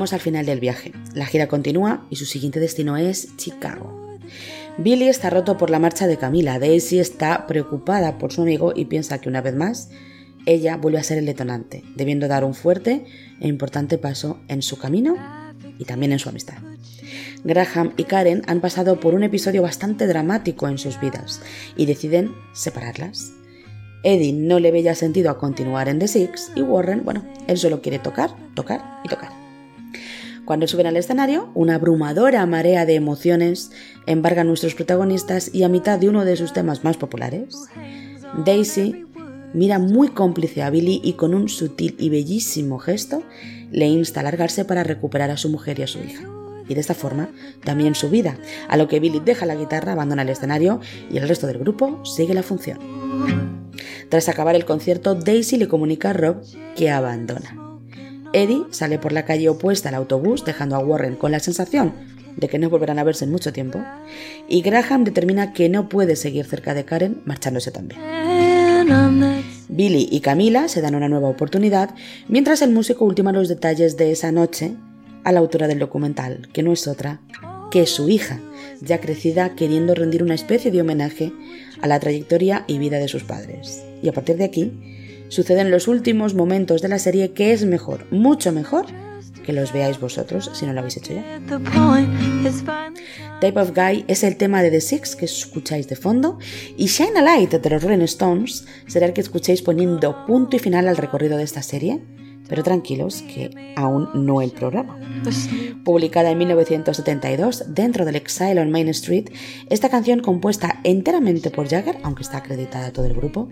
Al 0.00 0.20
final 0.20 0.46
del 0.46 0.60
viaje. 0.60 0.92
La 1.14 1.26
gira 1.26 1.46
continúa 1.46 2.06
y 2.08 2.16
su 2.16 2.24
siguiente 2.24 2.58
destino 2.58 2.96
es 2.96 3.36
Chicago. 3.36 4.16
Billy 4.78 5.08
está 5.08 5.28
roto 5.28 5.58
por 5.58 5.68
la 5.68 5.78
marcha 5.78 6.06
de 6.06 6.16
Camila. 6.16 6.58
Daisy 6.58 6.98
está 6.98 7.46
preocupada 7.46 8.16
por 8.16 8.32
su 8.32 8.40
amigo 8.40 8.72
y 8.74 8.86
piensa 8.86 9.20
que 9.20 9.28
una 9.28 9.42
vez 9.42 9.54
más 9.54 9.90
ella 10.46 10.78
vuelve 10.78 10.98
a 10.98 11.02
ser 11.02 11.18
el 11.18 11.26
detonante, 11.26 11.84
debiendo 11.96 12.28
dar 12.28 12.44
un 12.44 12.54
fuerte 12.54 13.04
e 13.40 13.46
importante 13.46 13.98
paso 13.98 14.40
en 14.48 14.62
su 14.62 14.78
camino 14.78 15.16
y 15.78 15.84
también 15.84 16.12
en 16.12 16.18
su 16.18 16.30
amistad. 16.30 16.56
Graham 17.44 17.92
y 17.98 18.04
Karen 18.04 18.40
han 18.46 18.62
pasado 18.62 19.00
por 19.00 19.14
un 19.14 19.22
episodio 19.22 19.60
bastante 19.60 20.06
dramático 20.06 20.66
en 20.66 20.78
sus 20.78 20.98
vidas 20.98 21.42
y 21.76 21.84
deciden 21.84 22.32
separarlas. 22.54 23.32
Eddie 24.02 24.32
no 24.32 24.60
le 24.60 24.72
ve 24.72 24.82
ya 24.82 24.94
sentido 24.94 25.30
a 25.30 25.36
continuar 25.36 25.90
en 25.90 25.98
The 25.98 26.08
Six 26.08 26.52
y 26.56 26.62
Warren, 26.62 27.04
bueno, 27.04 27.22
él 27.48 27.58
solo 27.58 27.82
quiere 27.82 27.98
tocar, 27.98 28.30
tocar 28.54 29.02
y 29.04 29.10
tocar. 29.10 29.39
Cuando 30.50 30.66
suben 30.66 30.88
al 30.88 30.96
escenario, 30.96 31.48
una 31.54 31.76
abrumadora 31.76 32.44
marea 32.44 32.84
de 32.84 32.96
emociones 32.96 33.70
embarga 34.06 34.40
a 34.40 34.44
nuestros 34.44 34.74
protagonistas 34.74 35.54
y 35.54 35.62
a 35.62 35.68
mitad 35.68 35.96
de 36.00 36.08
uno 36.08 36.24
de 36.24 36.34
sus 36.34 36.52
temas 36.52 36.82
más 36.82 36.96
populares, 36.96 37.54
Daisy 38.44 39.06
mira 39.54 39.78
muy 39.78 40.08
cómplice 40.08 40.64
a 40.64 40.70
Billy 40.70 41.00
y 41.04 41.12
con 41.12 41.34
un 41.34 41.48
sutil 41.48 41.94
y 42.00 42.08
bellísimo 42.08 42.80
gesto 42.80 43.22
le 43.70 43.86
insta 43.86 44.18
a 44.18 44.22
largarse 44.24 44.64
para 44.64 44.82
recuperar 44.82 45.30
a 45.30 45.36
su 45.36 45.50
mujer 45.50 45.78
y 45.78 45.82
a 45.84 45.86
su 45.86 46.00
hija. 46.00 46.24
Y 46.68 46.74
de 46.74 46.80
esta 46.80 46.94
forma 46.94 47.28
también 47.62 47.94
su 47.94 48.10
vida, 48.10 48.36
a 48.66 48.76
lo 48.76 48.88
que 48.88 48.98
Billy 48.98 49.20
deja 49.20 49.46
la 49.46 49.54
guitarra, 49.54 49.92
abandona 49.92 50.22
el 50.22 50.30
escenario 50.30 50.80
y 51.12 51.18
el 51.18 51.28
resto 51.28 51.46
del 51.46 51.58
grupo 51.58 52.04
sigue 52.04 52.34
la 52.34 52.42
función. 52.42 52.80
Tras 54.08 54.28
acabar 54.28 54.56
el 54.56 54.64
concierto, 54.64 55.14
Daisy 55.14 55.58
le 55.58 55.68
comunica 55.68 56.10
a 56.10 56.14
Rob 56.14 56.42
que 56.74 56.90
abandona. 56.90 57.69
Eddie 58.32 58.64
sale 58.70 58.98
por 58.98 59.12
la 59.12 59.24
calle 59.24 59.48
opuesta 59.48 59.88
al 59.88 59.94
autobús, 59.96 60.44
dejando 60.44 60.76
a 60.76 60.80
Warren 60.80 61.16
con 61.16 61.32
la 61.32 61.40
sensación 61.40 61.92
de 62.36 62.48
que 62.48 62.58
no 62.58 62.70
volverán 62.70 62.98
a 62.98 63.04
verse 63.04 63.24
en 63.24 63.32
mucho 63.32 63.52
tiempo, 63.52 63.82
y 64.48 64.62
Graham 64.62 65.04
determina 65.04 65.52
que 65.52 65.68
no 65.68 65.88
puede 65.88 66.16
seguir 66.16 66.46
cerca 66.46 66.74
de 66.74 66.84
Karen, 66.84 67.22
marchándose 67.24 67.70
también. 67.70 68.00
Billy 69.68 70.08
y 70.10 70.20
Camila 70.20 70.68
se 70.68 70.80
dan 70.80 70.94
una 70.94 71.08
nueva 71.08 71.28
oportunidad, 71.28 71.94
mientras 72.28 72.62
el 72.62 72.70
músico 72.70 73.04
ultima 73.04 73.32
los 73.32 73.48
detalles 73.48 73.96
de 73.96 74.12
esa 74.12 74.32
noche 74.32 74.74
a 75.24 75.32
la 75.32 75.40
autora 75.40 75.68
del 75.68 75.78
documental, 75.78 76.48
que 76.52 76.62
no 76.62 76.72
es 76.72 76.86
otra 76.88 77.20
que 77.70 77.86
su 77.86 78.08
hija, 78.08 78.40
ya 78.80 79.00
crecida 79.00 79.54
queriendo 79.54 79.94
rendir 79.94 80.22
una 80.22 80.34
especie 80.34 80.70
de 80.70 80.80
homenaje 80.80 81.32
a 81.80 81.86
la 81.86 82.00
trayectoria 82.00 82.64
y 82.66 82.78
vida 82.78 82.98
de 82.98 83.08
sus 83.08 83.22
padres. 83.22 83.84
Y 84.02 84.08
a 84.08 84.12
partir 84.12 84.36
de 84.36 84.44
aquí, 84.44 84.72
suceden 85.30 85.70
los 85.70 85.88
últimos 85.88 86.34
momentos 86.34 86.82
de 86.82 86.88
la 86.88 86.98
serie 86.98 87.32
que 87.32 87.52
es 87.52 87.64
mejor, 87.64 88.04
mucho 88.10 88.52
mejor, 88.52 88.86
que 89.44 89.52
los 89.52 89.72
veáis 89.72 89.98
vosotros 89.98 90.50
si 90.52 90.66
no 90.66 90.72
lo 90.72 90.80
habéis 90.80 90.98
hecho 90.98 91.14
ya. 91.14 91.40
Type 93.40 93.58
of 93.58 93.72
Guy 93.74 94.04
es 94.06 94.22
el 94.22 94.36
tema 94.36 94.62
de 94.62 94.70
The 94.70 94.80
Six 94.80 95.16
que 95.16 95.24
escucháis 95.24 95.88
de 95.88 95.96
fondo 95.96 96.38
y 96.76 96.86
Shine 96.86 97.18
a 97.18 97.22
Light 97.22 97.52
de 97.52 97.70
los 97.70 97.82
Rolling 97.82 98.04
Stones 98.04 98.66
será 98.86 99.06
el 99.06 99.12
que 99.12 99.22
escuchéis 99.22 99.62
poniendo 99.62 100.26
punto 100.26 100.56
y 100.56 100.58
final 100.58 100.88
al 100.88 100.96
recorrido 100.96 101.38
de 101.38 101.44
esta 101.44 101.62
serie, 101.62 102.00
pero 102.48 102.62
tranquilos 102.62 103.22
que 103.22 103.74
aún 103.76 104.08
no 104.14 104.42
el 104.42 104.50
programa. 104.50 104.98
Publicada 105.84 106.30
en 106.30 106.38
1972 106.38 107.64
dentro 107.68 108.04
del 108.04 108.16
Exile 108.16 108.60
on 108.60 108.70
Main 108.70 108.88
Street, 108.88 109.30
esta 109.70 109.88
canción 109.88 110.20
compuesta 110.20 110.80
enteramente 110.84 111.50
por 111.50 111.68
Jagger, 111.68 111.98
aunque 112.02 112.24
está 112.24 112.38
acreditada 112.38 112.88
a 112.88 112.92
todo 112.92 113.06
el 113.06 113.14
grupo, 113.14 113.48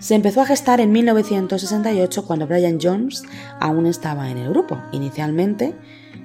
se 0.00 0.14
empezó 0.14 0.40
a 0.40 0.46
gestar 0.46 0.80
en 0.80 0.92
1968 0.92 2.26
cuando 2.26 2.46
Brian 2.46 2.78
Jones 2.82 3.22
aún 3.60 3.86
estaba 3.86 4.30
en 4.30 4.38
el 4.38 4.48
grupo. 4.48 4.82
Inicialmente, 4.92 5.74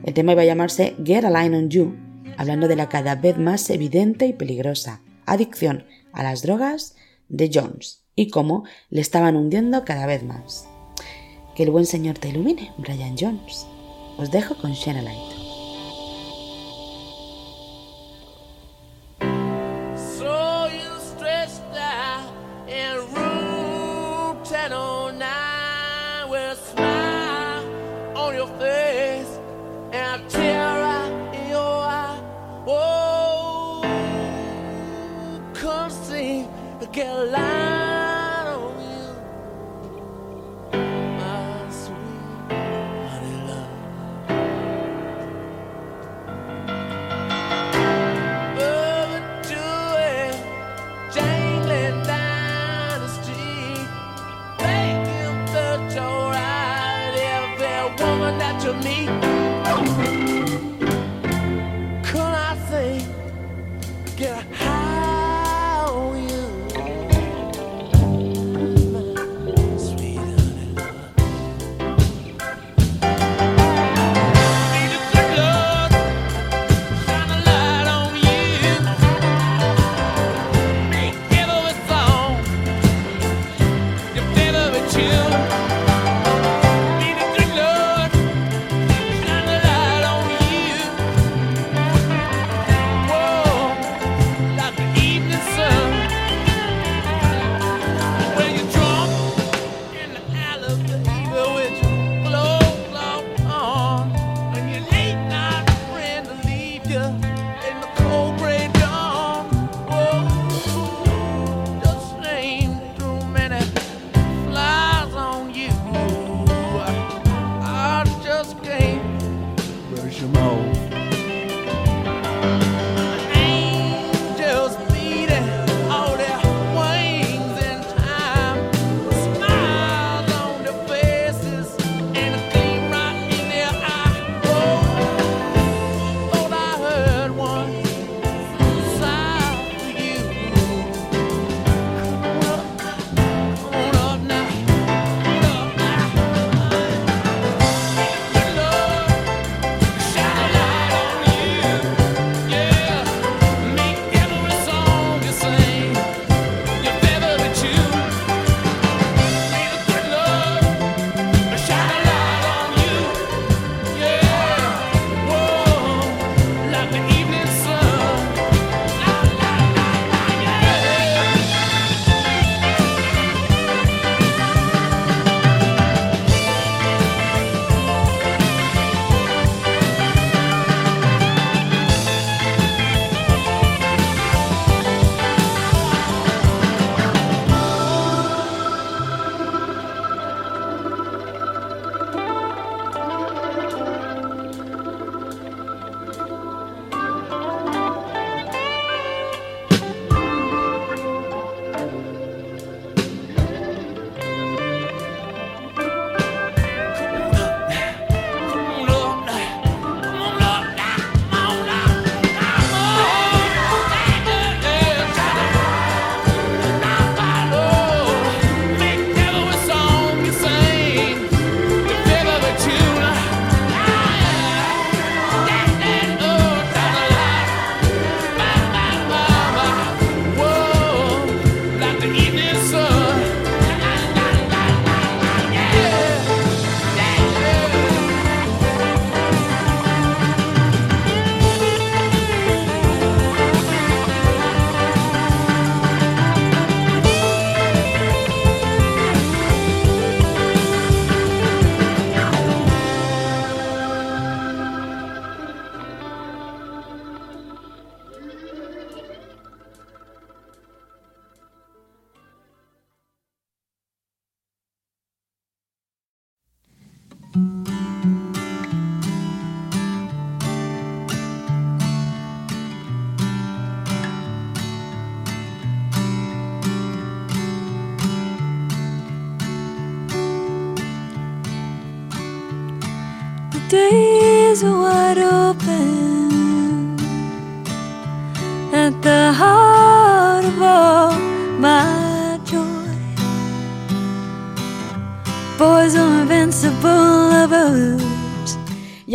el 0.04 0.14
tema 0.14 0.32
iba 0.32 0.42
a 0.42 0.46
llamarse 0.46 0.96
Get 1.04 1.26
a 1.26 1.30
Line 1.30 1.58
on 1.58 1.70
You, 1.70 1.96
hablando 2.38 2.68
de 2.68 2.78
la 2.78 2.90
cada 2.90 3.16
vez 3.16 3.38
más 3.38 3.70
evidente 3.70 4.26
y 4.26 4.34
peligrosa 4.34 5.02
adicción 5.26 5.86
a 6.14 6.24
las 6.24 6.42
drogas 6.42 6.96
de 7.28 7.52
Jones 7.54 8.04
y 8.16 8.30
cómo 8.30 8.64
le 8.90 9.02
estaban 9.02 9.36
hundiendo 9.36 9.84
cada 9.84 10.06
vez 10.06 10.24
más. 10.24 10.68
Que 11.56 11.64
el 11.64 11.72
buen 11.72 11.86
señor 11.86 12.18
te 12.18 12.30
ilumine, 12.30 12.72
Brian 12.78 13.16
Jones. 13.20 13.68
Os 14.18 14.32
dejo 14.32 14.56
con 14.56 14.72
Shine 14.72 15.00
a 15.00 15.02
Light. 15.02 15.45
And 30.16 30.32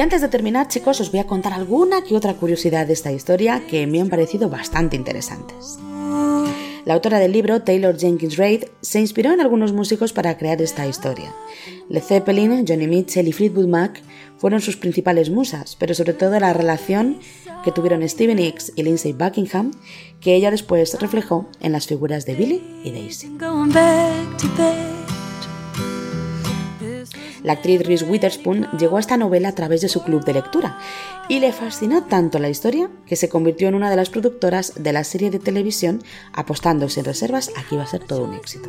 Y 0.01 0.03
antes 0.03 0.23
de 0.23 0.29
terminar, 0.29 0.67
chicos, 0.67 0.99
os 1.03 1.11
voy 1.11 1.21
a 1.21 1.27
contar 1.27 1.53
alguna 1.53 2.01
que 2.01 2.17
otra 2.17 2.33
curiosidad 2.33 2.87
de 2.87 2.95
esta 2.95 3.13
historia 3.13 3.67
que 3.69 3.87
me 3.87 4.01
han 4.01 4.09
parecido 4.09 4.49
bastante 4.49 4.97
interesantes. 4.97 5.79
La 6.87 6.95
autora 6.95 7.19
del 7.19 7.33
libro, 7.33 7.61
Taylor 7.61 7.99
Jenkins 7.99 8.39
Reid, 8.39 8.65
se 8.81 8.99
inspiró 8.99 9.31
en 9.31 9.43
algunos 9.43 9.75
músicos 9.75 10.15
para 10.15 10.39
crear 10.39 10.63
esta 10.63 10.87
historia. 10.87 11.35
Led 11.91 12.03
Zeppelin, 12.03 12.65
Johnny 12.67 12.87
Mitchell 12.87 13.29
y 13.29 13.33
Fleetwood 13.33 13.67
Mac 13.67 14.03
fueron 14.39 14.63
sus 14.63 14.79
principales 14.79 15.29
musas, 15.29 15.77
pero 15.79 15.93
sobre 15.93 16.15
todo 16.15 16.41
la 16.41 16.55
relación 16.55 17.19
que 17.63 17.71
tuvieron 17.71 18.09
Stevie 18.09 18.37
Nicks 18.37 18.73
y 18.77 18.85
Lindsay 18.85 19.13
Buckingham, 19.13 19.73
que 20.23 20.35
ella 20.35 20.51
después 20.51 20.99
reflejó 20.99 21.47
en 21.61 21.73
las 21.73 21.87
figuras 21.87 22.25
de 22.25 22.37
Billy 22.37 22.63
y 22.85 22.91
Daisy. 22.91 23.37
La 27.43 27.55
actriz 27.55 27.83
Reese 27.87 28.05
Witherspoon 28.05 28.69
llegó 28.79 28.97
a 28.97 29.01
esta 29.01 29.17
novela 29.17 29.49
a 29.49 29.55
través 29.55 29.81
de 29.81 29.89
su 29.89 30.03
club 30.03 30.25
de 30.25 30.35
lectura 30.35 30.79
y 31.29 31.41
le 31.41 31.53
fascinó 31.53 32.05
tanto 32.05 32.39
la 32.39 32.49
historia 32.49 32.91
que 33.07 33.17
se 33.17 33.29
convirtió 33.29 33.69
en 33.69 33.75
una 33.75 33.91
de 33.91 33.97
las 33.97 34.11
productoras 34.11 34.75
de 34.77 34.93
la 34.93 35.05
serie 35.05 35.31
de 35.31 35.39
televisión, 35.39 36.03
apostando 36.33 36.89
sin 36.89 37.05
reservas 37.05 37.51
a 37.57 37.67
que 37.67 37.77
iba 37.77 37.85
a 37.85 37.87
ser 37.87 38.05
todo 38.05 38.25
un 38.25 38.35
éxito. 38.35 38.69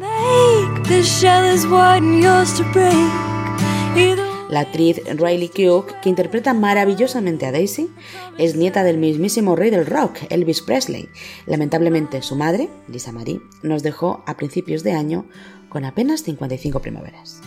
La 4.49 4.60
actriz 4.60 5.02
Riley 5.06 5.48
Keough, 5.48 5.85
que 6.02 6.10
interpreta 6.10 6.53
maravillosamente 6.53 7.45
a 7.45 7.53
Daisy, 7.53 7.89
es 8.38 8.57
nieta 8.57 8.84
del 8.84 8.98
mismísimo 8.98 9.56
rey 9.56 9.69
del 9.69 9.85
rock, 9.85 10.18
Elvis 10.30 10.61
Presley. 10.61 11.07
Lamentablemente, 11.45 12.22
su 12.22 12.35
madre, 12.35 12.69
Lisa 12.89 13.14
Marie, 13.14 13.39
nos 13.64 13.81
dejó 13.81 14.23
a 14.27 14.35
principios 14.35 14.84
de 14.84 14.91
año 14.91 15.26
con 15.69 15.85
apenas 15.85 16.23
55 16.23 16.81
primaveras. 16.81 17.41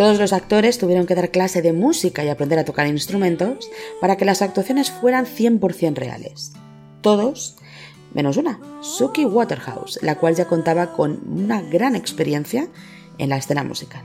Todos 0.00 0.18
los 0.18 0.32
actores 0.32 0.78
tuvieron 0.78 1.04
que 1.06 1.14
dar 1.14 1.30
clase 1.30 1.60
de 1.60 1.74
música 1.74 2.24
y 2.24 2.30
aprender 2.30 2.58
a 2.58 2.64
tocar 2.64 2.86
instrumentos 2.86 3.68
para 4.00 4.16
que 4.16 4.24
las 4.24 4.40
actuaciones 4.40 4.90
fueran 4.90 5.26
100% 5.26 5.94
reales. 5.94 6.54
Todos, 7.02 7.58
menos 8.14 8.38
una, 8.38 8.58
Suki 8.80 9.26
Waterhouse, 9.26 9.98
la 10.00 10.14
cual 10.14 10.36
ya 10.36 10.46
contaba 10.46 10.94
con 10.94 11.20
una 11.30 11.60
gran 11.60 11.96
experiencia 11.96 12.66
en 13.18 13.28
la 13.28 13.36
escena 13.36 13.62
musical. 13.62 14.02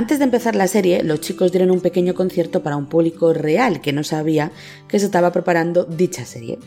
Antes 0.00 0.18
de 0.18 0.24
empezar 0.24 0.56
la 0.56 0.66
serie, 0.66 1.02
los 1.02 1.20
chicos 1.20 1.52
dieron 1.52 1.70
un 1.70 1.82
pequeño 1.82 2.14
concierto 2.14 2.62
para 2.62 2.78
un 2.78 2.86
público 2.86 3.34
real 3.34 3.82
que 3.82 3.92
no 3.92 4.02
sabía 4.02 4.50
que 4.88 4.98
se 4.98 5.04
estaba 5.04 5.30
preparando 5.30 5.84
dicha 5.84 6.24
serie. 6.24 6.58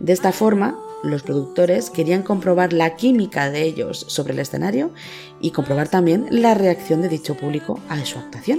De 0.00 0.12
esta 0.12 0.32
forma, 0.32 0.76
los 1.04 1.22
productores 1.22 1.88
querían 1.88 2.24
comprobar 2.24 2.72
la 2.72 2.96
química 2.96 3.48
de 3.48 3.62
ellos 3.62 4.04
sobre 4.08 4.32
el 4.32 4.40
escenario 4.40 4.90
y 5.40 5.52
comprobar 5.52 5.86
también 5.86 6.26
la 6.30 6.54
reacción 6.54 7.00
de 7.00 7.08
dicho 7.10 7.36
público 7.36 7.78
a 7.88 8.04
su 8.04 8.18
actuación. 8.18 8.58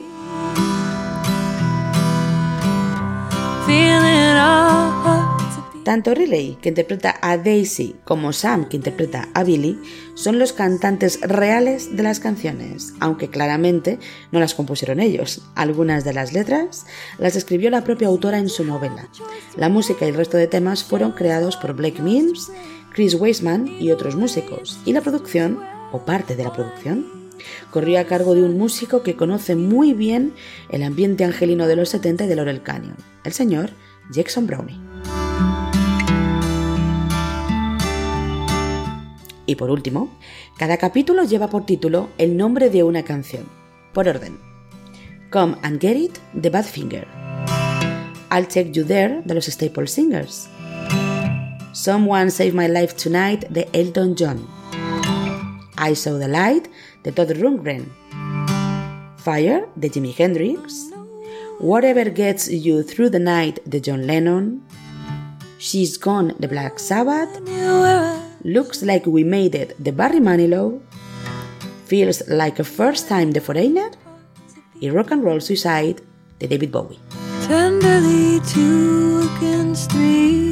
Tanto 5.84 6.14
Riley, 6.14 6.60
que 6.62 6.70
interpreta 6.70 7.18
a 7.22 7.38
Daisy, 7.38 7.96
como 8.06 8.34
Sam, 8.34 8.70
que 8.70 8.78
interpreta 8.78 9.30
a 9.34 9.44
Billy, 9.44 9.80
son 10.14 10.38
los 10.38 10.54
cantantes 10.54 11.20
reales 11.22 11.96
de 11.96 12.04
las 12.04 12.20
canciones, 12.20 12.94
aunque 13.00 13.30
claramente 13.30 13.98
no 14.32 14.40
las 14.40 14.54
compusieron 14.54 15.00
ellos. 15.00 15.42
Algunas 15.56 16.04
de 16.04 16.14
las 16.14 16.34
letras 16.34 16.86
las 17.18 17.36
escribió 17.36 17.72
la 17.72 17.84
propia 17.84 18.10
autora 18.10 18.38
en 18.38 18.50
su 18.50 18.64
novela. 18.64 19.10
La 19.58 19.70
música 19.70 20.06
y 20.06 20.10
el 20.10 20.16
resto 20.16 20.38
de 20.38 20.48
temas 20.48 20.84
fueron 20.84 21.14
creados 21.14 21.58
por 21.58 21.74
Blake 21.74 22.02
Mills, 22.02 22.52
Chris 22.94 23.16
Weisman 23.16 23.68
y 23.80 23.90
otros 23.90 24.16
músicos, 24.16 24.80
y 24.86 24.94
la 24.94 25.02
producción, 25.02 25.60
o 25.92 26.06
parte 26.06 26.36
de 26.36 26.44
la 26.44 26.54
producción, 26.54 27.08
corrió 27.72 28.00
a 28.00 28.04
cargo 28.04 28.36
de 28.36 28.44
un 28.44 28.56
músico 28.56 29.02
que 29.02 29.16
conoce 29.16 29.56
muy 29.56 29.94
bien 29.94 30.34
el 30.70 30.84
ambiente 30.84 31.24
angelino 31.24 31.66
de 31.66 31.76
los 31.76 31.90
70 31.90 32.26
y 32.26 32.28
de 32.28 32.36
Laurel 32.36 32.62
Canyon, 32.62 32.98
el 33.24 33.34
señor 33.34 33.72
Jackson 34.12 34.46
Brownie. 34.46 34.91
Y 39.46 39.56
por 39.56 39.70
último, 39.70 40.10
cada 40.58 40.78
capítulo 40.78 41.24
lleva 41.24 41.50
por 41.50 41.66
título 41.66 42.10
el 42.18 42.38
nombre 42.38 42.70
de 42.70 42.84
una 42.84 43.04
canción, 43.04 43.46
por 43.94 44.08
orden. 44.08 44.38
Come 45.32 45.56
and 45.64 45.80
Get 45.82 45.96
It, 45.96 46.18
de 46.34 46.50
Badfinger. 46.50 47.08
I'll 48.32 48.48
Take 48.48 48.72
You 48.72 48.86
There, 48.86 49.22
de 49.26 49.34
los 49.34 49.46
Staple 49.46 49.88
Singers. 49.88 50.48
Someone 51.74 52.32
Save 52.32 52.54
My 52.54 52.68
Life 52.68 52.96
Tonight, 52.96 53.48
de 53.50 53.68
Elton 53.74 54.16
John. 54.16 54.48
I 55.78 55.96
Saw 55.96 56.20
the 56.20 56.28
Light, 56.28 56.68
de 57.04 57.12
Todd 57.12 57.32
Rundgren. 57.32 57.92
Fire, 59.18 59.68
de 59.76 59.90
Jimi 59.90 60.14
Hendrix. 60.18 60.92
Whatever 61.60 62.10
Gets 62.14 62.50
You 62.50 62.84
Through 62.84 63.12
the 63.12 63.20
Night, 63.20 63.60
de 63.66 63.82
John 63.82 64.06
Lennon. 64.06 64.62
She's 65.58 65.98
Gone, 65.98 66.34
de 66.40 66.48
Black 66.48 66.80
Sabbath. 66.80 67.30
Looks 68.44 68.82
Like 68.82 69.06
We 69.06 69.24
Made 69.24 69.56
It, 69.56 69.76
de 69.78 69.92
Barry 69.92 70.20
Manilow. 70.20 70.82
Feels 71.86 72.24
Like 72.28 72.60
a 72.60 72.64
First 72.64 73.08
Time, 73.08 73.32
de 73.32 73.42
Foreigner. 73.42 73.92
Y 74.82 74.90
Rock 74.90 75.12
and 75.12 75.24
Roll 75.24 75.42
Suicide, 75.42 76.02
the 76.40 76.48
David 76.48 76.72
Bowie. 76.72 77.00
Tenderly 77.48 78.40
two 78.48 79.30
against 79.38 79.92
three. 79.92 80.51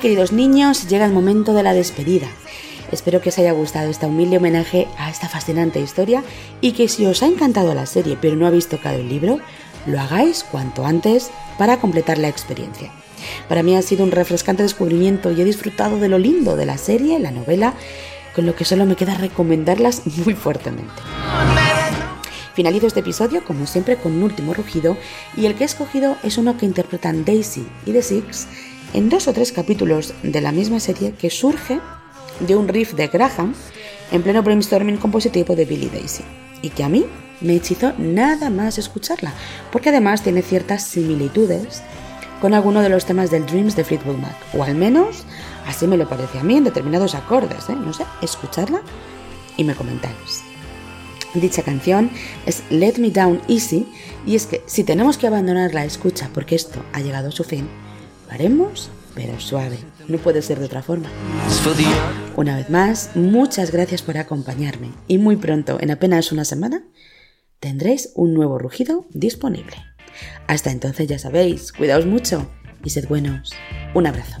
Queridos 0.00 0.30
niños, 0.30 0.86
llega 0.86 1.06
el 1.06 1.12
momento 1.12 1.54
de 1.54 1.64
la 1.64 1.74
despedida. 1.74 2.28
Espero 2.92 3.20
que 3.20 3.30
os 3.30 3.38
haya 3.38 3.50
gustado 3.50 3.90
este 3.90 4.06
humilde 4.06 4.36
homenaje 4.36 4.86
a 4.96 5.10
esta 5.10 5.28
fascinante 5.28 5.80
historia 5.80 6.22
y 6.60 6.72
que 6.72 6.86
si 6.86 7.04
os 7.04 7.24
ha 7.24 7.26
encantado 7.26 7.74
la 7.74 7.84
serie 7.84 8.16
pero 8.20 8.36
no 8.36 8.46
habéis 8.46 8.68
tocado 8.68 9.00
el 9.00 9.08
libro, 9.08 9.40
lo 9.86 10.00
hagáis 10.00 10.44
cuanto 10.44 10.86
antes 10.86 11.32
para 11.58 11.78
completar 11.78 12.16
la 12.16 12.28
experiencia. 12.28 12.92
Para 13.48 13.64
mí 13.64 13.74
ha 13.74 13.82
sido 13.82 14.04
un 14.04 14.12
refrescante 14.12 14.62
descubrimiento 14.62 15.32
y 15.32 15.40
he 15.40 15.44
disfrutado 15.44 15.98
de 15.98 16.08
lo 16.08 16.18
lindo 16.18 16.54
de 16.54 16.66
la 16.66 16.78
serie, 16.78 17.18
la 17.18 17.32
novela, 17.32 17.74
con 18.36 18.46
lo 18.46 18.54
que 18.54 18.64
solo 18.64 18.86
me 18.86 18.94
queda 18.94 19.14
recomendarlas 19.16 20.02
muy 20.24 20.34
fuertemente. 20.34 21.02
Finalizo 22.54 22.86
este 22.86 23.00
episodio, 23.00 23.44
como 23.44 23.66
siempre, 23.66 23.96
con 23.96 24.12
un 24.12 24.22
último 24.22 24.54
rugido, 24.54 24.96
y 25.36 25.46
el 25.46 25.54
que 25.54 25.64
he 25.64 25.66
escogido 25.66 26.16
es 26.22 26.38
uno 26.38 26.56
que 26.56 26.66
interpretan 26.66 27.24
Daisy 27.24 27.66
y 27.84 27.92
The 27.92 28.02
Six 28.02 28.48
en 28.94 29.08
dos 29.08 29.28
o 29.28 29.32
tres 29.32 29.52
capítulos 29.52 30.14
de 30.22 30.40
la 30.40 30.52
misma 30.52 30.80
serie 30.80 31.12
que 31.12 31.30
surge 31.30 31.80
de 32.40 32.56
un 32.56 32.68
riff 32.68 32.94
de 32.94 33.08
Graham 33.08 33.54
en 34.12 34.22
pleno 34.22 34.42
brainstorming 34.42 34.96
compositivo 34.96 35.54
de 35.54 35.64
Billy 35.64 35.88
Daisy, 35.88 36.24
y 36.62 36.70
que 36.70 36.84
a 36.84 36.88
mí 36.88 37.04
me 37.40 37.56
hechizó 37.56 37.92
nada 37.98 38.50
más 38.50 38.78
escucharla, 38.78 39.32
porque 39.70 39.90
además 39.90 40.22
tiene 40.22 40.42
ciertas 40.42 40.84
similitudes 40.84 41.82
con 42.40 42.54
alguno 42.54 42.80
de 42.80 42.88
los 42.88 43.04
temas 43.04 43.30
del 43.30 43.46
Dreams 43.46 43.76
de 43.76 43.84
Fleetwood 43.84 44.16
Mac, 44.16 44.36
o 44.54 44.62
al 44.62 44.74
menos 44.74 45.24
así 45.66 45.86
me 45.86 45.96
lo 45.96 46.08
parece 46.08 46.38
a 46.38 46.44
mí 46.44 46.56
en 46.56 46.64
determinados 46.64 47.14
acordes, 47.14 47.68
¿eh? 47.68 47.76
no 47.76 47.92
sé, 47.92 48.04
escuchadla 48.22 48.80
y 49.56 49.64
me 49.64 49.74
comentáis. 49.74 50.42
Dicha 51.34 51.62
canción 51.62 52.10
es 52.46 52.62
Let 52.70 52.94
Me 52.98 53.10
Down 53.10 53.42
Easy 53.48 53.86
y 54.26 54.34
es 54.34 54.46
que 54.46 54.62
si 54.66 54.82
tenemos 54.82 55.18
que 55.18 55.26
abandonar 55.26 55.74
la 55.74 55.84
escucha 55.84 56.30
porque 56.32 56.54
esto 56.54 56.82
ha 56.94 57.00
llegado 57.00 57.28
a 57.28 57.32
su 57.32 57.44
fin, 57.44 57.68
haremos 58.30 58.90
pero 59.18 59.40
suave, 59.40 59.78
no 60.06 60.18
puede 60.18 60.42
ser 60.42 60.60
de 60.60 60.66
otra 60.66 60.80
forma. 60.80 61.08
Una 62.36 62.56
vez 62.56 62.70
más, 62.70 63.16
muchas 63.16 63.72
gracias 63.72 64.00
por 64.00 64.16
acompañarme 64.16 64.92
y 65.08 65.18
muy 65.18 65.34
pronto, 65.34 65.78
en 65.80 65.90
apenas 65.90 66.30
una 66.30 66.44
semana, 66.44 66.84
tendréis 67.58 68.12
un 68.14 68.32
nuevo 68.32 68.60
rugido 68.60 69.06
disponible. 69.10 69.76
Hasta 70.46 70.70
entonces 70.70 71.08
ya 71.08 71.18
sabéis, 71.18 71.72
cuidaos 71.72 72.06
mucho 72.06 72.48
y 72.84 72.90
sed 72.90 73.08
buenos. 73.08 73.52
Un 73.92 74.06
abrazo. 74.06 74.36